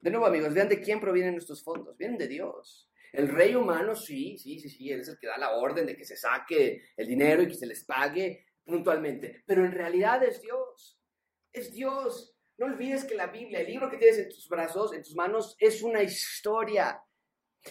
De 0.00 0.10
nuevo, 0.10 0.26
amigos, 0.26 0.54
vean 0.54 0.68
de 0.68 0.80
quién 0.80 1.00
provienen 1.00 1.34
nuestros 1.34 1.62
fondos. 1.62 1.96
Vienen 1.96 2.18
de 2.18 2.28
Dios. 2.28 2.90
El 3.12 3.28
rey 3.28 3.54
humano, 3.54 3.94
sí, 3.94 4.36
sí, 4.38 4.58
sí, 4.60 4.68
sí, 4.68 4.92
él 4.92 5.00
es 5.00 5.08
el 5.08 5.18
que 5.18 5.26
da 5.26 5.38
la 5.38 5.56
orden 5.56 5.86
de 5.86 5.96
que 5.96 6.04
se 6.04 6.16
saque 6.16 6.82
el 6.96 7.06
dinero 7.06 7.42
y 7.42 7.48
que 7.48 7.54
se 7.54 7.66
les 7.66 7.84
pague 7.84 8.46
puntualmente. 8.64 9.42
Pero 9.46 9.64
en 9.64 9.72
realidad 9.72 10.22
es 10.22 10.40
Dios. 10.40 11.00
Es 11.52 11.72
Dios. 11.72 12.36
No 12.58 12.66
olvides 12.66 13.04
que 13.04 13.14
la 13.14 13.28
Biblia, 13.28 13.60
el 13.60 13.66
libro 13.66 13.90
que 13.90 13.96
tienes 13.96 14.18
en 14.18 14.28
tus 14.28 14.48
brazos, 14.48 14.92
en 14.92 15.02
tus 15.02 15.14
manos, 15.14 15.56
es 15.58 15.82
una 15.82 16.02
historia. 16.02 17.02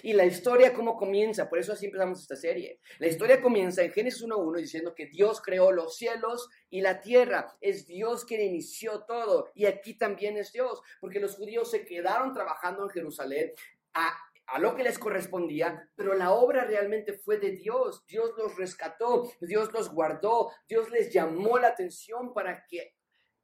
Y 0.03 0.13
la 0.13 0.25
historia, 0.25 0.73
¿cómo 0.73 0.97
comienza? 0.97 1.49
Por 1.49 1.59
eso 1.59 1.73
así 1.73 1.85
empezamos 1.85 2.21
esta 2.21 2.35
serie. 2.35 2.79
La 2.99 3.07
historia 3.07 3.41
comienza 3.41 3.83
en 3.83 3.91
Génesis 3.91 4.23
1.1 4.23 4.57
diciendo 4.57 4.93
que 4.93 5.07
Dios 5.07 5.41
creó 5.41 5.71
los 5.71 5.95
cielos 5.95 6.49
y 6.69 6.81
la 6.81 7.01
tierra. 7.01 7.55
Es 7.61 7.85
Dios 7.85 8.25
quien 8.25 8.41
inició 8.41 9.03
todo. 9.05 9.51
Y 9.55 9.65
aquí 9.65 9.97
también 9.97 10.37
es 10.37 10.51
Dios, 10.51 10.81
porque 10.99 11.19
los 11.19 11.35
judíos 11.35 11.71
se 11.71 11.85
quedaron 11.85 12.33
trabajando 12.33 12.83
en 12.83 12.89
Jerusalén 12.89 13.53
a, 13.93 14.15
a 14.47 14.59
lo 14.59 14.75
que 14.75 14.83
les 14.83 14.97
correspondía, 14.97 15.89
pero 15.95 16.13
la 16.13 16.31
obra 16.31 16.63
realmente 16.65 17.13
fue 17.13 17.37
de 17.37 17.51
Dios. 17.51 18.05
Dios 18.07 18.31
los 18.37 18.55
rescató, 18.55 19.31
Dios 19.41 19.71
los 19.73 19.91
guardó, 19.91 20.51
Dios 20.67 20.89
les 20.89 21.11
llamó 21.11 21.57
la 21.59 21.69
atención 21.69 22.33
para 22.33 22.65
que 22.65 22.96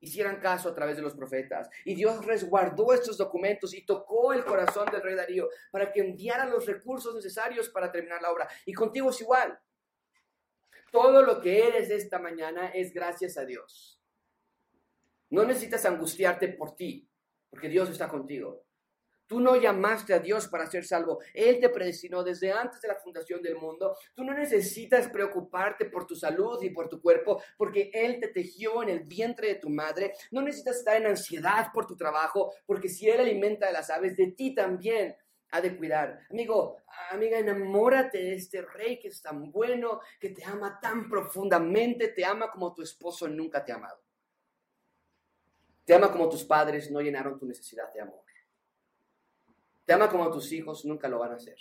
hicieran 0.03 0.39
caso 0.39 0.69
a 0.69 0.73
través 0.73 0.97
de 0.97 1.01
los 1.01 1.15
profetas. 1.15 1.69
Y 1.85 1.95
Dios 1.95 2.25
resguardó 2.25 2.93
estos 2.93 3.17
documentos 3.17 3.73
y 3.73 3.85
tocó 3.85 4.33
el 4.33 4.43
corazón 4.43 4.89
del 4.91 5.01
rey 5.01 5.15
Darío 5.15 5.49
para 5.71 5.91
que 5.91 6.01
enviara 6.01 6.45
los 6.45 6.65
recursos 6.65 7.15
necesarios 7.15 7.69
para 7.69 7.91
terminar 7.91 8.21
la 8.21 8.31
obra. 8.31 8.47
Y 8.65 8.73
contigo 8.73 9.09
es 9.09 9.21
igual. 9.21 9.57
Todo 10.91 11.23
lo 11.23 11.41
que 11.41 11.67
eres 11.67 11.89
esta 11.89 12.19
mañana 12.19 12.67
es 12.67 12.93
gracias 12.93 13.37
a 13.37 13.45
Dios. 13.45 13.99
No 15.29 15.45
necesitas 15.45 15.85
angustiarte 15.85 16.49
por 16.49 16.75
ti, 16.75 17.09
porque 17.49 17.69
Dios 17.69 17.89
está 17.89 18.07
contigo. 18.07 18.65
Tú 19.27 19.39
no 19.39 19.55
llamaste 19.55 20.13
a 20.13 20.19
Dios 20.19 20.47
para 20.47 20.69
ser 20.69 20.85
salvo. 20.85 21.19
Él 21.33 21.59
te 21.59 21.69
predestinó 21.69 22.23
desde 22.23 22.51
antes 22.51 22.81
de 22.81 22.87
la 22.87 22.95
fundación 22.95 23.41
del 23.41 23.55
mundo. 23.55 23.95
Tú 24.13 24.23
no 24.23 24.33
necesitas 24.33 25.07
preocuparte 25.09 25.85
por 25.85 26.05
tu 26.05 26.15
salud 26.15 26.61
y 26.61 26.69
por 26.69 26.89
tu 26.89 27.01
cuerpo 27.01 27.41
porque 27.57 27.89
Él 27.93 28.19
te 28.19 28.27
tejió 28.27 28.83
en 28.83 28.89
el 28.89 28.99
vientre 29.01 29.47
de 29.47 29.55
tu 29.55 29.69
madre. 29.69 30.13
No 30.31 30.41
necesitas 30.41 30.77
estar 30.77 30.97
en 30.97 31.07
ansiedad 31.07 31.67
por 31.73 31.87
tu 31.87 31.95
trabajo 31.95 32.53
porque 32.65 32.89
si 32.89 33.09
Él 33.09 33.21
alimenta 33.21 33.69
a 33.69 33.71
las 33.71 33.89
aves, 33.89 34.17
de 34.17 34.31
ti 34.31 34.53
también 34.53 35.15
ha 35.51 35.61
de 35.61 35.77
cuidar. 35.77 36.19
Amigo, 36.31 36.77
amiga, 37.11 37.37
enamórate 37.37 38.17
de 38.17 38.33
este 38.33 38.61
rey 38.61 38.99
que 38.99 39.09
es 39.09 39.21
tan 39.21 39.51
bueno, 39.51 40.01
que 40.19 40.29
te 40.29 40.43
ama 40.43 40.79
tan 40.81 41.07
profundamente, 41.07 42.07
te 42.07 42.25
ama 42.25 42.51
como 42.51 42.73
tu 42.73 42.81
esposo 42.81 43.27
nunca 43.27 43.63
te 43.63 43.71
ha 43.71 43.75
amado. 43.75 44.01
Te 45.85 45.93
ama 45.93 46.11
como 46.11 46.27
tus 46.27 46.43
padres 46.43 46.89
no 46.89 47.01
llenaron 47.01 47.37
tu 47.37 47.45
necesidad 47.45 47.91
de 47.93 48.01
amor. 48.01 48.23
Te 49.85 49.93
ama 49.93 50.09
como 50.09 50.31
tus 50.31 50.51
hijos 50.51 50.85
nunca 50.85 51.07
lo 51.09 51.19
van 51.19 51.31
a 51.31 51.35
hacer. 51.35 51.57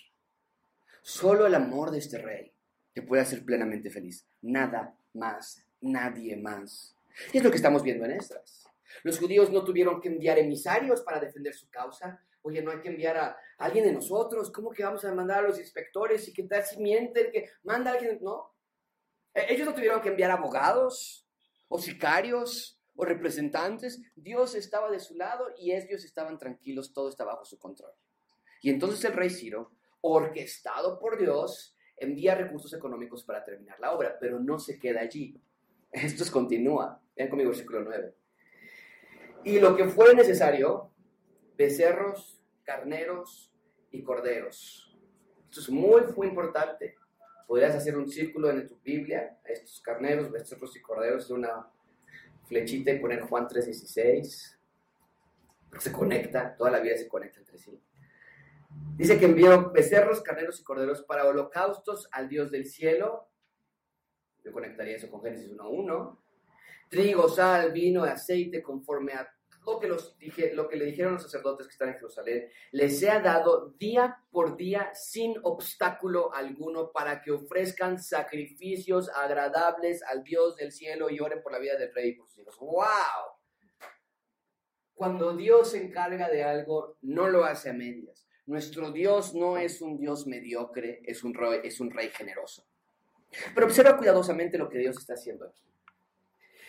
Solo 1.03 1.47
el 1.47 1.55
amor 1.55 1.91
de 1.91 1.99
este 1.99 2.19
rey 2.19 2.53
te 2.93 3.03
puede 3.03 3.23
hacer 3.23 3.45
plenamente 3.45 3.91
feliz. 3.91 4.27
Nada 4.43 4.97
más, 5.15 5.65
nadie 5.81 6.37
más. 6.37 6.97
Y 7.33 7.39
es 7.39 7.45
lo 7.45 7.51
que 7.51 7.57
estamos 7.57 7.83
viendo 7.83 8.05
en 8.05 8.13
estas. 8.13 8.65
Los 9.03 9.19
judíos 9.19 9.51
no 9.51 9.65
tuvieron 9.65 10.01
que 10.01 10.09
enviar 10.09 10.39
emisarios 10.39 11.03
para 11.03 11.19
defender 11.19 11.55
su 11.55 11.69
causa. 11.71 12.23
Oye, 12.43 12.63
no 12.63 12.71
hay 12.71 12.81
que 12.81 12.89
enviar 12.89 13.17
a 13.17 13.37
alguien 13.59 13.85
de 13.85 13.93
nosotros. 13.93 14.51
¿Cómo 14.51 14.71
que 14.71 14.85
vamos 14.85 15.05
a 15.05 15.15
mandar 15.15 15.41
a 15.41 15.49
los 15.49 15.59
inspectores? 15.59 16.29
¿Y 16.29 16.33
qué 16.33 16.45
tal 16.45 16.65
si 16.65 16.81
mienten? 16.81 17.31
Que 17.33 17.49
manda 17.63 17.91
a 17.91 17.95
alguien. 17.95 18.19
No. 18.21 18.53
E, 19.35 19.53
ellos 19.53 19.67
no 19.67 19.75
tuvieron 19.75 20.01
que 20.01 20.11
enviar 20.11 20.31
abogados 20.31 21.27
o 21.69 21.79
sicarios 21.79 22.81
o 22.95 23.05
representantes. 23.05 24.01
Dios 24.15 24.55
estaba 24.55 24.91
de 24.91 25.01
su 25.01 25.15
lado 25.17 25.49
y 25.57 25.73
ellos 25.73 26.05
estaban 26.05 26.39
tranquilos. 26.39 26.93
Todo 26.93 27.09
está 27.09 27.25
bajo 27.25 27.45
su 27.45 27.59
control. 27.59 27.93
Y 28.63 28.71
entonces 28.71 29.05
el 29.05 29.13
rey 29.13 29.29
Ciro, 29.29 29.73
orquestado 30.01 30.99
por 30.99 31.19
Dios, 31.19 31.77
envía 31.97 32.35
recursos 32.35 32.73
económicos 32.73 33.25
para 33.25 33.45
terminar 33.45 33.79
la 33.81 33.93
obra, 33.93 34.17
pero 34.19 34.39
no 34.39 34.59
se 34.59 34.79
queda 34.79 35.01
allí. 35.01 35.39
Esto 35.93 36.25
continúa. 36.33 37.01
Vean 37.17 37.29
conmigo 37.29 37.51
versículo 37.51 37.81
9. 37.83 38.15
Y 39.45 39.59
lo 39.59 39.77
que 39.77 39.85
fue 39.87 40.15
necesario, 40.15 40.91
becerros, 41.57 42.41
carneros 42.63 43.53
y 43.91 44.03
corderos. 44.03 44.97
Esto 45.51 45.61
es 45.61 45.69
muy, 45.69 46.03
muy 46.17 46.29
importante. 46.29 46.95
Podrías 47.49 47.75
hacer 47.75 47.99
un 47.99 48.09
círculo 48.09 48.49
en 48.51 48.67
tu 48.67 48.79
Biblia, 48.83 49.39
estos 49.45 49.81
carneros, 49.81 50.31
becerros 50.31 50.75
y 50.77 50.81
corderos, 50.81 51.29
de 51.29 51.35
una 51.35 51.67
flechita 52.47 52.93
y 52.93 53.01
poner 53.01 53.23
Juan 53.23 53.49
3.16. 53.49 54.57
Se 55.79 55.93
conecta, 55.93 56.57
toda 56.57 56.71
la 56.71 56.79
vida 56.79 56.97
se 56.97 57.09
conecta 57.09 57.41
entre 57.41 57.59
sí. 57.59 57.79
Dice 58.97 59.19
que 59.19 59.25
envió 59.25 59.71
becerros, 59.73 60.21
carneros 60.21 60.61
y 60.61 60.65
corderos 60.65 61.03
para 61.03 61.27
holocaustos 61.27 62.09
al 62.13 62.29
Dios 62.29 62.51
del 62.51 62.67
cielo. 62.67 63.29
Yo 64.45 64.53
conectaría 64.53 64.97
eso 64.97 65.11
con 65.11 65.23
Génesis 65.23 65.51
1.1. 65.51 66.19
Trigo, 66.89 67.29
sal, 67.29 67.73
vino, 67.73 68.05
aceite, 68.05 68.63
conforme 68.63 69.15
a 69.15 69.29
lo 69.67 69.79
que, 69.79 69.87
los 69.87 70.19
dije, 70.19 70.53
lo 70.55 70.69
que 70.69 70.77
le 70.77 70.87
dijeron 70.87 71.15
los 71.15 71.23
sacerdotes 71.23 71.67
que 71.67 71.73
están 71.73 71.89
en 71.91 71.95
Jerusalén, 71.95 72.49
les 72.73 72.99
sea 72.99 73.21
dado 73.21 73.71
día 73.79 74.19
por 74.31 74.57
día 74.57 74.91
sin 74.95 75.37
obstáculo 75.43 76.35
alguno 76.35 76.91
para 76.93 77.23
que 77.23 77.31
ofrezcan 77.31 78.03
sacrificios 78.03 79.09
agradables 79.15 80.03
al 80.03 80.25
Dios 80.25 80.57
del 80.57 80.73
cielo 80.73 81.11
y 81.11 81.21
oren 81.21 81.43
por 81.43 81.53
la 81.53 81.59
vida 81.59 81.77
del 81.77 81.95
rey 81.95 82.11
y 82.11 82.15
por 82.15 82.29
sus 82.29 82.39
hijos. 82.39 82.59
¡Wow! 82.59 82.85
Cuando 84.95 85.37
Dios 85.37 85.71
se 85.71 85.83
encarga 85.83 86.29
de 86.29 86.45
algo, 86.45 86.99
no 87.03 87.29
lo 87.29 87.45
hace 87.45 87.71
a 87.71 87.73
medias. 87.73 88.27
Nuestro 88.47 88.91
Dios 88.91 89.35
no 89.35 89.57
es 89.57 89.81
un 89.81 89.99
Dios 89.99 90.27
mediocre, 90.27 91.01
es 91.05 91.23
un 91.23 91.35
rey, 91.35 91.61
es 91.63 91.81
un 91.81 91.91
rey 91.91 92.09
generoso. 92.09 92.67
Pero 93.55 93.67
observa 93.67 93.97
cuidadosamente 93.97 94.59
lo 94.59 94.69
que 94.69 94.79
Dios 94.79 94.99
está 94.99 95.15
haciendo 95.15 95.47
aquí. 95.47 95.63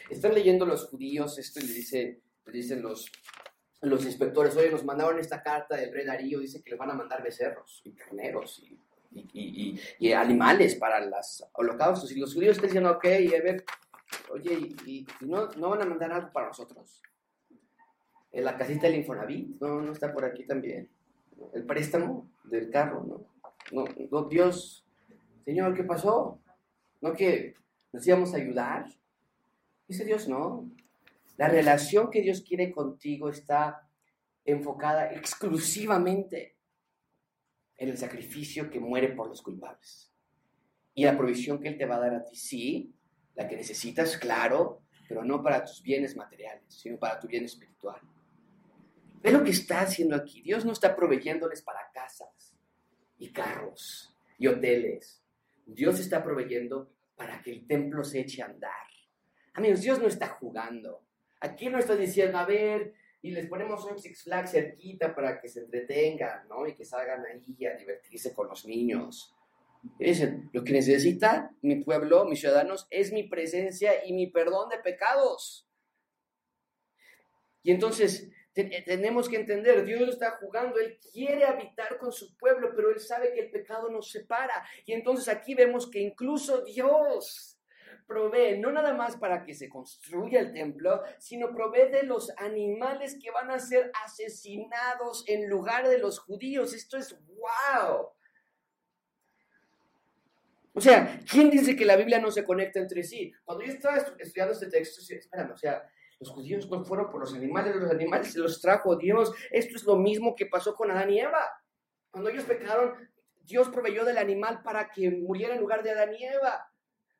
Están 0.10 0.34
leyendo 0.34 0.66
los 0.66 0.88
judíos 0.88 1.38
esto 1.40 1.60
y 1.60 1.64
le 1.64 1.74
dice, 1.74 2.22
le 2.46 2.54
dicen 2.54 2.82
los, 2.82 3.12
los 3.82 4.06
inspectores, 4.06 4.56
oye, 4.56 4.70
nos 4.70 4.86
mandaron 4.86 5.20
esta 5.20 5.42
carta 5.42 5.76
del 5.76 5.92
rey 5.92 6.06
Darío, 6.06 6.40
dice 6.40 6.62
que 6.62 6.72
les 6.72 6.80
van 6.80 6.92
a 6.92 6.96
mandar 6.96 7.24
becerros 7.24 7.82
y 7.84 7.94
carneros 7.94 8.60
y, 8.60 8.80
y, 9.34 9.80
y, 10.00 10.12
animales 10.14 10.76
para 10.76 11.00
las 11.00 11.46
holocaustos. 11.54 12.12
Y 12.12 12.20
los 12.20 12.34
judíos 12.34 12.54
están 12.56 12.68
diciendo, 12.68 12.92
ok, 12.92 13.06
a 13.06 13.44
ver, 13.44 13.66
oye, 14.32 14.54
¿y, 14.86 15.08
no, 15.22 15.48
no 15.52 15.70
van 15.70 15.82
a 15.82 15.86
mandar 15.86 16.12
algo 16.12 16.32
para 16.32 16.48
nosotros? 16.48 17.02
En 18.32 18.44
la 18.46 18.58
casita 18.58 18.88
del 18.88 18.98
Infonavit, 18.98 19.60
no, 19.60 19.82
no 19.82 19.92
está 19.92 20.14
por 20.14 20.26
aquí 20.26 20.46
también. 20.46 20.90
El 21.54 21.66
préstamo 21.66 22.30
del 22.44 22.70
carro, 22.70 23.04
no. 23.04 23.34
No, 24.12 24.24
Dios, 24.26 24.86
Señor, 25.46 25.74
¿qué 25.74 25.84
pasó? 25.84 26.40
¿No 27.02 27.14
que 27.14 27.56
nos 27.92 28.06
íbamos 28.06 28.34
a 28.34 28.38
ayudar? 28.38 28.86
Dice 29.88 30.06
Dios, 30.06 30.28
no. 30.28 30.70
La 31.38 31.48
relación 31.48 32.12
que 32.12 32.22
Dios 32.22 32.42
quiere 32.42 32.72
contigo 32.72 33.30
está 33.30 33.88
enfocada 34.46 35.12
exclusivamente 35.14 36.56
en 37.78 37.90
el 37.90 37.98
sacrificio 37.98 38.70
que 38.70 38.80
muere 38.80 39.10
por 39.10 39.28
los 39.28 39.42
culpables. 39.42 40.12
Y 40.94 41.06
la 41.06 41.18
provisión 41.18 41.60
que 41.60 41.70
Él 41.70 41.78
te 41.78 41.86
va 41.86 41.96
a 41.96 42.00
dar 42.00 42.14
a 42.14 42.24
ti, 42.24 42.36
sí, 42.36 42.94
la 43.36 43.48
que 43.48 43.56
necesitas, 43.56 44.18
claro, 44.18 44.84
pero 45.08 45.26
no 45.26 45.42
para 45.42 45.64
tus 45.66 45.82
bienes 45.82 46.16
materiales, 46.16 46.66
sino 46.68 46.98
para 46.98 47.20
tu 47.20 47.28
bien 47.28 47.46
espiritual. 47.46 48.00
Ve 49.24 49.32
lo 49.32 49.42
que 49.42 49.52
está 49.52 49.82
haciendo 49.82 50.18
aquí. 50.18 50.42
Dios 50.42 50.66
no 50.66 50.74
está 50.74 50.98
proveyéndoles 50.98 51.62
para 51.62 51.90
casas 51.94 52.54
y 53.18 53.32
carros 53.32 54.14
y 54.38 54.48
hoteles. 54.48 55.24
Dios 55.66 56.02
está 56.02 56.22
proveyendo 56.22 56.92
para 57.16 57.42
que 57.42 57.52
el 57.52 57.66
templo 57.66 58.04
se 58.04 58.20
eche 58.20 58.42
a 58.42 58.48
andar. 58.48 58.88
Amigos, 59.54 59.80
Dios 59.80 60.00
no 60.00 60.08
está 60.08 60.28
jugando. 60.28 61.06
Aquí 61.40 61.70
no 61.70 61.80
está 61.80 61.96
diciendo, 61.96 62.38
a 62.38 62.46
ver, 62.46 62.96
y 63.22 63.32
les 63.32 63.48
ponemos 63.48 63.86
un 63.86 63.98
Six 63.98 64.24
Flags 64.24 64.52
cerquita 64.52 65.16
para 65.16 65.40
que 65.40 65.48
se 65.48 65.62
entretengan, 65.62 66.46
¿no? 66.50 66.68
Y 66.68 66.76
que 66.76 66.84
salgan 66.84 67.24
ahí 67.26 67.66
a 67.66 67.78
divertirse 67.78 68.34
con 68.34 68.50
los 68.50 68.66
niños. 68.66 69.34
dicen, 70.00 70.50
lo 70.52 70.66
que 70.66 70.74
necesita 70.74 71.56
mi 71.62 71.82
pueblo, 71.82 72.26
mis 72.26 72.42
ciudadanos, 72.42 72.88
es 72.90 73.14
mi 73.14 73.24
presencia 73.24 74.06
y 74.06 74.12
mi 74.12 74.28
perdón 74.28 74.68
de 74.68 74.80
pecados. 74.80 75.66
Y 77.62 77.72
entonces 77.72 78.30
tenemos 78.54 79.28
que 79.28 79.38
entender, 79.38 79.84
Dios 79.84 80.10
está 80.10 80.38
jugando, 80.38 80.78
Él 80.80 81.00
quiere 81.12 81.44
habitar 81.46 81.98
con 81.98 82.12
su 82.12 82.38
pueblo, 82.38 82.72
pero 82.76 82.92
Él 82.92 83.00
sabe 83.00 83.34
que 83.34 83.42
el 83.42 83.52
pecado 83.52 83.90
nos 83.90 84.12
separa. 84.12 84.64
Y 84.86 84.94
entonces 84.94 85.28
aquí 85.28 85.56
vemos 85.56 85.90
que 85.90 86.00
incluso 86.00 86.64
Dios 86.64 87.60
provee 88.06 88.60
no 88.60 88.72
nada 88.72 88.94
más 88.94 89.18
para 89.18 89.44
que 89.44 89.54
se 89.54 89.70
construya 89.70 90.40
el 90.40 90.54
templo, 90.54 91.02
sino 91.20 91.54
provee 91.54 91.90
de 91.90 92.04
los 92.04 92.32
animales 92.38 93.18
que 93.22 93.32
van 93.32 93.50
a 93.50 93.60
ser 93.60 93.92
asesinados 94.04 95.24
en 95.28 95.50
lugar 95.50 95.88
de 95.88 95.98
los 95.98 96.20
judíos. 96.20 96.74
Esto 96.74 96.98
es 96.98 97.18
wow. 97.28 98.10
O 100.76 100.82
sea, 100.82 101.20
¿quién 101.30 101.50
dice 101.52 101.76
que 101.76 101.86
la 101.86 101.96
Biblia 101.96 102.20
no 102.20 102.32
se 102.32 102.44
conecta 102.44 102.80
entre 102.80 103.04
sí? 103.04 103.32
Cuando 103.46 103.64
yo 103.64 103.72
estaba 103.72 103.98
estudiando 103.98 104.54
este 104.54 104.68
texto, 104.68 105.02
espérame, 105.08 105.52
o 105.52 105.58
sea, 105.58 105.88
los 106.24 106.32
judíos 106.32 106.70
no 106.70 106.86
fueron 106.86 107.10
por 107.10 107.20
los 107.20 107.34
animales, 107.34 107.76
los 107.76 107.92
animales 107.92 108.32
se 108.32 108.40
los 108.40 108.62
trajo 108.62 108.96
Dios. 108.96 109.34
Esto 109.52 109.76
es 109.76 109.84
lo 109.84 109.98
mismo 109.98 110.36
que 110.36 110.46
pasó 110.46 110.74
con 110.74 110.90
Adán 110.90 111.12
y 111.12 111.20
Eva. 111.20 111.52
Cuando 112.12 112.30
ellos 112.30 112.46
pecaron, 112.46 112.94
Dios 113.42 113.68
proveyó 113.68 114.06
del 114.06 114.18
animal 114.18 114.62
para 114.64 114.90
que 114.90 115.12
muriera 115.12 115.54
en 115.54 115.60
lugar 115.60 115.84
de 115.84 115.92
Adán 115.92 116.14
y 116.16 116.24
Eva. 116.24 116.70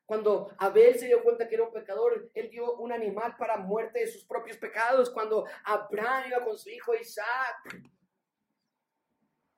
Cuando 0.06 0.50
Abel 0.56 0.98
se 0.98 1.06
dio 1.06 1.22
cuenta 1.22 1.46
que 1.48 1.54
era 1.54 1.64
un 1.64 1.72
pecador, 1.72 2.30
él 2.32 2.48
dio 2.50 2.76
un 2.76 2.92
animal 2.92 3.36
para 3.38 3.58
muerte 3.58 4.00
de 4.00 4.06
sus 4.06 4.24
propios 4.24 4.56
pecados. 4.56 5.10
Cuando 5.10 5.44
Abraham 5.64 6.24
iba 6.28 6.42
con 6.42 6.56
su 6.56 6.70
hijo 6.70 6.94
Isaac 6.94 7.82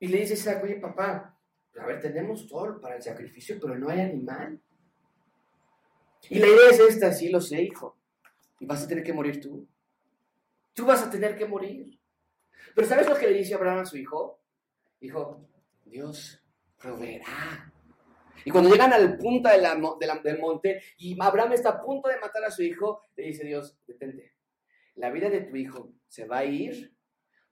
y 0.00 0.08
le 0.08 0.18
dice 0.18 0.32
a 0.32 0.36
Isaac, 0.36 0.64
oye 0.64 0.76
papá, 0.76 1.38
a 1.78 1.86
ver, 1.86 2.00
tenemos 2.00 2.48
todo 2.48 2.80
para 2.80 2.96
el 2.96 3.02
sacrificio, 3.02 3.58
pero 3.60 3.76
no 3.76 3.88
hay 3.88 4.00
animal. 4.00 4.60
Y 6.30 6.40
la 6.40 6.48
idea 6.48 6.70
es 6.70 6.80
esta, 6.80 7.12
sí 7.12 7.28
lo 7.28 7.40
sé, 7.40 7.62
hijo. 7.62 7.95
Y 8.58 8.66
vas 8.66 8.84
a 8.84 8.88
tener 8.88 9.04
que 9.04 9.12
morir 9.12 9.40
tú. 9.40 9.68
Tú 10.72 10.84
vas 10.84 11.02
a 11.02 11.10
tener 11.10 11.36
que 11.36 11.46
morir. 11.46 11.98
Pero 12.74 12.86
¿sabes 12.86 13.08
lo 13.08 13.16
que 13.16 13.26
le 13.26 13.38
dice 13.38 13.54
Abraham 13.54 13.80
a 13.80 13.86
su 13.86 13.96
hijo? 13.96 14.42
Hijo, 15.00 15.48
Dios 15.84 16.42
proveerá 16.78 17.72
y 18.46 18.50
cuando 18.52 18.70
llegan 18.70 18.92
al 18.92 19.18
punto 19.18 19.48
de 19.48 19.58
del 20.22 20.38
monte 20.38 20.80
y 20.98 21.16
Abraham 21.20 21.52
está 21.52 21.70
a 21.70 21.82
punto 21.82 22.08
de 22.08 22.20
matar 22.20 22.44
a 22.44 22.50
su 22.52 22.62
hijo, 22.62 23.02
le 23.16 23.24
dice 23.24 23.44
Dios, 23.44 23.76
detente, 23.88 24.34
la 24.94 25.10
vida 25.10 25.28
de 25.28 25.40
tu 25.40 25.56
hijo 25.56 25.94
se 26.06 26.26
va 26.26 26.38
a 26.38 26.44
ir 26.44 26.96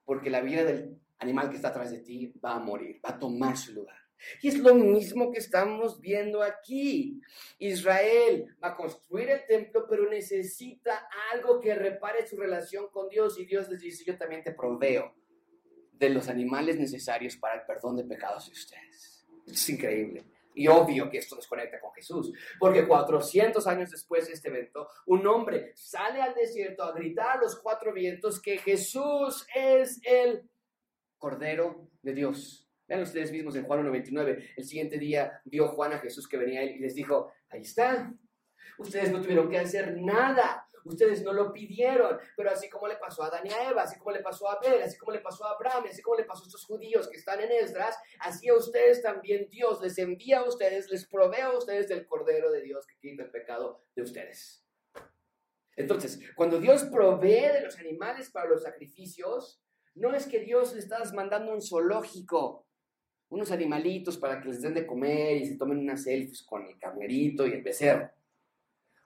porque 0.04 0.30
la 0.30 0.40
vida 0.40 0.62
del 0.62 1.00
animal 1.18 1.50
que 1.50 1.56
está 1.56 1.68
atrás 1.68 1.90
de 1.90 1.98
ti 1.98 2.32
va 2.44 2.54
a 2.54 2.60
morir, 2.60 3.00
va 3.04 3.10
a 3.10 3.18
tomar 3.18 3.56
su 3.56 3.72
lugar. 3.72 3.96
Y 4.40 4.48
es 4.48 4.58
lo 4.58 4.74
mismo 4.74 5.32
que 5.32 5.38
estamos 5.38 6.00
viendo 6.00 6.42
aquí. 6.42 7.20
Israel 7.58 8.46
va 8.62 8.68
a 8.68 8.76
construir 8.76 9.30
el 9.30 9.46
templo, 9.46 9.86
pero 9.88 10.08
necesita 10.08 11.08
algo 11.32 11.60
que 11.60 11.74
repare 11.74 12.26
su 12.26 12.36
relación 12.36 12.88
con 12.90 13.08
Dios. 13.08 13.38
Y 13.38 13.46
Dios 13.46 13.68
les 13.68 13.80
dice, 13.80 14.04
yo 14.04 14.16
también 14.16 14.42
te 14.42 14.52
proveo 14.52 15.14
de 15.92 16.10
los 16.10 16.28
animales 16.28 16.78
necesarios 16.78 17.36
para 17.36 17.60
el 17.60 17.66
perdón 17.66 17.96
de 17.96 18.04
pecados 18.04 18.46
de 18.46 18.52
ustedes. 18.52 19.26
Es 19.46 19.68
increíble. 19.68 20.24
Y 20.54 20.68
obvio 20.68 21.10
que 21.10 21.18
esto 21.18 21.34
nos 21.34 21.48
conecta 21.48 21.80
con 21.80 21.92
Jesús, 21.92 22.32
porque 22.60 22.86
400 22.86 23.66
años 23.66 23.90
después 23.90 24.28
de 24.28 24.34
este 24.34 24.48
evento, 24.48 24.88
un 25.06 25.26
hombre 25.26 25.72
sale 25.74 26.22
al 26.22 26.32
desierto 26.32 26.84
a 26.84 26.92
gritar 26.92 27.38
a 27.38 27.40
los 27.40 27.56
cuatro 27.60 27.92
vientos 27.92 28.40
que 28.40 28.58
Jesús 28.58 29.46
es 29.54 30.00
el 30.04 30.48
Cordero 31.18 31.88
de 32.02 32.12
Dios. 32.12 32.63
Vean 32.86 33.02
ustedes 33.02 33.32
mismos 33.32 33.56
en 33.56 33.64
Juan 33.64 33.86
1.29, 33.86 34.52
el 34.56 34.64
siguiente 34.64 34.98
día 34.98 35.40
vio 35.44 35.68
Juan 35.68 35.92
a 35.92 35.98
Jesús 35.98 36.28
que 36.28 36.36
venía 36.36 36.62
y 36.64 36.78
les 36.78 36.94
dijo, 36.94 37.32
ahí 37.48 37.62
está, 37.62 38.12
ustedes 38.78 39.10
no 39.10 39.20
tuvieron 39.20 39.48
que 39.48 39.58
hacer 39.58 39.96
nada, 39.96 40.68
Ustedes 40.84 41.22
no 41.22 41.32
lo 41.32 41.52
pidieron, 41.52 42.18
pero 42.36 42.50
así 42.50 42.68
como 42.68 42.86
le 42.86 42.96
pasó 42.96 43.22
a 43.22 43.28
Adán 43.28 43.46
y 43.46 43.50
a 43.50 43.70
Eva, 43.70 43.82
así 43.82 43.98
como 43.98 44.12
le 44.12 44.20
pasó 44.20 44.48
a 44.48 44.54
Abel, 44.54 44.82
así 44.82 44.98
como 44.98 45.12
le 45.12 45.20
pasó 45.20 45.46
a 45.46 45.52
Abraham, 45.52 45.84
así 45.90 46.02
como 46.02 46.16
le 46.16 46.24
pasó 46.24 46.44
a 46.44 46.46
estos 46.46 46.64
judíos 46.66 47.08
que 47.08 47.16
están 47.16 47.40
en 47.40 47.50
Esdras, 47.50 47.96
así 48.20 48.48
a 48.48 48.54
ustedes 48.54 49.02
también 49.02 49.48
Dios 49.50 49.80
les 49.80 49.96
envía 49.98 50.40
a 50.40 50.44
ustedes, 50.44 50.90
les 50.90 51.06
provee 51.06 51.40
a 51.40 51.56
ustedes 51.56 51.88
del 51.88 52.06
Cordero 52.06 52.52
de 52.52 52.60
Dios 52.60 52.86
que 52.86 52.96
quita 52.98 53.22
el 53.22 53.30
pecado 53.30 53.82
de 53.96 54.02
ustedes. 54.02 54.62
Entonces, 55.76 56.20
cuando 56.36 56.60
Dios 56.60 56.84
provee 56.84 57.48
de 57.52 57.62
los 57.62 57.78
animales 57.78 58.30
para 58.30 58.48
los 58.48 58.62
sacrificios, 58.62 59.62
no 59.94 60.14
es 60.14 60.26
que 60.26 60.40
Dios 60.40 60.74
le 60.74 60.80
está 60.80 61.02
mandando 61.14 61.52
un 61.52 61.62
zoológico, 61.62 62.63
unos 63.34 63.50
animalitos 63.50 64.16
para 64.16 64.40
que 64.40 64.48
les 64.48 64.62
den 64.62 64.74
de 64.74 64.86
comer 64.86 65.36
y 65.36 65.46
se 65.46 65.56
tomen 65.56 65.78
unas 65.78 66.04
selfies 66.04 66.42
con 66.42 66.64
el 66.66 66.78
carnerito 66.78 67.46
y 67.46 67.52
el 67.52 67.62
becerro. 67.62 68.10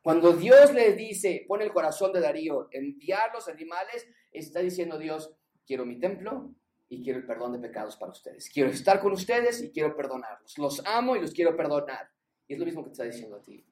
Cuando 0.03 0.33
Dios 0.33 0.72
le 0.72 0.93
dice, 0.93 1.45
pone 1.49 1.64
el 1.64 1.72
corazón 1.72 2.12
de 2.12 2.20
Darío, 2.20 2.68
enviar 2.70 3.31
los 3.35 3.49
animales, 3.49 4.07
está 4.31 4.61
diciendo 4.61 4.99
Dios, 4.99 5.35
quiero 5.66 5.85
mi 5.85 5.99
templo 5.99 6.55
y 6.89 7.03
quiero 7.03 7.18
el 7.18 7.26
perdón 7.26 7.53
de 7.53 7.59
pecados 7.59 7.97
para 7.97 8.12
ustedes. 8.12 8.49
Quiero 8.51 8.70
estar 8.70 9.01
con 9.01 9.12
ustedes 9.12 9.62
y 9.62 9.70
quiero 9.70 9.97
perdonarlos. 9.97 10.57
Los 10.59 10.85
amo 10.87 11.16
y 11.16 11.20
los 11.20 11.33
quiero 11.33 11.57
perdonar. 11.57 12.11
Y 12.47 12.55
es 12.55 12.59
lo 12.59 12.66
mismo 12.66 12.83
que 12.83 12.91
te 12.91 12.93
está 12.93 13.05
diciendo 13.05 13.37
a 13.37 13.43
ti. 13.43 13.64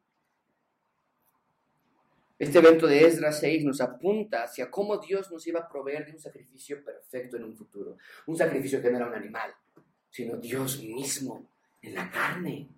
Este 2.38 2.59
evento 2.59 2.86
de 2.86 3.07
Esdras 3.07 3.40
6 3.40 3.64
nos 3.64 3.80
apunta 3.80 4.42
hacia 4.42 4.70
cómo 4.70 4.98
Dios 4.98 5.30
nos 5.30 5.46
iba 5.46 5.61
a 5.61 5.68
proveer 5.68 6.04
de 6.04 6.12
un 6.12 6.18
sacrificio 6.18 6.84
perfecto 6.84 7.38
en 7.38 7.44
un 7.44 7.57
futuro. 7.57 7.96
Un 8.26 8.36
sacrificio 8.36 8.82
que 8.82 8.90
no 8.90 8.98
era 8.98 9.07
un 9.07 9.14
animal, 9.14 9.54
sino 10.16 10.38
Dios 10.38 10.82
mismo 10.82 11.46
en 11.82 11.94
la 11.94 12.10
carne. 12.10 12.70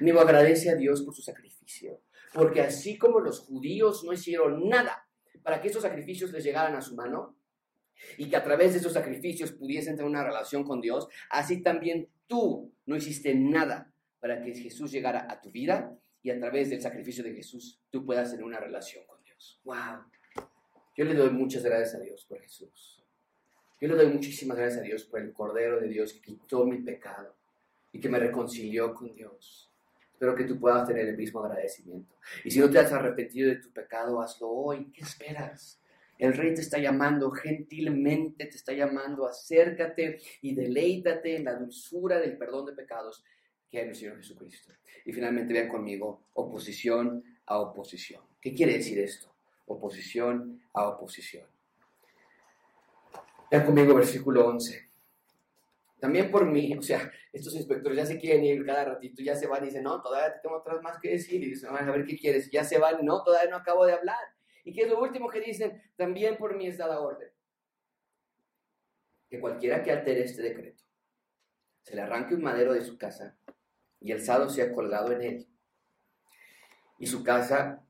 Amigo, 0.00 0.20
agradece 0.20 0.70
a 0.70 0.76
Dios 0.76 1.02
por 1.02 1.12
su 1.12 1.20
sacrificio. 1.20 2.00
Porque 2.32 2.60
así 2.60 2.96
como 2.96 3.18
los 3.18 3.40
judíos 3.40 4.04
no 4.04 4.12
hicieron 4.12 4.68
nada 4.68 5.08
para 5.42 5.60
que 5.60 5.66
esos 5.66 5.82
sacrificios 5.82 6.30
les 6.30 6.44
llegaran 6.44 6.76
a 6.76 6.80
su 6.80 6.94
mano 6.94 7.34
y 8.16 8.30
que 8.30 8.36
a 8.36 8.44
través 8.44 8.72
de 8.72 8.78
esos 8.78 8.92
sacrificios 8.92 9.50
pudiesen 9.50 9.96
tener 9.96 10.08
una 10.08 10.22
relación 10.22 10.62
con 10.62 10.80
Dios, 10.80 11.08
así 11.28 11.60
también 11.60 12.08
tú 12.28 12.72
no 12.86 12.94
hiciste 12.94 13.34
nada 13.34 13.92
para 14.20 14.40
que 14.44 14.54
Jesús 14.54 14.92
llegara 14.92 15.26
a 15.28 15.40
tu 15.40 15.50
vida 15.50 15.92
y 16.22 16.30
a 16.30 16.38
través 16.38 16.70
del 16.70 16.80
sacrificio 16.80 17.24
de 17.24 17.34
Jesús 17.34 17.80
tú 17.90 18.06
puedas 18.06 18.30
tener 18.30 18.44
una 18.44 18.60
relación 18.60 19.04
con 19.08 19.20
Dios. 19.24 19.60
¡Wow! 19.64 20.04
Yo 20.96 21.04
le 21.04 21.14
doy 21.14 21.30
muchas 21.30 21.64
gracias 21.64 21.96
a 21.96 21.98
Dios 21.98 22.24
por 22.26 22.40
Jesús. 22.40 23.01
Yo 23.82 23.88
le 23.88 23.96
doy 23.96 24.12
muchísimas 24.12 24.56
gracias 24.56 24.80
a 24.80 24.84
Dios 24.84 25.02
por 25.02 25.18
el 25.18 25.32
Cordero 25.32 25.80
de 25.80 25.88
Dios 25.88 26.12
que 26.12 26.20
quitó 26.20 26.64
mi 26.64 26.78
pecado 26.78 27.34
y 27.90 27.98
que 27.98 28.08
me 28.08 28.20
reconcilió 28.20 28.94
con 28.94 29.12
Dios. 29.12 29.72
Espero 30.12 30.36
que 30.36 30.44
tú 30.44 30.60
puedas 30.60 30.86
tener 30.86 31.08
el 31.08 31.16
mismo 31.16 31.40
agradecimiento. 31.40 32.14
Y 32.44 32.52
si 32.52 32.60
no 32.60 32.70
te 32.70 32.78
has 32.78 32.92
arrepentido 32.92 33.48
de 33.48 33.56
tu 33.56 33.72
pecado, 33.72 34.22
hazlo 34.22 34.50
hoy. 34.50 34.92
¿Qué 34.92 35.00
esperas? 35.00 35.80
El 36.16 36.32
rey 36.34 36.54
te 36.54 36.60
está 36.60 36.78
llamando 36.78 37.32
gentilmente, 37.32 38.46
te 38.46 38.56
está 38.56 38.72
llamando, 38.72 39.26
acércate 39.26 40.20
y 40.42 40.54
deleítate 40.54 41.34
en 41.34 41.46
la 41.46 41.56
dulzura 41.56 42.20
del 42.20 42.38
perdón 42.38 42.66
de 42.66 42.74
pecados 42.74 43.24
que 43.68 43.78
hay 43.78 43.82
en 43.82 43.90
el 43.90 43.96
Señor 43.96 44.16
Jesucristo. 44.18 44.74
Y 45.04 45.12
finalmente 45.12 45.52
vean 45.52 45.66
conmigo, 45.66 46.22
oposición 46.34 47.24
a 47.46 47.58
oposición. 47.58 48.22
¿Qué 48.40 48.54
quiere 48.54 48.74
decir 48.74 49.00
esto? 49.00 49.34
Oposición 49.66 50.62
a 50.72 50.86
oposición. 50.86 51.46
Vean 53.52 53.66
conmigo 53.66 53.94
versículo 53.94 54.46
11. 54.46 54.88
También 56.00 56.30
por 56.30 56.46
mí, 56.46 56.74
o 56.74 56.80
sea, 56.80 57.12
estos 57.34 57.54
inspectores 57.54 57.98
ya 57.98 58.06
se 58.06 58.18
quieren 58.18 58.42
ir 58.42 58.64
cada 58.64 58.86
ratito, 58.86 59.22
ya 59.22 59.36
se 59.36 59.46
van 59.46 59.62
y 59.62 59.66
dicen, 59.66 59.82
no, 59.82 60.00
todavía 60.00 60.40
tengo 60.40 60.56
otras 60.56 60.80
más 60.80 60.98
que 60.98 61.10
decir. 61.10 61.42
Y 61.42 61.50
dicen, 61.50 61.68
a 61.68 61.82
ver 61.82 62.06
qué 62.06 62.16
quieres, 62.16 62.50
ya 62.50 62.64
se 62.64 62.78
van, 62.78 63.04
no, 63.04 63.22
todavía 63.22 63.50
no 63.50 63.58
acabo 63.58 63.84
de 63.84 63.92
hablar. 63.92 64.16
¿Y 64.64 64.72
qué 64.72 64.84
es 64.84 64.88
lo 64.88 64.98
último 65.02 65.28
que 65.28 65.42
dicen? 65.42 65.82
También 65.96 66.38
por 66.38 66.56
mí 66.56 66.66
es 66.66 66.78
dada 66.78 66.98
orden. 66.98 67.28
Que 69.28 69.38
cualquiera 69.38 69.82
que 69.82 69.92
altere 69.92 70.24
este 70.24 70.40
decreto, 70.40 70.82
se 71.82 71.94
le 71.94 72.00
arranque 72.00 72.34
un 72.34 72.42
madero 72.42 72.72
de 72.72 72.80
su 72.80 72.96
casa 72.96 73.36
y 74.00 74.12
el 74.12 74.24
sado 74.24 74.48
sea 74.48 74.72
colgado 74.72 75.12
en 75.12 75.20
él. 75.20 75.48
Y 76.98 77.06
su 77.06 77.22
casa 77.22 77.84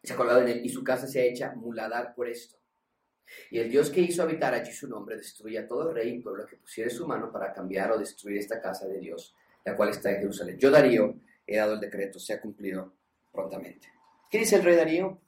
se 0.00 0.12
ha 0.12 0.16
colgado 0.16 0.42
en 0.42 0.48
él 0.48 0.64
y 0.64 0.68
su 0.68 0.84
casa 0.84 1.08
se 1.08 1.22
ha 1.22 1.24
hecha 1.24 1.54
muladar 1.56 2.14
por 2.14 2.28
esto. 2.28 2.61
Y 3.50 3.58
el 3.58 3.70
Dios 3.70 3.90
que 3.90 4.00
hizo 4.00 4.22
habitar 4.22 4.54
allí 4.54 4.72
su 4.72 4.88
nombre 4.88 5.16
destruya 5.16 5.62
a 5.62 5.66
todo 5.66 5.92
rey 5.92 6.14
y 6.14 6.18
pueblo 6.20 6.46
que 6.46 6.56
pusiere 6.56 6.90
su 6.90 7.06
mano 7.06 7.32
para 7.32 7.52
cambiar 7.52 7.92
o 7.92 7.98
destruir 7.98 8.38
esta 8.38 8.60
casa 8.60 8.86
de 8.86 8.98
Dios, 8.98 9.34
la 9.64 9.76
cual 9.76 9.90
está 9.90 10.10
en 10.10 10.20
Jerusalén. 10.20 10.58
Yo, 10.58 10.70
Darío, 10.70 11.14
he 11.46 11.56
dado 11.56 11.74
el 11.74 11.80
decreto, 11.80 12.18
se 12.18 12.34
ha 12.34 12.40
cumplido 12.40 12.92
prontamente. 13.32 13.88
¿Qué 14.30 14.38
dice 14.38 14.56
el 14.56 14.64
rey 14.64 14.76
Darío? 14.76 15.20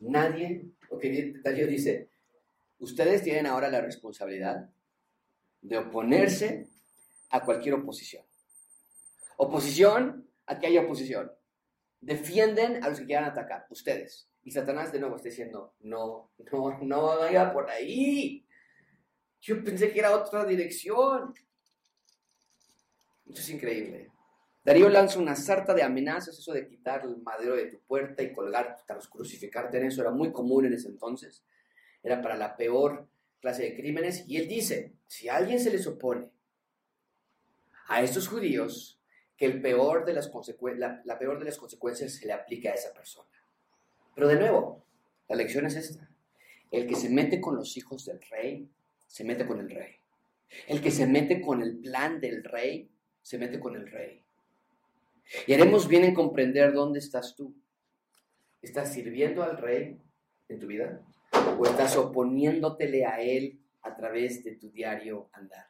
nadie, 0.00 0.64
porque 0.88 1.34
Darío 1.42 1.66
dice, 1.66 2.08
ustedes 2.80 3.22
tienen 3.22 3.46
ahora 3.46 3.70
la 3.70 3.80
responsabilidad 3.80 4.68
de 5.62 5.78
oponerse 5.78 6.68
a 7.30 7.44
cualquier 7.44 7.74
oposición. 7.74 8.24
Oposición 9.36 10.28
a 10.46 10.58
que 10.58 10.66
haya 10.66 10.82
oposición. 10.82 11.32
Defienden 12.00 12.82
a 12.82 12.88
los 12.88 12.98
que 12.98 13.06
quieran 13.06 13.24
atacar, 13.24 13.66
ustedes. 13.70 14.29
Y 14.50 14.52
Satanás 14.52 14.90
de 14.90 14.98
nuevo 14.98 15.14
está 15.14 15.28
diciendo, 15.28 15.74
no, 15.82 16.32
no, 16.50 16.78
no 16.82 17.02
vaya 17.18 17.52
por 17.52 17.70
ahí. 17.70 18.44
Yo 19.40 19.62
pensé 19.62 19.92
que 19.92 20.00
era 20.00 20.12
otra 20.12 20.44
dirección. 20.44 21.32
Esto 23.28 23.40
es 23.40 23.48
increíble. 23.50 24.10
Darío 24.64 24.88
lanza 24.88 25.20
una 25.20 25.36
sarta 25.36 25.72
de 25.72 25.84
amenazas, 25.84 26.36
eso 26.36 26.52
de 26.52 26.66
quitar 26.66 27.04
el 27.04 27.18
madero 27.18 27.54
de 27.54 27.66
tu 27.66 27.78
puerta 27.82 28.24
y 28.24 28.32
colgar, 28.32 28.76
crucificarte 29.08 29.78
en 29.78 29.86
eso, 29.86 30.00
era 30.00 30.10
muy 30.10 30.32
común 30.32 30.66
en 30.66 30.72
ese 30.72 30.88
entonces. 30.88 31.44
Era 32.02 32.20
para 32.20 32.36
la 32.36 32.56
peor 32.56 33.06
clase 33.38 33.62
de 33.62 33.76
crímenes. 33.76 34.24
Y 34.26 34.36
él 34.36 34.48
dice, 34.48 34.96
si 35.06 35.28
alguien 35.28 35.60
se 35.60 35.70
les 35.70 35.86
opone 35.86 36.28
a 37.86 38.02
estos 38.02 38.26
judíos, 38.26 39.00
que 39.36 39.46
el 39.46 39.62
peor 39.62 40.04
de 40.04 40.14
las 40.14 40.28
la, 40.76 41.02
la 41.04 41.18
peor 41.20 41.38
de 41.38 41.44
las 41.44 41.56
consecuencias 41.56 42.14
se 42.14 42.26
le 42.26 42.32
aplica 42.32 42.70
a 42.70 42.74
esa 42.74 42.92
persona. 42.92 43.29
Pero 44.20 44.28
de 44.28 44.38
nuevo, 44.38 44.84
la 45.30 45.36
lección 45.36 45.64
es 45.64 45.76
esta. 45.76 46.06
El 46.70 46.86
que 46.86 46.94
se 46.94 47.08
mete 47.08 47.40
con 47.40 47.56
los 47.56 47.78
hijos 47.78 48.04
del 48.04 48.20
rey, 48.30 48.68
se 49.06 49.24
mete 49.24 49.46
con 49.46 49.60
el 49.60 49.70
rey. 49.70 49.94
El 50.66 50.82
que 50.82 50.90
se 50.90 51.06
mete 51.06 51.40
con 51.40 51.62
el 51.62 51.78
plan 51.78 52.20
del 52.20 52.44
rey, 52.44 52.90
se 53.22 53.38
mete 53.38 53.58
con 53.58 53.76
el 53.76 53.90
rey. 53.90 54.22
Y 55.46 55.54
haremos 55.54 55.88
bien 55.88 56.04
en 56.04 56.12
comprender 56.12 56.74
dónde 56.74 56.98
estás 56.98 57.34
tú. 57.34 57.54
¿Estás 58.60 58.92
sirviendo 58.92 59.42
al 59.42 59.56
rey 59.56 59.96
en 60.50 60.58
tu 60.58 60.66
vida? 60.66 61.00
¿O 61.58 61.64
estás 61.64 61.96
oponiéndotele 61.96 63.06
a 63.06 63.22
él 63.22 63.58
a 63.80 63.96
través 63.96 64.44
de 64.44 64.52
tu 64.56 64.70
diario 64.70 65.30
andar? 65.32 65.68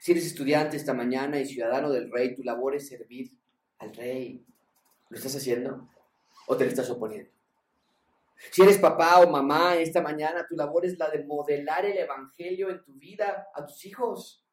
Si 0.00 0.10
eres 0.10 0.26
estudiante 0.26 0.76
esta 0.76 0.94
mañana 0.94 1.38
y 1.38 1.46
ciudadano 1.46 1.92
del 1.92 2.10
rey, 2.10 2.34
tu 2.34 2.42
labor 2.42 2.74
es 2.74 2.88
servir 2.88 3.30
al 3.78 3.94
rey. 3.94 4.44
¿Lo 5.10 5.16
estás 5.16 5.36
haciendo? 5.36 5.88
¿O 6.48 6.56
te 6.56 6.64
le 6.64 6.70
estás 6.70 6.90
oponiendo? 6.90 7.37
Si 8.50 8.62
eres 8.62 8.78
papá 8.78 9.20
o 9.20 9.30
mamá 9.30 9.76
esta 9.76 10.00
mañana, 10.00 10.46
tu 10.46 10.54
labor 10.54 10.86
es 10.86 10.96
la 10.98 11.10
de 11.10 11.24
modelar 11.24 11.84
el 11.84 11.98
Evangelio 11.98 12.70
en 12.70 12.82
tu 12.84 12.92
vida 12.94 13.48
a 13.52 13.66
tus 13.66 13.84
hijos. 13.84 14.44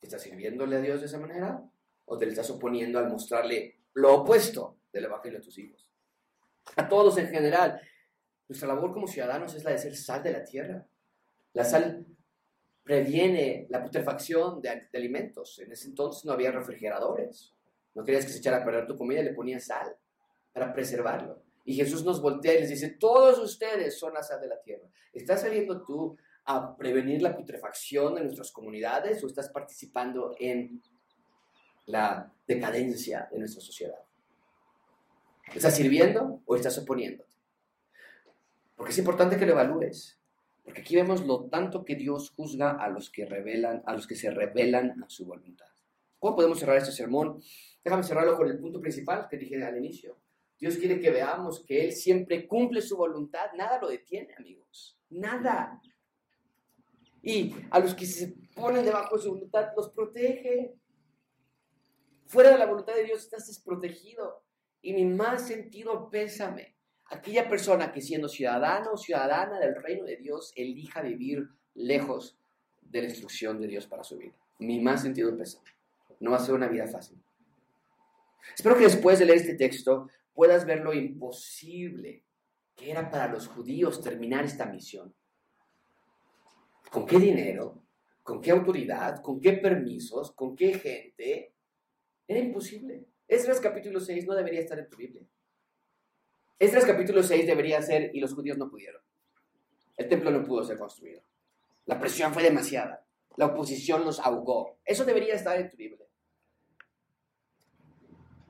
¿Estás 0.00 0.22
sirviéndole 0.22 0.76
a 0.76 0.80
Dios 0.80 1.00
de 1.00 1.06
esa 1.06 1.18
manera? 1.18 1.62
¿O 2.04 2.16
te 2.16 2.26
le 2.26 2.32
estás 2.32 2.48
oponiendo 2.50 2.98
al 2.98 3.08
mostrarle 3.08 3.80
lo 3.94 4.20
opuesto 4.20 4.76
del 4.92 5.06
Evangelio 5.06 5.38
a 5.38 5.42
tus 5.42 5.58
hijos? 5.58 5.88
A 6.76 6.88
todos 6.88 7.18
en 7.18 7.28
general. 7.28 7.80
Nuestra 8.48 8.68
labor 8.68 8.92
como 8.92 9.06
ciudadanos 9.06 9.54
es 9.54 9.64
la 9.64 9.72
de 9.72 9.78
ser 9.78 9.96
sal 9.96 10.22
de 10.22 10.32
la 10.32 10.44
tierra. 10.44 10.86
La 11.54 11.64
sal 11.64 12.06
previene 12.82 13.66
la 13.70 13.82
putrefacción 13.82 14.60
de, 14.60 14.88
de 14.92 14.98
alimentos. 14.98 15.58
En 15.58 15.72
ese 15.72 15.88
entonces 15.88 16.24
no 16.24 16.32
había 16.32 16.52
refrigeradores. 16.52 17.52
No 17.94 18.04
querías 18.04 18.24
que 18.26 18.32
se 18.32 18.38
echara 18.38 18.58
a 18.58 18.64
perder 18.64 18.86
tu 18.86 18.96
comida, 18.96 19.22
le 19.22 19.32
ponías 19.32 19.64
sal 19.64 19.96
para 20.52 20.72
preservarlo. 20.72 21.43
Y 21.64 21.74
Jesús 21.74 22.04
nos 22.04 22.20
voltea 22.20 22.54
y 22.54 22.60
les 22.60 22.70
dice, 22.70 22.90
todos 22.90 23.38
ustedes 23.38 23.98
son 23.98 24.12
la 24.14 24.22
sal 24.22 24.40
de 24.40 24.48
la 24.48 24.60
tierra. 24.60 24.86
¿Estás 25.12 25.40
saliendo 25.40 25.82
tú 25.82 26.16
a 26.44 26.76
prevenir 26.76 27.22
la 27.22 27.34
putrefacción 27.34 28.14
de 28.14 28.22
nuestras 28.22 28.52
comunidades 28.52 29.24
o 29.24 29.26
estás 29.26 29.48
participando 29.48 30.34
en 30.38 30.82
la 31.86 32.30
decadencia 32.46 33.28
de 33.32 33.38
nuestra 33.38 33.62
sociedad? 33.62 33.98
¿Estás 35.54 35.76
sirviendo 35.76 36.42
o 36.44 36.56
estás 36.56 36.76
oponiéndote? 36.78 37.32
Porque 38.76 38.92
es 38.92 38.98
importante 38.98 39.38
que 39.38 39.46
lo 39.46 39.52
evalúes. 39.52 40.18
Porque 40.64 40.80
aquí 40.80 40.96
vemos 40.96 41.24
lo 41.26 41.44
tanto 41.44 41.84
que 41.84 41.94
Dios 41.94 42.30
juzga 42.30 42.72
a 42.72 42.88
los 42.88 43.10
que 43.10 43.26
revelan, 43.26 43.82
a 43.86 43.92
los 43.92 44.06
que 44.06 44.16
se 44.16 44.30
revelan 44.30 45.02
a 45.02 45.08
su 45.08 45.26
voluntad. 45.26 45.66
¿Cómo 46.18 46.36
podemos 46.36 46.58
cerrar 46.58 46.78
este 46.78 46.90
sermón? 46.90 47.42
Déjame 47.84 48.02
cerrarlo 48.02 48.36
con 48.36 48.48
el 48.48 48.58
punto 48.58 48.80
principal 48.80 49.28
que 49.28 49.36
dije 49.36 49.62
al 49.62 49.76
inicio. 49.76 50.16
Dios 50.64 50.78
quiere 50.78 50.98
que 50.98 51.10
veamos 51.10 51.62
que 51.62 51.84
Él 51.84 51.92
siempre 51.92 52.48
cumple 52.48 52.80
su 52.80 52.96
voluntad. 52.96 53.52
Nada 53.54 53.78
lo 53.78 53.86
detiene, 53.86 54.34
amigos. 54.38 54.98
Nada. 55.10 55.78
Y 57.20 57.54
a 57.70 57.80
los 57.80 57.94
que 57.94 58.06
se 58.06 58.28
ponen 58.54 58.82
debajo 58.82 59.14
de 59.14 59.22
su 59.22 59.28
voluntad, 59.32 59.72
los 59.76 59.90
protege. 59.90 60.74
Fuera 62.24 62.52
de 62.52 62.56
la 62.56 62.64
voluntad 62.64 62.94
de 62.94 63.04
Dios 63.04 63.24
estás 63.24 63.46
desprotegido. 63.46 64.42
Y 64.80 64.94
mi 64.94 65.04
más 65.04 65.46
sentido 65.46 66.08
pésame. 66.08 66.78
Aquella 67.10 67.46
persona 67.46 67.92
que 67.92 68.00
siendo 68.00 68.30
ciudadano 68.30 68.92
o 68.92 68.96
ciudadana 68.96 69.60
del 69.60 69.74
reino 69.74 70.06
de 70.06 70.16
Dios 70.16 70.50
elija 70.56 71.02
vivir 71.02 71.46
lejos 71.74 72.38
de 72.80 73.02
la 73.02 73.08
instrucción 73.08 73.60
de 73.60 73.66
Dios 73.66 73.86
para 73.86 74.02
su 74.02 74.16
vida. 74.16 74.34
Mi 74.60 74.80
más 74.80 75.02
sentido 75.02 75.36
pésame. 75.36 75.68
No 76.20 76.30
va 76.30 76.38
a 76.38 76.40
ser 76.40 76.54
una 76.54 76.68
vida 76.68 76.86
fácil. 76.86 77.22
Espero 78.56 78.78
que 78.78 78.84
después 78.84 79.18
de 79.18 79.26
leer 79.26 79.40
este 79.40 79.56
texto 79.56 80.08
puedas 80.34 80.66
ver 80.66 80.80
lo 80.80 80.92
imposible 80.92 82.24
que 82.74 82.90
era 82.90 83.08
para 83.10 83.28
los 83.28 83.46
judíos 83.46 84.02
terminar 84.02 84.44
esta 84.44 84.66
misión. 84.66 85.14
¿Con 86.90 87.06
qué 87.06 87.18
dinero? 87.18 87.82
¿Con 88.22 88.40
qué 88.40 88.50
autoridad? 88.50 89.22
¿Con 89.22 89.40
qué 89.40 89.52
permisos? 89.52 90.32
¿Con 90.32 90.56
qué 90.56 90.74
gente? 90.74 91.54
Era 92.26 92.40
imposible. 92.40 93.06
Esdras 93.28 93.60
capítulo 93.60 94.00
6 94.00 94.26
no 94.26 94.34
debería 94.34 94.60
estar 94.60 94.78
en 94.78 94.88
tu 94.88 94.96
Biblia. 94.96 95.22
Esdras 96.58 96.84
capítulo 96.84 97.22
6 97.22 97.46
debería 97.46 97.80
ser 97.82 98.10
y 98.14 98.20
los 98.20 98.34
judíos 98.34 98.58
no 98.58 98.70
pudieron. 98.70 99.02
El 99.96 100.08
templo 100.08 100.30
no 100.30 100.44
pudo 100.44 100.64
ser 100.64 100.78
construido. 100.78 101.22
La 101.86 102.00
presión 102.00 102.32
fue 102.32 102.42
demasiada. 102.42 103.04
La 103.36 103.46
oposición 103.46 104.04
los 104.04 104.20
ahogó. 104.20 104.78
Eso 104.84 105.04
debería 105.04 105.34
estar 105.34 105.58
en 105.60 105.70
tu 105.70 105.76
Biblia. 105.76 106.03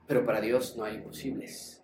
Pero 0.07 0.25
para 0.25 0.41
Dios 0.41 0.75
no 0.77 0.83
hay 0.83 0.95
imposibles. 0.95 1.83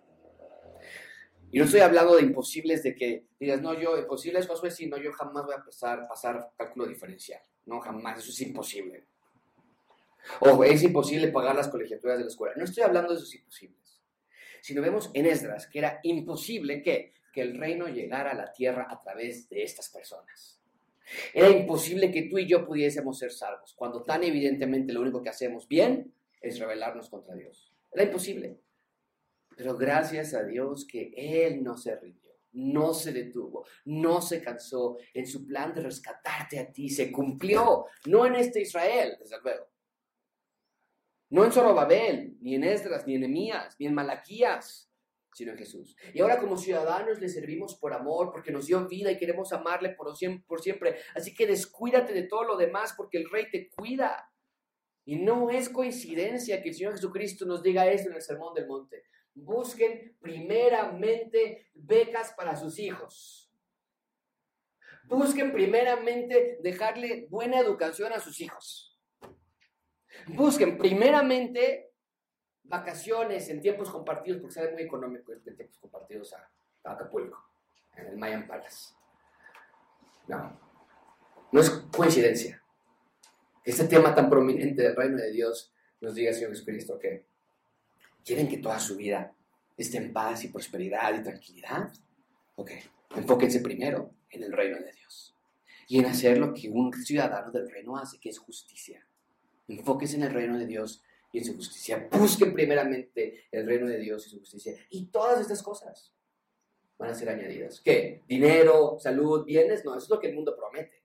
Y 1.50 1.58
no 1.58 1.66
estoy 1.66 1.80
hablando 1.80 2.16
de 2.16 2.22
imposibles 2.22 2.82
de 2.82 2.94
que 2.94 3.26
digas, 3.38 3.60
no, 3.60 3.78
yo, 3.78 3.98
imposibles, 3.98 4.46
Josué, 4.46 4.70
sí, 4.70 4.86
no, 4.86 4.96
yo 4.96 5.12
jamás 5.12 5.44
voy 5.44 5.54
a 5.54 5.62
pasar, 6.08 6.50
cálculo 6.56 6.86
diferencial. 6.86 7.42
No, 7.66 7.78
jamás, 7.80 8.20
eso 8.20 8.30
es 8.30 8.40
imposible. 8.40 9.04
O 10.40 10.64
es 10.64 10.82
imposible 10.82 11.28
pagar 11.28 11.54
las 11.54 11.68
colegiaturas 11.68 12.16
de 12.16 12.24
la 12.24 12.30
escuela. 12.30 12.54
No 12.56 12.64
estoy 12.64 12.84
hablando 12.84 13.12
de 13.12 13.18
esos 13.18 13.34
imposibles. 13.34 14.00
Sino 14.62 14.80
vemos 14.80 15.10
en 15.12 15.26
Esdras 15.26 15.66
que 15.66 15.80
era 15.80 16.00
imposible 16.04 16.82
que, 16.82 17.12
que 17.34 17.42
el 17.42 17.58
reino 17.58 17.88
llegara 17.88 18.30
a 18.30 18.34
la 18.34 18.52
tierra 18.52 18.86
a 18.88 19.02
través 19.02 19.48
de 19.50 19.62
estas 19.62 19.90
personas. 19.90 20.62
Era 21.34 21.50
imposible 21.50 22.10
que 22.10 22.22
tú 22.22 22.38
y 22.38 22.46
yo 22.46 22.64
pudiésemos 22.64 23.18
ser 23.18 23.32
salvos, 23.32 23.74
cuando 23.74 24.02
tan 24.02 24.24
evidentemente 24.24 24.92
lo 24.92 25.00
único 25.02 25.22
que 25.22 25.28
hacemos 25.28 25.68
bien 25.68 26.14
es 26.40 26.58
rebelarnos 26.58 27.10
contra 27.10 27.34
Dios. 27.34 27.71
Era 27.92 28.04
imposible. 28.04 28.60
Pero 29.56 29.76
gracias 29.76 30.34
a 30.34 30.44
Dios 30.44 30.86
que 30.86 31.12
Él 31.16 31.62
no 31.62 31.76
se 31.76 31.94
rindió, 31.96 32.32
no 32.52 32.94
se 32.94 33.12
detuvo, 33.12 33.66
no 33.84 34.22
se 34.22 34.42
cansó 34.42 34.96
en 35.12 35.26
su 35.26 35.46
plan 35.46 35.74
de 35.74 35.82
rescatarte 35.82 36.58
a 36.58 36.72
ti. 36.72 36.88
Se 36.88 37.12
cumplió, 37.12 37.86
no 38.06 38.26
en 38.26 38.36
este 38.36 38.62
Israel, 38.62 39.16
desde 39.20 39.40
luego. 39.42 39.66
No 41.30 41.44
en 41.44 41.52
Zorobabel, 41.52 42.36
ni 42.40 42.54
en 42.54 42.64
Esdras, 42.64 43.06
ni 43.06 43.14
en 43.14 43.24
Emías, 43.24 43.76
ni 43.78 43.86
en 43.86 43.94
Malaquías, 43.94 44.90
sino 45.32 45.52
en 45.52 45.58
Jesús. 45.58 45.96
Y 46.12 46.20
ahora 46.20 46.38
como 46.38 46.58
ciudadanos 46.58 47.20
le 47.20 47.28
servimos 47.28 47.74
por 47.76 47.94
amor, 47.94 48.30
porque 48.32 48.52
nos 48.52 48.66
dio 48.66 48.86
vida 48.86 49.10
y 49.10 49.18
queremos 49.18 49.52
amarle 49.52 49.90
por 49.90 50.14
siempre. 50.16 50.96
Así 51.14 51.34
que 51.34 51.46
descuídate 51.46 52.12
de 52.12 52.24
todo 52.24 52.44
lo 52.44 52.56
demás 52.56 52.94
porque 52.96 53.18
el 53.18 53.30
Rey 53.30 53.50
te 53.50 53.70
cuida. 53.70 54.31
Y 55.04 55.16
no 55.16 55.50
es 55.50 55.68
coincidencia 55.68 56.62
que 56.62 56.68
el 56.68 56.74
Señor 56.74 56.92
Jesucristo 56.94 57.44
nos 57.44 57.62
diga 57.62 57.90
esto 57.90 58.08
en 58.10 58.16
el 58.16 58.22
Sermón 58.22 58.54
del 58.54 58.66
Monte. 58.66 59.04
Busquen 59.34 60.16
primeramente 60.20 61.70
becas 61.74 62.32
para 62.34 62.54
sus 62.54 62.78
hijos. 62.78 63.50
Busquen 65.04 65.52
primeramente 65.52 66.58
dejarle 66.62 67.26
buena 67.28 67.58
educación 67.58 68.12
a 68.12 68.20
sus 68.20 68.40
hijos. 68.40 68.96
Busquen 70.28 70.78
primeramente 70.78 71.92
vacaciones 72.62 73.48
en 73.48 73.60
tiempos 73.60 73.90
compartidos, 73.90 74.40
porque 74.40 74.54
sale 74.54 74.72
muy 74.72 74.82
económico 74.82 75.32
en 75.32 75.42
tiempos 75.42 75.78
compartidos 75.78 76.32
a, 76.34 76.48
Acapulco, 76.84 77.44
en 77.96 78.06
el 78.06 78.16
Mayan 78.16 78.46
Palace. 78.46 78.94
No, 80.28 80.60
no 81.50 81.60
es 81.60 81.70
coincidencia 81.70 82.61
este 83.64 83.84
tema 83.84 84.14
tan 84.14 84.28
prominente 84.28 84.82
del 84.82 84.96
reino 84.96 85.16
de 85.16 85.30
Dios 85.30 85.72
nos 86.00 86.14
diga, 86.14 86.32
Señor 86.32 86.50
Jesucristo, 86.50 86.98
que 86.98 87.24
quieren 88.24 88.48
que 88.48 88.58
toda 88.58 88.78
su 88.80 88.96
vida 88.96 89.34
esté 89.76 89.98
en 89.98 90.12
paz 90.12 90.44
y 90.44 90.48
prosperidad 90.48 91.18
y 91.18 91.22
tranquilidad. 91.22 91.92
Ok, 92.56 92.70
enfóquense 93.16 93.60
primero 93.60 94.10
en 94.30 94.42
el 94.42 94.52
reino 94.52 94.76
de 94.78 94.92
Dios 94.92 95.34
y 95.88 95.98
en 95.98 96.06
hacer 96.06 96.38
lo 96.38 96.54
que 96.54 96.68
un 96.68 96.92
ciudadano 96.92 97.50
del 97.50 97.70
reino 97.70 97.96
hace, 97.96 98.18
que 98.18 98.30
es 98.30 98.38
justicia. 98.38 99.06
Enfóquense 99.68 100.16
en 100.16 100.24
el 100.24 100.32
reino 100.32 100.58
de 100.58 100.66
Dios 100.66 101.02
y 101.32 101.38
en 101.38 101.44
su 101.44 101.54
justicia. 101.54 102.08
Busquen 102.10 102.52
primeramente 102.52 103.44
el 103.50 103.66
reino 103.66 103.86
de 103.86 103.98
Dios 103.98 104.26
y 104.26 104.30
su 104.30 104.38
justicia. 104.40 104.74
Y 104.90 105.06
todas 105.06 105.40
estas 105.40 105.62
cosas 105.62 106.12
van 106.98 107.10
a 107.10 107.14
ser 107.14 107.28
añadidas. 107.28 107.80
¿Qué? 107.80 108.22
Dinero, 108.28 108.96
salud, 109.00 109.44
bienes. 109.44 109.84
No, 109.84 109.94
eso 109.94 110.04
es 110.04 110.10
lo 110.10 110.20
que 110.20 110.28
el 110.28 110.34
mundo 110.34 110.56
promete. 110.56 111.01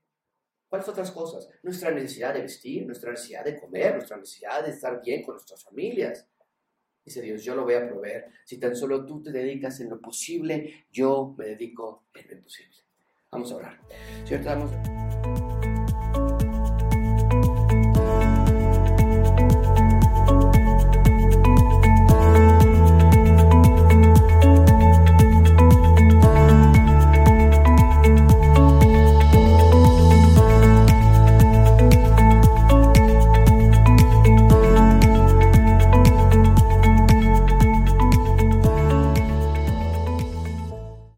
¿Cuáles 0.69 0.87
otras 0.89 1.11
cosas? 1.11 1.47
Nuestra 1.63 1.91
necesidad 1.91 2.33
de 2.33 2.41
vestir, 2.41 2.85
nuestra 2.85 3.11
necesidad 3.11 3.45
de 3.45 3.59
comer, 3.59 3.93
nuestra 3.93 4.17
necesidad 4.17 4.63
de 4.63 4.71
estar 4.71 5.01
bien 5.01 5.23
con 5.23 5.35
nuestras 5.35 5.63
familias. 5.63 6.27
Dice 7.05 7.21
Dios, 7.21 7.41
yo 7.41 7.55
lo 7.55 7.63
voy 7.63 7.75
a 7.75 7.87
proveer. 7.87 8.25
Si 8.43 8.59
tan 8.59 8.75
solo 8.75 9.05
tú 9.05 9.23
te 9.23 9.31
dedicas 9.31 9.79
en 9.79 9.89
lo 9.89 10.01
posible, 10.01 10.87
yo 10.91 11.33
me 11.37 11.45
dedico 11.45 12.07
en 12.13 12.27
lo 12.27 12.33
imposible. 12.35 12.75
Vamos 13.31 13.51
a 13.51 13.55
orar. 13.55 13.79
Señor, 14.25 14.41
te 14.41 14.49
damos... 14.49 15.46